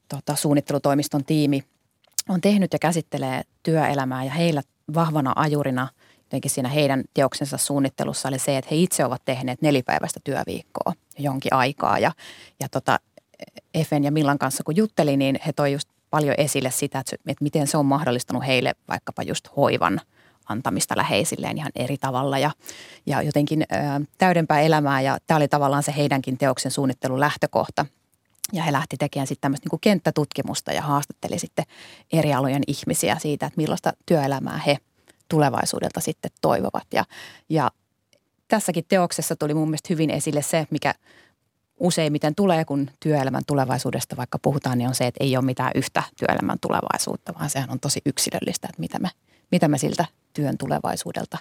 tota, 0.08 0.36
suunnittelutoimiston 0.36 1.24
tiimi 1.24 1.62
on 2.28 2.40
tehnyt 2.40 2.72
ja 2.72 2.78
käsittelee 2.78 3.42
työelämää 3.62 4.24
ja 4.24 4.30
heillä 4.30 4.62
vahvana 4.94 5.32
ajurina 5.36 5.88
jotenkin 6.28 6.50
siinä 6.50 6.68
heidän 6.68 7.04
teoksensa 7.14 7.58
suunnittelussa 7.58 8.28
oli 8.28 8.38
se, 8.38 8.58
että 8.58 8.68
he 8.70 8.76
itse 8.76 9.04
ovat 9.04 9.22
tehneet 9.24 9.62
nelipäiväistä 9.62 10.20
työviikkoa 10.24 10.92
jonkin 11.18 11.54
aikaa 11.54 11.98
ja, 11.98 12.12
ja 12.60 12.68
tota, 12.68 13.00
Efen 13.74 14.04
ja 14.04 14.12
Millan 14.12 14.38
kanssa 14.38 14.64
kun 14.64 14.76
juttelin, 14.76 15.18
niin 15.18 15.40
he 15.46 15.52
toi 15.52 15.72
just 15.72 15.88
paljon 16.10 16.34
esille 16.38 16.70
sitä, 16.70 16.98
että, 16.98 17.34
miten 17.40 17.66
se 17.66 17.76
on 17.76 17.86
mahdollistanut 17.86 18.46
heille 18.46 18.74
vaikkapa 18.88 19.22
just 19.22 19.48
hoivan 19.56 20.00
antamista 20.48 20.96
läheisilleen 20.96 21.58
ihan 21.58 21.72
eri 21.76 21.98
tavalla 21.98 22.38
ja, 22.38 22.50
ja 23.06 23.22
jotenkin 23.22 23.62
ö, 23.62 23.76
täydempää 24.18 24.60
elämää 24.60 25.00
ja 25.00 25.18
tämä 25.26 25.36
oli 25.36 25.48
tavallaan 25.48 25.82
se 25.82 25.94
heidänkin 25.96 26.38
teoksen 26.38 26.72
suunnittelun 26.72 27.20
lähtökohta. 27.20 27.86
Ja 28.52 28.62
he 28.62 28.72
lähti 28.72 28.96
tekemään 28.96 29.26
sitten 29.26 29.40
tämmöistä 29.40 29.68
niin 29.72 29.80
kenttätutkimusta 29.80 30.72
ja 30.72 30.82
haastatteli 30.82 31.38
sitten 31.38 31.64
eri 32.12 32.34
alojen 32.34 32.62
ihmisiä 32.66 33.16
siitä, 33.18 33.46
että 33.46 33.56
millaista 33.56 33.92
työelämää 34.06 34.58
he 34.66 34.78
tulevaisuudelta 35.28 36.00
sitten 36.00 36.30
toivovat. 36.40 36.86
Ja, 36.92 37.04
ja 37.48 37.70
tässäkin 38.48 38.84
teoksessa 38.88 39.36
tuli 39.36 39.54
mun 39.54 39.68
mielestä 39.68 39.86
hyvin 39.90 40.10
esille 40.10 40.42
se, 40.42 40.66
mikä 40.70 40.94
useimmiten 41.80 42.34
tulee, 42.34 42.64
kun 42.64 42.90
työelämän 43.00 43.42
tulevaisuudesta 43.46 44.16
vaikka 44.16 44.38
puhutaan, 44.38 44.78
niin 44.78 44.88
on 44.88 44.94
se, 44.94 45.06
että 45.06 45.24
ei 45.24 45.36
ole 45.36 45.44
mitään 45.44 45.72
yhtä 45.74 46.02
työelämän 46.18 46.58
tulevaisuutta, 46.60 47.34
vaan 47.34 47.50
sehän 47.50 47.70
on 47.70 47.80
tosi 47.80 48.00
yksilöllistä, 48.06 48.68
että 48.70 48.80
mitä 48.80 48.98
me, 48.98 49.08
mitä 49.50 49.68
me 49.68 49.78
siltä 49.78 50.04
työn 50.32 50.58
tulevaisuudelta 50.58 51.38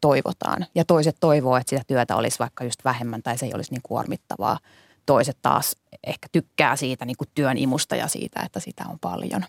toivotaan. 0.00 0.66
Ja 0.74 0.84
toiset 0.84 1.16
toivoo, 1.20 1.56
että 1.56 1.70
sitä 1.70 1.82
työtä 1.86 2.16
olisi 2.16 2.38
vaikka 2.38 2.64
just 2.64 2.84
vähemmän 2.84 3.22
tai 3.22 3.38
se 3.38 3.46
ei 3.46 3.54
olisi 3.54 3.72
niin 3.72 3.82
kuormittavaa. 3.82 4.58
Toiset 5.06 5.38
taas 5.42 5.76
ehkä 6.06 6.28
tykkää 6.32 6.76
siitä 6.76 7.04
niin 7.04 7.16
kuin 7.16 7.28
työn 7.34 7.58
imusta 7.58 7.96
ja 7.96 8.08
siitä, 8.08 8.40
että 8.40 8.60
sitä 8.60 8.84
on 8.88 8.98
paljon. 8.98 9.44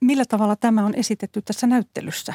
Millä 0.00 0.24
tavalla 0.28 0.56
tämä 0.56 0.86
on 0.86 0.94
esitetty 0.94 1.42
tässä 1.42 1.66
näyttelyssä, 1.66 2.32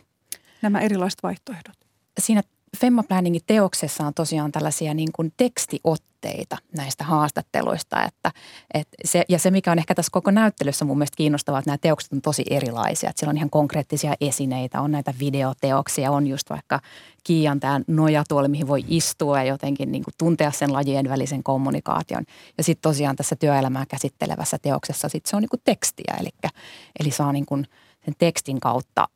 nämä 0.61 0.79
erilaiset 0.81 1.23
vaihtoehdot? 1.23 1.79
siinä 2.19 2.43
Femma 2.77 3.03
Planningin 3.03 3.41
teoksessa 3.47 4.05
on 4.05 4.13
tosiaan 4.13 4.51
tällaisia 4.51 4.93
niin 4.93 5.09
kuin 5.15 5.33
tekstiotteita 5.37 6.57
näistä 6.77 7.03
haastatteluista. 7.03 8.03
Että, 8.03 8.31
että 8.73 8.97
se, 9.05 9.23
ja 9.29 9.39
se, 9.39 9.51
mikä 9.51 9.71
on 9.71 9.79
ehkä 9.79 9.95
tässä 9.95 10.09
koko 10.11 10.31
näyttelyssä 10.31 10.85
mun 10.85 10.97
mielestä 10.97 11.17
kiinnostavaa, 11.17 11.59
että 11.59 11.69
nämä 11.69 11.77
teokset 11.77 12.13
on 12.13 12.21
tosi 12.21 12.43
erilaisia. 12.49 13.09
Että 13.09 13.19
siellä 13.19 13.31
on 13.31 13.37
ihan 13.37 13.49
konkreettisia 13.49 14.13
esineitä, 14.21 14.81
on 14.81 14.91
näitä 14.91 15.13
videoteoksia, 15.19 16.11
on 16.11 16.27
just 16.27 16.49
vaikka 16.49 16.79
Kiian 17.23 17.59
tämä 17.59 17.81
nojatuoli, 17.87 18.47
mihin 18.47 18.67
voi 18.67 18.85
istua 18.87 19.37
ja 19.37 19.43
jotenkin 19.43 19.91
niin 19.91 20.03
kuin 20.03 20.13
tuntea 20.17 20.51
sen 20.51 20.73
lajien 20.73 21.09
välisen 21.09 21.43
kommunikaation. 21.43 22.23
Ja 22.57 22.63
sitten 22.63 22.89
tosiaan 22.89 23.15
tässä 23.15 23.35
työelämää 23.35 23.85
käsittelevässä 23.85 24.57
teoksessa 24.61 25.09
sit 25.09 25.25
se 25.25 25.35
on 25.35 25.41
niin 25.41 25.49
kuin 25.49 25.61
tekstiä, 25.63 26.13
eli, 26.19 26.29
eli 26.99 27.11
saa 27.11 27.33
niin 27.33 27.45
kuin 27.45 27.67
sen 28.05 28.13
tekstin 28.17 28.59
kautta 28.59 29.07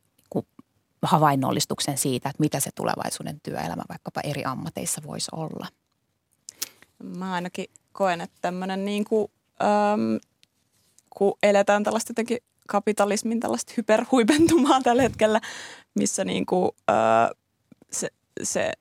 havainnollistuksen 1.08 1.98
siitä, 1.98 2.28
että 2.28 2.40
mitä 2.40 2.60
se 2.60 2.70
tulevaisuuden 2.74 3.40
työelämä 3.40 3.82
vaikkapa 3.88 4.20
eri 4.24 4.44
ammateissa 4.44 5.02
voisi 5.06 5.30
olla. 5.32 5.66
Mä 7.02 7.32
ainakin 7.32 7.66
koen, 7.92 8.20
että 8.20 8.38
tämmöinen 8.40 8.84
niin 8.84 9.04
kuin, 9.04 9.30
äm, 9.62 10.20
kun 11.10 11.34
eletään 11.42 11.84
tällaista 11.84 12.10
jotenkin 12.10 12.38
kapitalismin 12.68 13.40
tällaista 13.40 13.72
hyperhuipentumaa 13.76 14.80
tällä 14.82 15.02
hetkellä, 15.02 15.40
missä 15.94 16.24
niin 16.24 16.46
kuin, 16.46 16.70
ää, 16.88 17.30
se, 17.90 18.08
se 18.42 18.72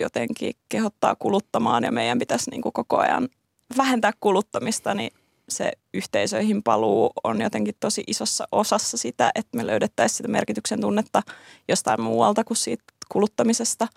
jotenkin 0.00 0.52
kehottaa 0.68 1.16
kuluttamaan 1.18 1.84
ja 1.84 1.92
meidän 1.92 2.18
pitäisi 2.18 2.50
niin 2.50 2.62
kuin 2.62 2.72
koko 2.72 2.98
ajan 2.98 3.28
vähentää 3.76 4.12
kuluttamista, 4.20 4.94
niin 4.94 5.12
se 5.52 5.72
yhteisöihin 5.94 6.62
paluu 6.62 7.10
on 7.24 7.40
jotenkin 7.40 7.74
tosi 7.80 8.04
isossa 8.06 8.44
osassa 8.52 8.96
sitä, 8.96 9.30
että 9.34 9.56
me 9.56 9.66
löydettäisiin 9.66 10.16
sitä 10.16 10.28
merkityksen 10.28 10.80
tunnetta 10.80 11.22
jostain 11.68 12.00
muualta 12.00 12.44
kuin 12.44 12.56
siitä 12.56 12.84
kuluttamisesta. 13.08 13.88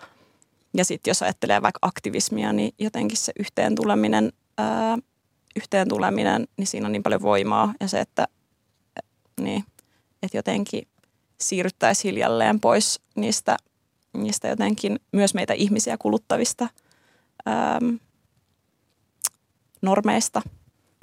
Ja 0.76 0.84
sitten 0.84 1.10
jos 1.10 1.22
ajattelee 1.22 1.62
vaikka 1.62 1.78
aktivismia, 1.82 2.52
niin 2.52 2.74
jotenkin 2.78 3.16
se 3.18 3.32
yhteen 3.40 3.74
tuleminen, 3.74 4.32
ää, 4.58 4.98
yhteen 5.56 5.88
tuleminen, 5.88 6.48
niin 6.56 6.66
siinä 6.66 6.86
on 6.86 6.92
niin 6.92 7.02
paljon 7.02 7.22
voimaa. 7.22 7.74
Ja 7.80 7.88
se, 7.88 8.00
että, 8.00 8.28
niin, 9.40 9.64
että 10.22 10.38
jotenkin 10.38 10.88
siirryttäisiin 11.40 12.14
hiljalleen 12.14 12.60
pois 12.60 13.00
niistä, 13.14 13.56
niistä 14.14 14.48
jotenkin 14.48 15.00
myös 15.12 15.34
meitä 15.34 15.52
ihmisiä 15.54 15.96
kuluttavista 15.98 16.68
ää, 17.46 17.80
normeista 19.82 20.42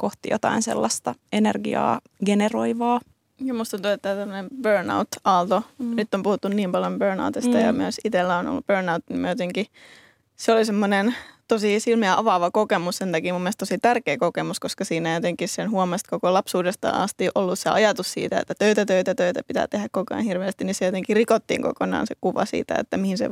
kohti 0.03 0.29
jotain 0.31 0.61
sellaista 0.61 1.15
energiaa 1.31 2.01
generoivaa. 2.25 2.99
Ja 3.41 3.53
musta 3.53 3.77
tuntuu, 3.77 3.91
että 3.91 4.15
tämmöinen 4.15 4.47
burnout-aalto, 4.61 5.63
mm. 5.77 5.95
nyt 5.95 6.13
on 6.13 6.23
puhuttu 6.23 6.47
niin 6.47 6.71
paljon 6.71 6.99
burnoutista 6.99 7.57
mm. 7.57 7.59
ja 7.59 7.73
myös 7.73 7.99
itsellä 8.03 8.37
on 8.37 8.47
ollut 8.47 8.67
burnout, 8.67 9.03
niin 9.09 9.25
jotenkin 9.25 9.65
se 10.35 10.51
oli 10.51 10.65
semmoinen 10.65 11.15
tosi 11.47 11.79
silmiä 11.79 12.17
avaava 12.17 12.51
kokemus, 12.51 12.97
sen 12.97 13.11
takia 13.11 13.33
mun 13.33 13.41
mielestä 13.41 13.59
tosi 13.59 13.77
tärkeä 13.77 14.17
kokemus, 14.17 14.59
koska 14.59 14.85
siinä 14.85 15.13
jotenkin 15.13 15.47
sen 15.47 15.71
huomasta 15.71 16.09
koko 16.09 16.33
lapsuudesta 16.33 16.89
asti 16.89 17.29
ollut 17.35 17.59
se 17.59 17.69
ajatus 17.69 18.13
siitä, 18.13 18.39
että 18.39 18.53
töitä, 18.59 18.85
töitä, 18.85 19.15
töitä 19.15 19.41
pitää 19.47 19.67
tehdä 19.67 19.87
koko 19.91 20.13
ajan 20.13 20.25
hirveästi, 20.25 20.63
niin 20.63 20.75
se 20.75 20.85
jotenkin 20.85 21.15
rikottiin 21.15 21.61
kokonaan 21.61 22.07
se 22.07 22.15
kuva 22.21 22.45
siitä, 22.45 22.75
että 22.79 22.97
mihin 22.97 23.17
se, 23.17 23.29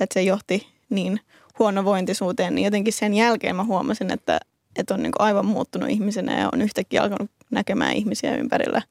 että 0.00 0.14
se 0.14 0.22
johti 0.22 0.66
niin 0.90 1.20
huonovointisuuteen, 1.58 2.54
niin 2.54 2.64
jotenkin 2.64 2.92
sen 2.92 3.14
jälkeen 3.14 3.56
mä 3.56 3.64
huomasin, 3.64 4.12
että, 4.12 4.40
että 4.76 4.94
on 4.94 5.02
niin 5.02 5.12
aivan 5.18 5.46
muuttunut 5.46 5.90
ihmisenä 5.90 6.40
ja 6.40 6.48
on 6.52 6.62
yhtäkkiä 6.62 7.02
alkanut 7.02 7.30
näkemään 7.50 7.92
ihmisiä 7.92 8.36
ympärillä 8.36 8.82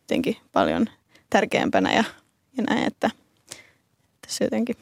jotenkin 0.00 0.36
paljon 0.52 0.86
tärkeämpänä 1.30 1.92
ja, 1.92 2.04
ja 2.56 2.62
näin, 2.62 2.86
että 2.86 3.10
tässä 4.26 4.44
jotenkin 4.44 4.76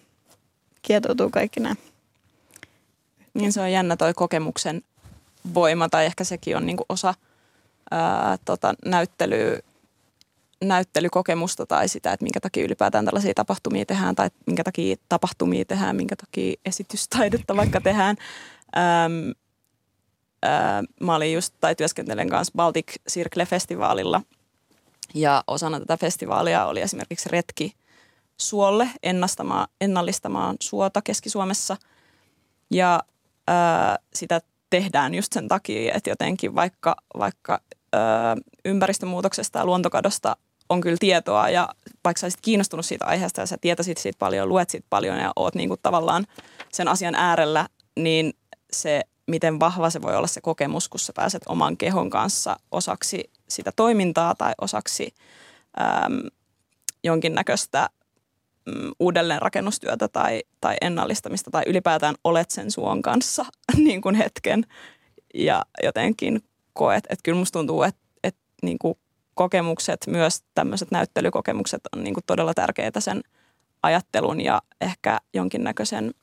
kietoutuu 0.83 1.31
kaikki 1.31 1.61
nämä. 1.61 1.77
Niin 3.35 3.53
se 3.53 3.61
on 3.61 3.73
jännä 3.73 3.97
toi 3.97 4.15
kokemuksen 4.15 4.83
voima 5.55 5.89
tai 5.89 6.07
ehkä 6.07 6.25
sekin 6.25 6.57
on 6.57 6.67
niinku 6.67 6.85
osa 6.89 7.15
ää, 7.91 8.39
tota, 8.45 8.75
näyttelyä 8.85 9.61
näyttelykokemusta 10.65 11.67
tai 11.67 11.89
sitä, 11.89 12.13
että 12.13 12.25
minkä 12.25 12.41
takia 12.41 12.65
ylipäätään 12.65 13.05
tällaisia 13.05 13.35
tapahtumia 13.35 13.87
tehdään 13.87 14.15
tai 14.15 14.31
minkä 14.47 14.65
takia 14.65 14.97
tapahtumia 15.09 15.65
tehdään, 15.65 15.97
minkä 15.97 16.17
takia 16.17 16.55
esitystaidetta 16.65 17.57
vaikka 17.57 17.81
tehdään. 17.81 18.17
Öm, 18.77 19.35
mä 21.01 21.15
olin 21.15 21.33
just, 21.33 21.55
tai 21.61 21.75
työskentelen 21.75 22.29
kanssa 22.29 22.53
Baltic 22.57 22.97
Circle-festivaalilla. 23.11 24.23
Ja 25.15 25.45
osana 25.47 25.81
tätä 25.81 25.97
festivaalia 25.97 26.67
oli 26.67 26.81
esimerkiksi 26.81 27.29
retki 27.29 27.73
suolle 28.37 28.91
ennastamaan, 29.03 29.69
ennallistamaan 29.81 30.57
suota 30.61 31.03
Keski-Suomessa. 31.03 31.77
Ja 32.71 33.03
ö, 33.51 33.53
sitä 34.15 34.41
tehdään 34.71 35.15
just 35.15 35.33
sen 35.33 35.49
takia, 35.49 35.95
että 35.95 36.11
jotenkin 36.11 36.55
vaikka, 36.55 36.97
vaikka 37.19 37.61
ö, 37.95 37.99
ympäristömuutoksesta 38.65 39.59
ja 39.59 39.67
luontokadosta 39.67 40.37
on 40.69 40.81
kyllä 40.81 40.97
tietoa 41.01 41.49
ja 41.49 41.69
vaikka 42.05 42.21
sä 42.21 42.25
olisit 42.25 42.41
kiinnostunut 42.41 42.87
siitä 42.87 43.05
aiheesta 43.05 43.41
ja 43.41 43.47
sä 43.47 43.57
tietäisit 43.61 43.99
siitä 43.99 44.19
paljon, 44.19 44.49
luet 44.49 44.71
siitä 44.71 44.87
paljon 44.91 45.19
ja 45.19 45.33
oot 45.37 45.55
niin 45.55 45.69
kuin 45.69 45.81
tavallaan 45.83 46.27
sen 46.73 46.89
asian 46.89 47.15
äärellä, 47.15 47.69
niin 47.97 48.33
se, 48.73 49.03
miten 49.27 49.61
vahva 49.61 49.91
se 49.91 50.03
voi 50.03 50.17
olla 50.17 50.27
se 50.27 50.41
kokemus, 50.41 50.89
kun 50.89 51.01
sä 51.01 51.13
pääset 51.13 51.43
oman 51.49 51.77
kehon 51.77 52.11
kanssa 52.11 52.57
osaksi 52.71 53.31
sitä 53.49 53.73
toimintaa 53.77 54.35
tai 54.35 54.53
osaksi 54.61 55.15
äm, 55.81 56.31
jonkinnäköistä 57.05 57.89
mm, 58.67 58.93
uudelleenrakennustyötä 59.01 60.09
tai, 60.09 60.43
tai 60.61 60.77
ennallistamista 60.81 61.51
tai 61.51 61.63
ylipäätään 61.67 62.15
olet 62.25 62.51
sen 62.51 62.71
suon 62.71 63.03
kanssa 63.03 63.45
niin 63.87 64.03
kuin 64.03 64.15
hetken. 64.15 64.65
Ja 65.35 65.65
jotenkin 65.83 66.41
koet, 66.73 67.05
että 67.09 67.23
kyllä 67.23 67.39
musta 67.39 67.59
tuntuu, 67.59 67.83
että, 67.83 68.01
että 68.25 68.41
niin 68.63 68.79
kuin 68.79 68.99
kokemukset, 69.35 70.07
myös 70.07 70.45
tämmöiset 70.55 70.91
näyttelykokemukset 70.91 71.81
on 71.97 72.05
niin 72.05 72.15
kuin 72.15 72.25
todella 72.27 72.55
tärkeitä 72.55 73.01
sen 73.01 73.23
ajattelun 73.83 74.41
ja 74.41 74.63
ehkä 74.81 75.19
jonkinnäköisen 75.35 76.15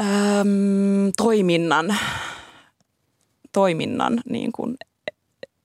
äm, 0.00 1.12
toiminnan, 1.16 1.96
toiminnan 3.52 4.20
niin 4.30 4.52
kuin 4.52 4.76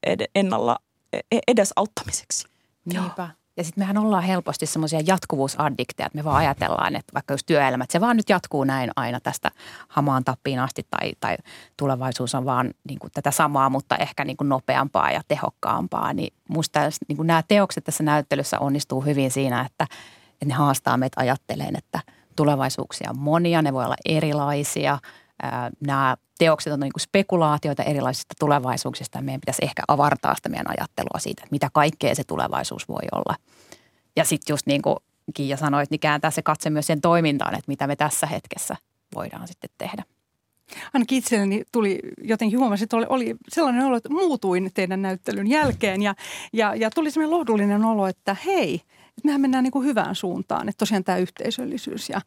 ed- 0.04 0.30
ennalla 0.36 0.78
e-, 1.14 1.40
edesauttamiseksi. 1.48 2.48
Niinpä. 2.86 3.30
Ja 3.58 3.64
sitten 3.64 3.82
mehän 3.82 3.98
ollaan 3.98 4.24
helposti 4.24 4.66
semmoisia 4.66 5.00
jatkuvuusaddikteja, 5.08 6.08
että 6.08 6.18
me 6.18 6.24
vaan 6.24 6.38
ajatellaan, 6.38 6.96
että 6.96 7.14
vaikka 7.14 7.34
jos 7.34 7.44
työelämät, 7.44 7.92
se 7.92 8.02
vaan 8.02 8.18
nyt 8.18 8.30
jatkuu 8.30 8.64
näin 8.64 8.92
aina 8.96 9.20
tästä 9.20 9.52
hamaan 9.88 10.24
tappiin 10.24 10.60
asti 10.60 10.88
tai, 10.90 11.14
tai 11.20 11.38
tulevaisuus 11.78 12.36
on 12.36 12.46
vaan 12.46 12.74
niin 12.90 13.00
kuin 13.00 13.12
tätä 13.14 13.32
samaa, 13.32 13.70
mutta 13.70 13.98
ehkä 13.98 14.26
niin 14.26 14.38
kuin 14.38 14.50
nopeampaa 14.50 15.12
ja 15.12 15.22
tehokkaampaa. 15.28 16.14
Niin 16.14 16.34
musta 16.50 16.80
niin 17.08 17.18
kuin 17.18 17.28
nämä 17.28 17.44
teokset 17.48 17.84
tässä 17.84 18.04
näyttelyssä 18.04 18.60
onnistuu 18.60 19.02
hyvin 19.02 19.32
siinä, 19.32 19.62
että, 19.62 19.84
että 20.32 20.46
ne 20.46 20.54
haastaa 20.54 20.98
meitä 20.98 21.22
ajatteleen, 21.22 21.76
että 21.76 22.00
tulevaisuuksia 22.36 23.10
on 23.10 23.20
monia, 23.20 23.62
ne 23.62 23.74
voi 23.74 23.86
olla 23.86 23.96
erilaisia. 24.06 25.00
Nämä 25.80 26.18
teokset 26.40 26.74
on 26.74 26.80
niin 26.80 26.94
kuin 26.94 27.02
spekulaatioita 27.02 27.84
erilaisista 27.84 28.36
tulevaisuuksista 28.40 29.22
meidän 29.22 29.42
pitäisi 29.42 29.64
ehkä 29.66 29.84
avartaa 29.88 30.36
sitä 30.36 30.50
meidän 30.50 30.70
ajattelua 30.78 31.20
siitä, 31.20 31.42
että 31.44 31.54
mitä 31.54 31.70
kaikkea 31.74 32.16
se 32.16 32.24
tulevaisuus 32.24 32.88
voi 32.88 33.04
olla. 33.12 33.36
Ja 34.16 34.26
sitten 34.26 34.54
just 34.54 34.68
niin 34.68 34.82
kuin 34.82 34.96
Kiia 35.34 35.58
sanoi, 35.58 35.84
niin 35.90 36.00
kääntää 36.00 36.32
se 36.32 36.42
katse 36.42 36.70
myös 36.70 36.88
sen 36.88 37.02
toimintaan, 37.02 37.54
että 37.54 37.68
mitä 37.68 37.88
me 37.88 37.96
tässä 37.96 38.28
hetkessä 38.28 38.76
voidaan 39.16 39.48
sitten 39.48 39.70
tehdä. 39.78 40.04
Ainakin 40.94 41.18
itselleni 41.18 41.64
tuli 41.72 42.00
jotenkin 42.22 42.60
huomasin, 42.60 42.84
että 42.84 42.98
oli, 42.98 43.06
oli 43.10 43.36
sellainen 43.50 43.86
olo, 43.86 43.98
että 43.98 44.10
muutuin 44.10 44.72
teidän 44.74 45.02
näyttelyn 45.02 45.48
jälkeen 45.48 46.02
ja, 46.02 46.16
ja, 46.54 46.76
ja 46.76 46.90
tuli 46.92 47.12
sellainen 47.12 47.38
lohdullinen 47.38 47.86
olo, 47.86 48.08
että 48.08 48.36
hei, 48.46 48.82
että 49.18 49.26
mehän 49.26 49.42
mennään 49.42 49.64
niin 49.64 49.72
kuin 49.72 49.86
hyvään 49.86 50.16
suuntaan, 50.16 50.70
että 50.70 50.80
tosiaan 50.80 51.04
tämä 51.04 51.18
yhteisöllisyys 51.18 52.10
ja, 52.10 52.22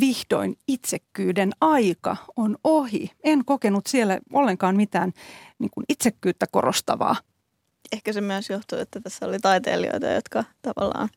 vihdoin 0.00 0.56
itsekkyyden 0.68 1.52
aika 1.60 2.16
on 2.36 2.56
ohi. 2.64 3.10
En 3.24 3.44
kokenut 3.44 3.86
siellä 3.86 4.18
ollenkaan 4.32 4.76
mitään 4.76 5.12
niin 5.58 5.70
kuin 5.70 5.84
itsekkyyttä 5.88 6.46
korostavaa. 6.50 7.16
Ehkä 7.92 8.12
se 8.12 8.20
myös 8.20 8.50
johtuu, 8.50 8.78
että 8.78 9.00
tässä 9.00 9.26
oli 9.26 9.38
taiteilijoita, 9.38 10.06
jotka 10.06 10.44
tavallaan 10.62 11.08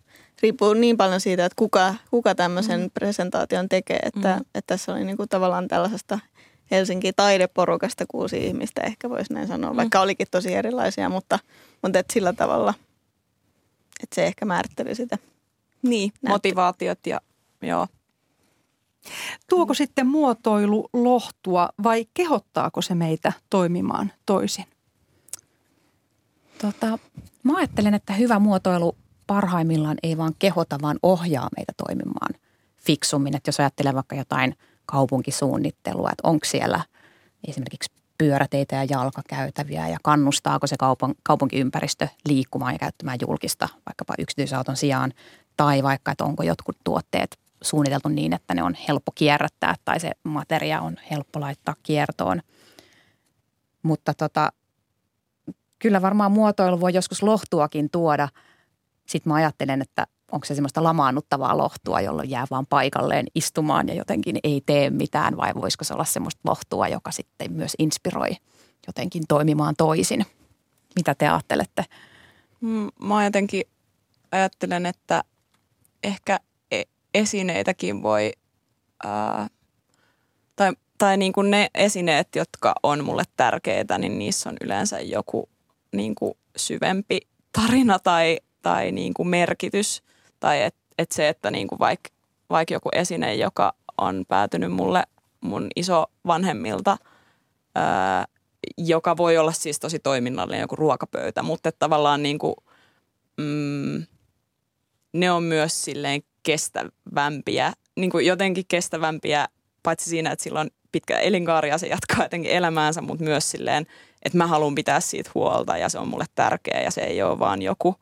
riippuu 0.41 0.73
niin 0.73 0.97
paljon 0.97 1.21
siitä, 1.21 1.45
että 1.45 1.55
kuka, 1.55 1.95
kuka 2.11 2.35
tämmöisen 2.35 2.81
mm. 2.81 2.91
presentaation 2.93 3.69
tekee, 3.69 3.99
että, 4.03 4.35
mm. 4.35 4.41
että 4.41 4.67
tässä 4.67 4.91
oli 4.91 5.05
niin 5.05 5.17
kuin 5.17 5.29
tavallaan 5.29 5.67
tällaisesta 5.67 6.19
Helsinki 6.71 7.13
taideporukasta 7.13 8.05
kuusi 8.07 8.47
ihmistä, 8.47 8.81
ehkä 8.81 9.09
voisi 9.09 9.33
näin 9.33 9.47
sanoa, 9.47 9.71
mm. 9.71 9.77
vaikka 9.77 10.01
olikin 10.01 10.27
tosi 10.31 10.53
erilaisia, 10.53 11.09
mutta, 11.09 11.39
mutta 11.81 11.99
että 11.99 12.13
sillä 12.13 12.33
tavalla, 12.33 12.73
että 14.03 14.15
se 14.15 14.25
ehkä 14.25 14.45
määritteli 14.45 14.95
sitä. 14.95 15.17
Niin, 15.81 16.11
näyttö. 16.21 16.29
motivaatiot 16.29 17.07
ja 17.07 17.21
joo, 17.61 17.87
Tuoko 19.49 19.73
sitten 19.73 20.07
muotoilu 20.07 20.89
lohtua 20.93 21.69
vai 21.83 22.05
kehottaako 22.13 22.81
se 22.81 22.95
meitä 22.95 23.33
toimimaan 23.49 24.11
toisin? 24.25 24.65
Tota, 26.61 26.99
mä 27.43 27.57
ajattelen, 27.57 27.93
että 27.93 28.13
hyvä 28.13 28.39
muotoilu 28.39 28.95
parhaimmillaan 29.27 29.97
ei 30.03 30.17
vaan 30.17 30.33
kehota, 30.39 30.77
vaan 30.81 30.99
ohjaa 31.03 31.49
meitä 31.57 31.73
toimimaan 31.77 32.33
fiksummin. 32.77 33.35
Että 33.35 33.49
jos 33.49 33.59
ajattelee 33.59 33.93
vaikka 33.93 34.15
jotain 34.15 34.55
kaupunkisuunnittelua, 34.85 36.09
että 36.11 36.27
onko 36.27 36.45
siellä 36.45 36.83
esimerkiksi 37.47 37.91
pyöräteitä 38.17 38.75
ja 38.75 38.83
jalkakäytäviä 38.83 39.87
ja 39.87 39.97
kannustaako 40.03 40.67
se 40.67 40.75
kaupun, 40.79 41.15
kaupunkiympäristö 41.23 42.07
liikkumaan 42.27 42.73
ja 42.73 42.79
käyttämään 42.79 43.17
julkista 43.27 43.69
vaikkapa 43.85 44.13
yksityisauton 44.19 44.77
sijaan 44.77 45.13
tai 45.57 45.83
vaikka, 45.83 46.11
että 46.11 46.23
onko 46.23 46.43
jotkut 46.43 46.77
tuotteet 46.83 47.39
suunniteltu 47.61 48.09
niin, 48.09 48.33
että 48.33 48.53
ne 48.53 48.63
on 48.63 48.75
helppo 48.87 49.11
kierrättää 49.15 49.75
tai 49.85 49.99
se 49.99 50.11
materia 50.23 50.81
on 50.81 50.95
helppo 51.11 51.39
laittaa 51.39 51.75
kiertoon. 51.83 52.41
Mutta 53.83 54.13
tota, 54.13 54.51
kyllä 55.79 56.01
varmaan 56.01 56.31
muotoilu 56.31 56.79
voi 56.79 56.93
joskus 56.93 57.23
lohtuakin 57.23 57.89
tuoda. 57.89 58.29
Sitten 59.05 59.31
mä 59.31 59.35
ajattelen, 59.35 59.81
että 59.81 60.07
onko 60.31 60.45
se 60.45 60.55
semmoista 60.55 60.83
lamaannuttavaa 60.83 61.57
lohtua, 61.57 62.01
jolloin 62.01 62.29
jää 62.29 62.45
vaan 62.51 62.65
paikalleen 62.65 63.25
istumaan 63.35 63.87
ja 63.87 63.93
jotenkin 63.93 64.39
ei 64.43 64.61
tee 64.65 64.89
mitään 64.89 65.37
vai 65.37 65.53
voisiko 65.55 65.83
se 65.83 65.93
olla 65.93 66.05
semmoista 66.05 66.41
lohtua, 66.43 66.87
joka 66.87 67.11
sitten 67.11 67.53
myös 67.53 67.73
inspiroi 67.79 68.29
jotenkin 68.87 69.23
toimimaan 69.27 69.75
toisin. 69.77 70.25
Mitä 70.95 71.15
te 71.15 71.27
ajattelette? 71.27 71.85
Mm, 72.61 72.89
mä 73.01 73.25
jotenkin 73.25 73.63
ajattelen, 74.31 74.85
että 74.85 75.23
ehkä 76.03 76.39
esineitäkin 77.13 78.03
voi, 78.03 78.31
ää, 79.03 79.47
tai, 80.55 80.73
tai 80.97 81.17
niin 81.17 81.33
kuin 81.33 81.51
ne 81.51 81.69
esineet, 81.75 82.35
jotka 82.35 82.75
on 82.83 83.03
mulle 83.03 83.23
tärkeitä, 83.37 83.97
niin 83.97 84.19
niissä 84.19 84.49
on 84.49 84.57
yleensä 84.61 84.99
joku 84.99 85.49
niin 85.91 86.15
kuin 86.15 86.33
syvempi 86.55 87.19
tarina 87.51 87.99
tai, 87.99 88.39
tai 88.61 88.91
niin 88.91 89.13
kuin 89.13 89.27
merkitys. 89.27 90.03
Tai 90.39 90.61
että 90.61 90.79
et 90.97 91.11
se, 91.11 91.29
että 91.29 91.51
niin 91.51 91.67
kuin 91.67 91.79
vaikka 91.79 92.09
vaik 92.49 92.71
joku 92.71 92.89
esine, 92.93 93.35
joka 93.35 93.73
on 93.97 94.25
päätynyt 94.27 94.71
mulle 94.71 95.03
mun 95.41 95.67
iso 95.75 96.05
vanhemmilta, 96.27 96.97
ää, 97.75 98.25
joka 98.77 99.17
voi 99.17 99.37
olla 99.37 99.51
siis 99.51 99.79
tosi 99.79 99.99
toiminnallinen 99.99 100.61
joku 100.61 100.75
ruokapöytä, 100.75 101.43
mutta 101.43 101.71
tavallaan 101.71 102.23
niin 102.23 102.39
kuin, 102.39 102.55
mm, 103.37 104.05
ne 105.13 105.31
on 105.31 105.43
myös 105.43 105.83
silleen 105.83 106.21
kestävämpiä, 106.43 107.73
niin 107.95 108.11
kuin 108.11 108.25
jotenkin 108.25 108.65
kestävämpiä, 108.67 109.47
paitsi 109.83 110.09
siinä, 110.09 110.31
että 110.31 110.43
sillä 110.43 110.59
on 110.59 110.69
pitkä 110.91 111.19
elinkaari 111.19 111.69
ja 111.69 111.77
se 111.77 111.87
jatkaa 111.87 112.25
jotenkin 112.25 112.51
elämäänsä, 112.51 113.01
mutta 113.01 113.23
myös 113.23 113.51
silleen, 113.51 113.85
että 114.23 114.37
mä 114.37 114.47
haluan 114.47 114.75
pitää 114.75 114.99
siitä 114.99 115.31
huolta 115.35 115.77
ja 115.77 115.89
se 115.89 115.99
on 115.99 116.07
mulle 116.07 116.25
tärkeä 116.35 116.81
ja 116.81 116.91
se 116.91 117.01
ei 117.01 117.21
ole 117.21 117.39
vaan 117.39 117.61
joku, 117.61 117.95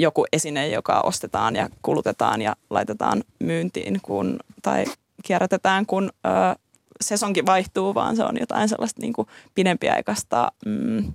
joku 0.00 0.24
esine, 0.32 0.68
joka 0.68 1.00
ostetaan 1.00 1.56
ja 1.56 1.68
kulutetaan 1.82 2.42
ja 2.42 2.56
laitetaan 2.70 3.24
myyntiin 3.38 4.00
kun, 4.02 4.38
tai 4.62 4.84
kierrätetään, 5.24 5.86
kun 5.86 6.10
ö, 6.26 6.30
sesonkin 7.00 7.46
vaihtuu, 7.46 7.94
vaan 7.94 8.16
se 8.16 8.24
on 8.24 8.36
jotain 8.40 8.68
sellaista 8.68 9.00
niin 9.00 9.12
kuin 9.12 9.28
pidempiaikaista 9.54 10.52
mm, 10.66 11.12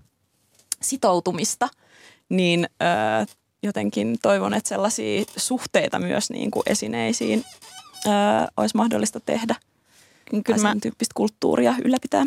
sitoutumista, 0.82 1.70
niin 2.30 2.70
ö, 2.82 2.86
jotenkin 3.64 4.18
toivon, 4.22 4.54
että 4.54 4.70
sellaisia 4.70 5.24
suhteita 5.38 6.00
myös 6.00 6.30
niin 6.30 6.52
kuin 6.52 6.64
esineisiin 6.66 7.46
ö, 8.06 8.10
olisi 8.58 8.78
mahdollista 8.78 9.20
tehdä. 9.20 9.56
Kyllä 10.44 10.62
mä, 10.62 10.76
tyyppistä 10.82 11.14
kulttuuria 11.16 11.76
ylläpitää. 11.86 12.26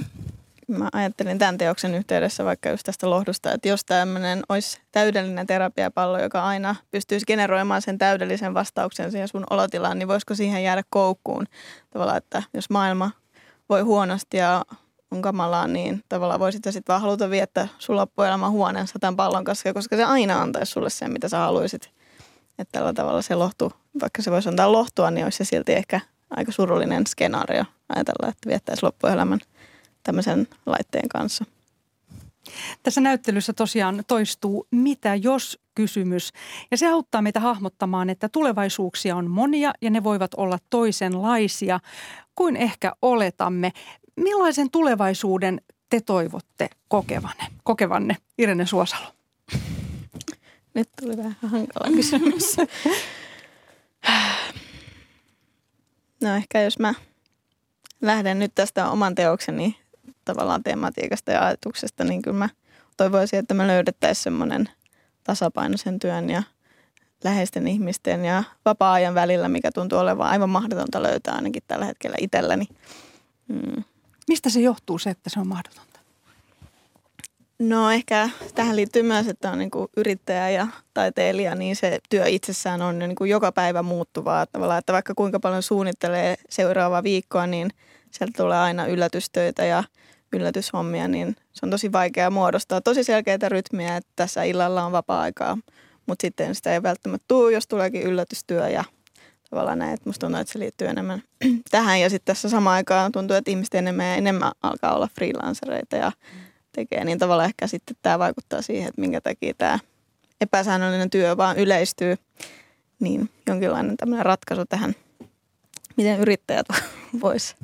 Mä 0.69 0.89
ajattelin 0.93 1.39
tämän 1.39 1.59
teoksen 1.59 1.95
yhteydessä 1.95 2.45
vaikka 2.45 2.69
just 2.69 2.85
tästä 2.85 3.11
lohdusta, 3.11 3.53
että 3.53 3.69
jos 3.69 3.85
tämmöinen 3.85 4.43
olisi 4.49 4.81
täydellinen 4.93 5.47
terapiapallo, 5.47 6.19
joka 6.19 6.45
aina 6.45 6.77
pystyisi 6.91 7.27
generoimaan 7.27 7.83
sen 7.83 7.99
täydellisen 7.99 8.55
vastauksen 8.55 9.11
siihen 9.13 9.29
sun 9.29 9.45
olotilaan, 9.51 9.99
niin 9.99 10.09
voisiko 10.09 10.35
siihen 10.35 10.65
jäädä 10.65 10.83
koukkuun? 10.91 11.47
Tavallaan, 11.91 12.19
että 12.19 12.43
jos 12.55 12.71
maailma 12.71 13.11
voi 13.69 13.81
huonosti 13.81 14.37
ja 14.37 14.65
on 15.11 15.23
kamalaa, 15.23 15.67
niin 15.67 16.05
tavallaan 16.09 16.41
voisit 16.41 16.65
sitten 16.65 16.93
vaan 16.93 17.03
haluta 17.03 17.31
viettää 17.31 17.69
sun 17.79 17.97
loppuelämän 17.97 18.51
huoneensa 18.51 18.99
tämän 18.99 19.17
pallon 19.17 19.45
kanssa, 19.45 19.73
koska 19.73 19.97
se 19.97 20.05
aina 20.05 20.43
antaisi 20.43 20.73
sulle 20.73 20.91
sen, 20.91 21.13
mitä 21.13 21.29
sä 21.29 21.39
haluaisit. 21.39 21.91
Että 22.59 22.73
tällä 22.73 22.93
tavalla 22.93 23.23
se 23.23 23.35
lohtu, 23.35 23.73
vaikka 24.01 24.23
se 24.23 24.31
voisi 24.31 24.49
antaa 24.49 24.73
lohtua, 24.73 25.11
niin 25.11 25.25
olisi 25.25 25.39
se 25.39 25.45
silti 25.45 25.73
ehkä 25.73 26.01
aika 26.31 26.53
surullinen 26.53 27.07
skenaario 27.07 27.65
ajatella, 27.89 28.29
että 28.29 28.49
viettäisi 28.49 28.83
loppuelämän 28.83 29.39
tämmöisen 30.09 30.49
laitteen 30.67 31.09
kanssa. 31.09 31.45
Tässä 32.83 33.01
näyttelyssä 33.01 33.53
tosiaan 33.53 34.03
toistuu 34.07 34.67
mitä 34.71 35.15
jos 35.15 35.59
kysymys. 35.75 36.33
Ja 36.71 36.77
se 36.77 36.87
auttaa 36.87 37.23
meitä 37.23 37.41
hahmottamaan, 37.41 38.11
että 38.11 38.29
tulevaisuuksia 38.29 39.17
on 39.17 39.31
monia 39.31 39.73
ja 39.81 39.91
ne 39.91 40.05
voivat 40.05 40.35
olla 40.37 40.59
toisenlaisia 40.71 41.81
kuin 42.35 42.57
ehkä 42.57 42.93
oletamme. 43.03 43.73
Millaisen 44.17 44.71
tulevaisuuden 44.71 45.61
te 45.91 46.01
toivotte 46.01 46.71
kokevanne, 46.89 47.47
kokevanne 47.65 48.17
Irene 48.39 48.67
Suosalo? 48.67 49.07
Nyt 50.75 50.89
tuli 51.01 51.17
vähän 51.17 51.37
hankala 51.43 51.97
kysymys. 51.97 52.57
No 56.21 56.37
ehkä 56.37 56.63
jos 56.63 56.79
mä 56.79 56.95
lähden 58.01 58.39
nyt 58.39 58.53
tästä 58.55 58.91
oman 58.91 59.15
teokseni 59.15 59.77
tavallaan 60.35 60.63
tematiikasta 60.63 61.33
ja 61.33 61.47
ajatuksesta, 61.47 62.05
niin 62.05 62.23
kyllä 62.23 62.39
mä 62.39 62.49
toivoisin, 62.97 63.39
että 63.39 63.55
me 63.55 63.67
löydettäisiin 63.67 64.23
semmoinen 64.23 64.69
tasapaino 65.25 65.77
sen 65.77 65.99
työn 65.99 66.31
ja 66.31 66.43
läheisten 67.25 67.69
ihmisten 67.69 68.25
ja 68.25 68.45
vapaa-ajan 68.65 69.15
välillä, 69.15 69.49
mikä 69.49 69.73
tuntuu 69.73 69.99
olevan 69.99 70.29
aivan 70.29 70.51
mahdotonta 70.51 71.03
löytää 71.03 71.35
ainakin 71.35 71.63
tällä 71.69 71.85
hetkellä 71.85 72.17
itselläni. 72.21 72.67
Mm. 73.49 73.85
Mistä 74.29 74.51
se 74.51 74.61
johtuu 74.61 74.99
se, 74.99 75.11
että 75.11 75.31
se 75.31 75.41
on 75.41 75.49
mahdotonta? 75.49 76.01
No 77.59 77.91
ehkä 77.91 78.29
tähän 78.55 78.77
liittyy 78.77 79.03
myös, 79.03 79.29
että 79.29 79.51
on 79.51 79.59
niin 79.59 79.71
kuin 79.71 79.89
yrittäjä 79.97 80.51
ja 80.51 80.67
taiteilija, 80.95 81.55
niin 81.55 81.77
se 81.77 81.99
työ 82.11 82.27
itsessään 82.27 82.83
on 82.83 82.99
niin 82.99 83.15
kuin 83.15 83.31
joka 83.31 83.53
päivä 83.53 83.83
muuttuvaa. 83.83 84.47
Tavallaan, 84.47 84.79
että 84.79 84.93
vaikka 84.93 85.15
kuinka 85.17 85.41
paljon 85.41 85.63
suunnittelee 85.63 86.37
seuraavaa 86.49 87.03
viikkoa, 87.03 87.47
niin 87.47 87.71
sieltä 88.11 88.33
tulee 88.37 88.59
aina 88.59 88.87
yllätystöitä 88.87 89.65
ja 89.65 89.85
yllätyshommia, 90.33 91.09
niin 91.09 91.37
se 91.53 91.67
on 91.67 91.71
tosi 91.71 91.93
vaikea 91.93 92.31
muodostaa 92.31 92.81
tosi 92.81 93.05
selkeitä 93.05 93.49
rytmiä, 93.49 93.97
että 93.97 94.13
tässä 94.17 94.43
illalla 94.43 94.85
on 94.85 94.93
vapaa-aikaa, 94.93 95.59
mutta 96.07 96.23
sitten 96.23 96.55
sitä 96.55 96.73
ei 96.73 96.83
välttämättä 96.83 97.25
tule, 97.29 97.53
jos 97.53 97.67
tuleekin 97.67 98.03
yllätystyö 98.03 98.69
ja 98.69 98.85
tavallaan 99.51 99.79
näin, 99.79 99.95
että 99.95 100.09
musta 100.09 100.27
tuntuu, 100.27 100.41
että 100.41 100.53
se 100.53 100.59
liittyy 100.59 100.89
enemmän 100.89 101.23
tähän 101.71 102.01
ja 102.01 102.11
sitten 102.11 102.35
tässä 102.35 102.49
samaan 102.49 102.75
aikaan 102.75 103.13
tuntuu, 103.13 103.37
että 103.37 103.51
ihmiset 103.51 103.75
enemmän 103.75 104.07
ja 104.07 104.15
enemmän 104.15 104.53
alkaa 104.63 104.95
olla 104.95 105.09
freelancereita 105.15 105.97
ja 105.97 106.13
tekee, 106.73 107.05
niin 107.05 107.19
tavallaan 107.19 107.49
ehkä 107.49 107.67
sitten 107.67 107.97
tämä 108.03 108.19
vaikuttaa 108.19 108.63
siihen, 108.63 108.89
että 108.89 109.01
minkä 109.01 109.21
takia 109.21 109.55
tämä 109.59 109.79
epäsäännöllinen 110.41 111.11
työ 111.11 111.37
vaan 111.37 111.57
yleistyy, 111.57 112.17
niin 113.01 113.31
jonkinlainen 113.47 113.97
tämmöinen 113.97 114.27
ratkaisu 114.27 114.65
tähän, 114.65 114.95
miten 115.97 116.21
yrittäjät 116.21 116.67
vois 117.23 117.57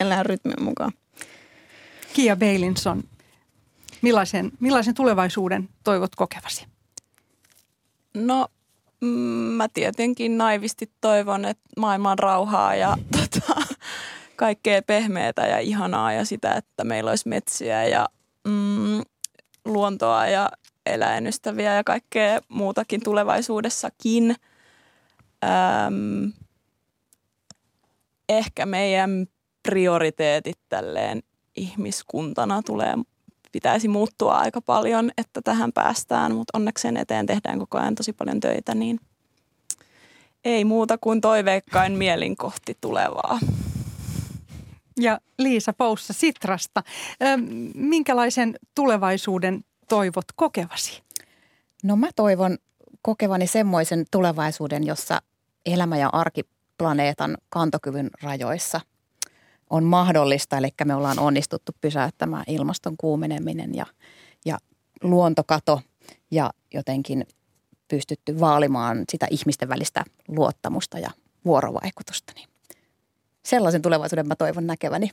elää 0.00 0.22
rytmin 0.22 0.62
mukaan. 0.64 0.92
Kia 2.16 2.36
Beilinson, 2.36 3.02
millaisen, 4.02 4.52
millaisen 4.60 4.94
tulevaisuuden 4.94 5.68
toivot 5.84 6.14
kokevasi? 6.14 6.66
No 8.14 8.48
mm, 9.00 9.08
mä 9.08 9.68
tietenkin 9.68 10.38
naivisti 10.38 10.90
toivon, 11.00 11.44
että 11.44 11.64
maailma 11.76 12.10
on 12.10 12.18
rauhaa 12.18 12.74
ja 12.74 12.96
tota, 13.16 13.62
kaikkea 14.36 14.82
pehmeää 14.82 15.32
ja 15.48 15.58
ihanaa 15.58 16.12
ja 16.12 16.24
sitä, 16.24 16.54
että 16.54 16.84
meillä 16.84 17.10
olisi 17.10 17.28
metsiä 17.28 17.84
ja 17.84 18.08
mm, 18.44 19.02
luontoa 19.64 20.26
ja 20.26 20.50
eläinystäviä 20.86 21.74
ja 21.74 21.84
kaikkea 21.84 22.40
muutakin 22.48 23.02
tulevaisuudessakin. 23.04 24.36
Öm, 25.44 26.32
ehkä 28.28 28.66
meidän 28.66 29.26
prioriteetit 29.62 30.58
tälleen 30.68 31.22
ihmiskuntana 31.56 32.62
tulee, 32.62 32.94
pitäisi 33.52 33.88
muuttua 33.88 34.38
aika 34.38 34.60
paljon, 34.60 35.10
että 35.18 35.42
tähän 35.42 35.72
päästään, 35.72 36.34
mutta 36.34 36.58
onneksi 36.58 36.82
sen 36.82 36.96
eteen 36.96 37.26
tehdään 37.26 37.58
koko 37.58 37.78
ajan 37.78 37.94
tosi 37.94 38.12
paljon 38.12 38.40
töitä, 38.40 38.74
niin 38.74 39.00
ei 40.44 40.64
muuta 40.64 40.98
kuin 40.98 41.20
toiveikkain 41.20 41.92
mielin 41.92 42.36
kohti 42.36 42.76
tulevaa. 42.80 43.38
Ja 45.00 45.20
Liisa 45.38 45.72
Poussa 45.72 46.12
Sitrasta, 46.12 46.82
minkälaisen 47.74 48.54
tulevaisuuden 48.74 49.64
toivot 49.88 50.24
kokevasi? 50.36 51.02
No 51.82 51.96
mä 51.96 52.08
toivon 52.16 52.58
kokevani 53.02 53.46
semmoisen 53.46 54.04
tulevaisuuden, 54.10 54.86
jossa 54.86 55.22
elämä 55.66 55.96
ja 55.96 56.08
arki 56.12 56.42
planeetan 56.78 57.36
kantokyvyn 57.48 58.10
rajoissa– 58.22 58.80
on 59.70 59.84
mahdollista. 59.84 60.58
Eli 60.58 60.68
me 60.84 60.94
ollaan 60.94 61.18
onnistuttu 61.18 61.72
pysäyttämään 61.80 62.44
ilmaston 62.46 62.96
kuumeneminen 62.96 63.74
ja, 63.74 63.86
ja 64.44 64.58
luontokato 65.02 65.80
ja 66.30 66.50
jotenkin 66.74 67.26
pystytty 67.88 68.40
vaalimaan 68.40 69.04
sitä 69.08 69.26
ihmisten 69.30 69.68
välistä 69.68 70.04
luottamusta 70.28 70.98
ja 70.98 71.10
vuorovaikutusta. 71.44 72.32
Niin 72.36 72.48
sellaisen 73.42 73.82
tulevaisuuden 73.82 74.26
mä 74.26 74.36
toivon 74.36 74.66
näkeväni. 74.66 75.10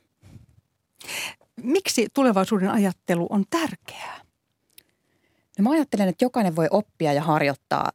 Miksi 1.64 2.08
tulevaisuuden 2.14 2.70
ajattelu 2.70 3.28
on 3.30 3.46
tärkeää? 3.50 4.22
No 5.58 5.64
mä 5.64 5.72
ajattelen, 5.72 6.10
että 6.10 6.26
jokainen 6.26 6.56
voi 6.56 6.68
oppia 6.72 7.14
ja 7.14 7.22
harjoittaa 7.22 7.92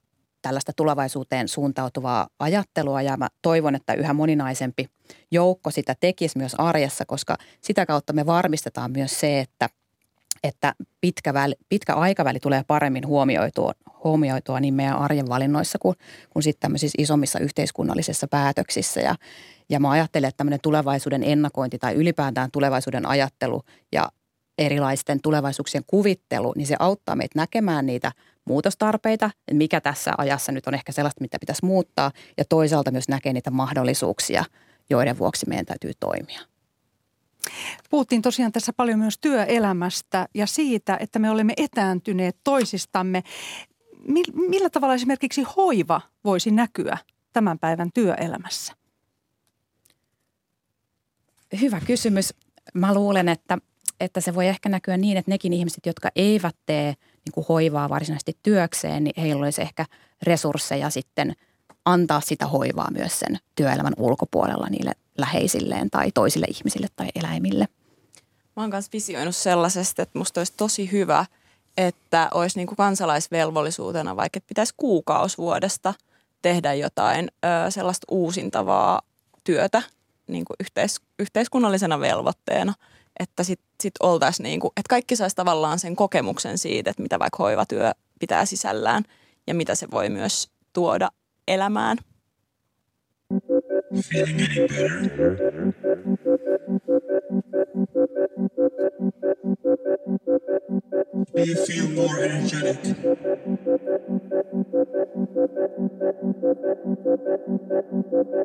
tällaista 0.48 0.72
tulevaisuuteen 0.76 1.48
suuntautuvaa 1.48 2.28
ajattelua 2.38 3.02
ja 3.02 3.16
mä 3.16 3.28
toivon, 3.42 3.74
että 3.74 3.94
yhä 3.94 4.12
moninaisempi 4.12 4.86
joukko 5.30 5.70
sitä 5.70 5.94
tekisi 6.00 6.38
myös 6.38 6.54
arjessa, 6.54 7.04
koska 7.06 7.36
sitä 7.60 7.86
kautta 7.86 8.12
me 8.12 8.26
varmistetaan 8.26 8.92
myös 8.92 9.20
se, 9.20 9.40
että, 9.40 9.68
että 10.42 10.74
pitkä, 11.00 11.34
väli, 11.34 11.54
pitkä 11.68 11.94
aikaväli 11.94 12.40
tulee 12.40 12.62
paremmin 12.66 13.06
huomioitua, 13.06 13.72
huomioitua 14.04 14.60
niin 14.60 14.74
meidän 14.74 14.98
arjen 14.98 15.28
valinnoissa 15.28 15.78
kuin, 15.78 15.96
kuin 16.30 16.42
sitten 16.42 16.60
tämmöisissä 16.60 17.02
isommissa 17.02 17.38
yhteiskunnallisissa 17.38 18.28
päätöksissä. 18.28 19.00
Ja, 19.00 19.14
ja 19.68 19.80
mä 19.80 19.90
ajattelen, 19.90 20.28
että 20.28 20.36
tämmöinen 20.36 20.60
tulevaisuuden 20.62 21.22
ennakointi 21.22 21.78
tai 21.78 21.94
ylipäätään 21.94 22.50
tulevaisuuden 22.50 23.06
ajattelu 23.06 23.62
ja 23.92 24.08
erilaisten 24.58 25.20
tulevaisuuksien 25.22 25.84
kuvittelu, 25.86 26.52
niin 26.56 26.66
se 26.66 26.76
auttaa 26.78 27.16
meitä 27.16 27.38
näkemään 27.38 27.86
niitä 27.86 28.12
muutostarpeita, 28.44 29.30
mikä 29.52 29.80
tässä 29.80 30.12
ajassa 30.18 30.52
nyt 30.52 30.66
on 30.66 30.74
ehkä 30.74 30.92
sellaista, 30.92 31.20
mitä 31.20 31.38
pitäisi 31.40 31.64
muuttaa, 31.64 32.12
ja 32.36 32.44
toisaalta 32.48 32.90
myös 32.90 33.08
näkee 33.08 33.32
niitä 33.32 33.50
mahdollisuuksia, 33.50 34.44
joiden 34.90 35.18
vuoksi 35.18 35.46
meidän 35.48 35.66
täytyy 35.66 35.92
toimia. 36.00 36.40
Puhuttiin 37.90 38.22
tosiaan 38.22 38.52
tässä 38.52 38.72
paljon 38.72 38.98
myös 38.98 39.18
työelämästä 39.18 40.28
ja 40.34 40.46
siitä, 40.46 40.96
että 41.00 41.18
me 41.18 41.30
olemme 41.30 41.52
etääntyneet 41.56 42.36
toisistamme. 42.44 43.22
Millä 44.48 44.70
tavalla 44.70 44.94
esimerkiksi 44.94 45.42
hoiva 45.56 46.00
voisi 46.24 46.50
näkyä 46.50 46.98
tämän 47.32 47.58
päivän 47.58 47.90
työelämässä? 47.94 48.72
Hyvä 51.60 51.80
kysymys. 51.80 52.34
Mä 52.74 52.94
luulen, 52.94 53.28
että, 53.28 53.58
että 54.00 54.20
se 54.20 54.34
voi 54.34 54.46
ehkä 54.46 54.68
näkyä 54.68 54.96
niin, 54.96 55.16
että 55.16 55.30
nekin 55.30 55.52
ihmiset, 55.52 55.86
jotka 55.86 56.08
eivät 56.16 56.56
tee– 56.66 56.94
niin 57.28 57.32
kuin 57.32 57.46
hoivaa 57.48 57.88
varsinaisesti 57.88 58.36
työkseen, 58.42 59.04
niin 59.04 59.14
heillä 59.20 59.42
olisi 59.42 59.62
ehkä 59.62 59.86
resursseja 60.22 60.90
sitten 60.90 61.36
antaa 61.84 62.20
sitä 62.20 62.46
hoivaa 62.46 62.90
myös 62.90 63.18
sen 63.20 63.38
työelämän 63.54 63.92
ulkopuolella 63.96 64.66
niille 64.68 64.92
läheisilleen 65.18 65.90
tai 65.90 66.10
toisille 66.12 66.46
ihmisille 66.48 66.86
tai 66.96 67.08
eläimille. 67.14 67.68
Mä 68.56 68.62
oon 68.62 68.70
kanssa 68.70 68.90
visioinut 68.92 69.36
sellaisesta, 69.36 70.02
että 70.02 70.18
musta 70.18 70.40
olisi 70.40 70.52
tosi 70.56 70.92
hyvä, 70.92 71.26
että 71.76 72.28
olisi 72.34 72.58
niin 72.58 72.66
kuin 72.66 72.76
kansalaisvelvollisuutena, 72.76 74.16
vaikka 74.16 74.40
pitäisi 74.46 74.74
kuukausi 74.76 75.38
vuodesta 75.38 75.94
tehdä 76.42 76.74
jotain 76.74 77.28
ö, 77.44 77.70
sellaista 77.70 78.04
uusintavaa 78.10 79.02
työtä 79.44 79.82
niin 80.26 80.44
kuin 80.44 80.56
yhteis, 80.60 81.00
yhteiskunnallisena 81.18 82.00
velvoitteena, 82.00 82.74
että 83.20 83.44
sitten 83.44 83.67
sit 83.82 83.94
oltaisiin, 84.00 84.44
niin 84.44 84.60
kuin, 84.60 84.70
että 84.76 84.88
kaikki 84.88 85.16
saisi 85.16 85.36
tavallaan 85.36 85.78
sen 85.78 85.96
kokemuksen 85.96 86.58
siitä, 86.58 86.90
että 86.90 87.02
mitä 87.02 87.18
vaikka 87.18 87.42
hoivatyö 87.42 87.92
pitää 88.20 88.44
sisällään 88.44 89.02
ja 89.46 89.54
mitä 89.54 89.74
se 89.74 89.86
voi 89.90 90.08
myös 90.08 90.50
tuoda 90.72 91.10
elämään. 91.48 91.98
Do 101.34 101.44
you 101.44 101.54
feel 101.66 101.88
more 101.94 102.24
energetic? 102.24 102.96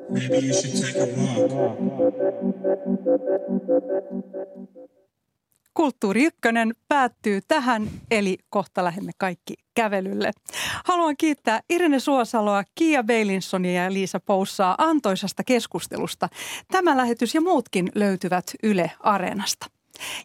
Maybe 0.09 0.35
you 0.35 0.53
should 0.53 0.93
take 0.93 0.99
a 0.99 1.05
walk. 1.47 1.77
Kulttuuri 5.73 6.23
Ykkönen 6.23 6.73
päättyy 6.87 7.41
tähän, 7.47 7.89
eli 8.11 8.37
kohta 8.49 8.83
lähdemme 8.83 9.11
kaikki 9.17 9.53
kävelylle. 9.73 10.31
Haluan 10.85 11.17
kiittää 11.17 11.61
Irene 11.69 11.99
Suosaloa, 11.99 12.63
Kia 12.75 13.03
Beilinsonia 13.03 13.83
ja 13.83 13.93
Liisa 13.93 14.19
Poussaa 14.19 14.75
antoisasta 14.77 15.43
keskustelusta. 15.43 16.29
Tämä 16.71 16.97
lähetys 16.97 17.35
ja 17.35 17.41
muutkin 17.41 17.91
löytyvät 17.95 18.45
Yle 18.63 18.91
Areenasta. 18.99 19.65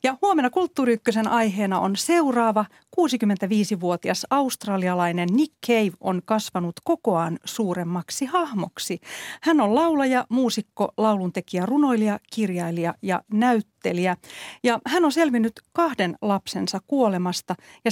Ja 0.03 0.17
huomenna 0.23 0.51
Kulttuuri 0.51 0.93
Ykkösen 0.93 1.29
aiheena 1.29 1.81
on 1.81 1.97
seuraava 1.97 2.65
65-vuotias 3.01 4.27
australialainen 4.31 5.29
Nick 5.33 5.55
Cave 5.67 5.93
on 6.01 6.23
kasvanut 6.25 6.75
kokoaan 6.85 7.39
suuremmaksi 7.45 8.25
hahmoksi. 8.25 9.01
Hän 9.43 9.61
on 9.61 9.75
laulaja, 9.75 10.27
muusikko, 10.29 10.93
lauluntekijä, 10.97 11.67
runoilija, 11.67 12.21
kirjailija 12.35 12.95
ja 13.03 13.23
näyttelijä. 13.33 14.17
Ja 14.65 14.81
hän 14.87 15.05
on 15.05 15.13
selvinnyt 15.13 15.53
kahden 15.73 16.17
lapsensa 16.23 16.81
kuolemasta 16.87 17.55
ja 17.85 17.91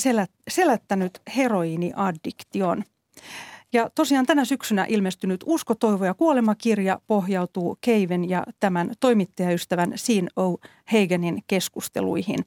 selättänyt 0.48 1.20
heroiiniaddiktion. 1.36 2.84
Ja 3.72 3.90
tosiaan 3.94 4.26
tänä 4.26 4.44
syksynä 4.44 4.86
ilmestynyt 4.88 5.44
Usko, 5.46 5.74
toivo 5.74 6.04
ja 6.04 6.14
kuolema-kirja 6.14 7.00
pohjautuu 7.06 7.78
Keiven 7.80 8.28
ja 8.28 8.44
tämän 8.60 8.90
toimittajaystävän 9.00 9.92
Sean 9.94 10.28
O. 10.38 10.56
Hagenin 10.84 11.42
keskusteluihin. 11.46 12.38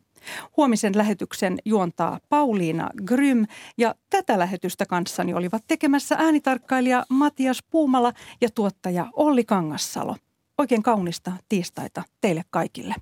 Huomisen 0.57 0.97
lähetyksen 0.97 1.57
juontaa 1.65 2.20
Pauliina 2.30 2.89
Grym 3.05 3.45
ja 3.78 3.95
tätä 4.09 4.39
lähetystä 4.39 4.86
kanssani 4.86 5.34
olivat 5.34 5.63
tekemässä 5.67 6.15
äänitarkkailija 6.20 7.05
Matias 7.09 7.63
Puumala 7.70 8.13
ja 8.41 8.49
tuottaja 8.55 9.09
Olli 9.13 9.43
Kangassalo. 9.43 10.15
Oikein 10.57 10.84
kaunista 10.84 11.32
tiistaita 11.49 12.03
teille 12.22 12.43
kaikille. 12.49 12.95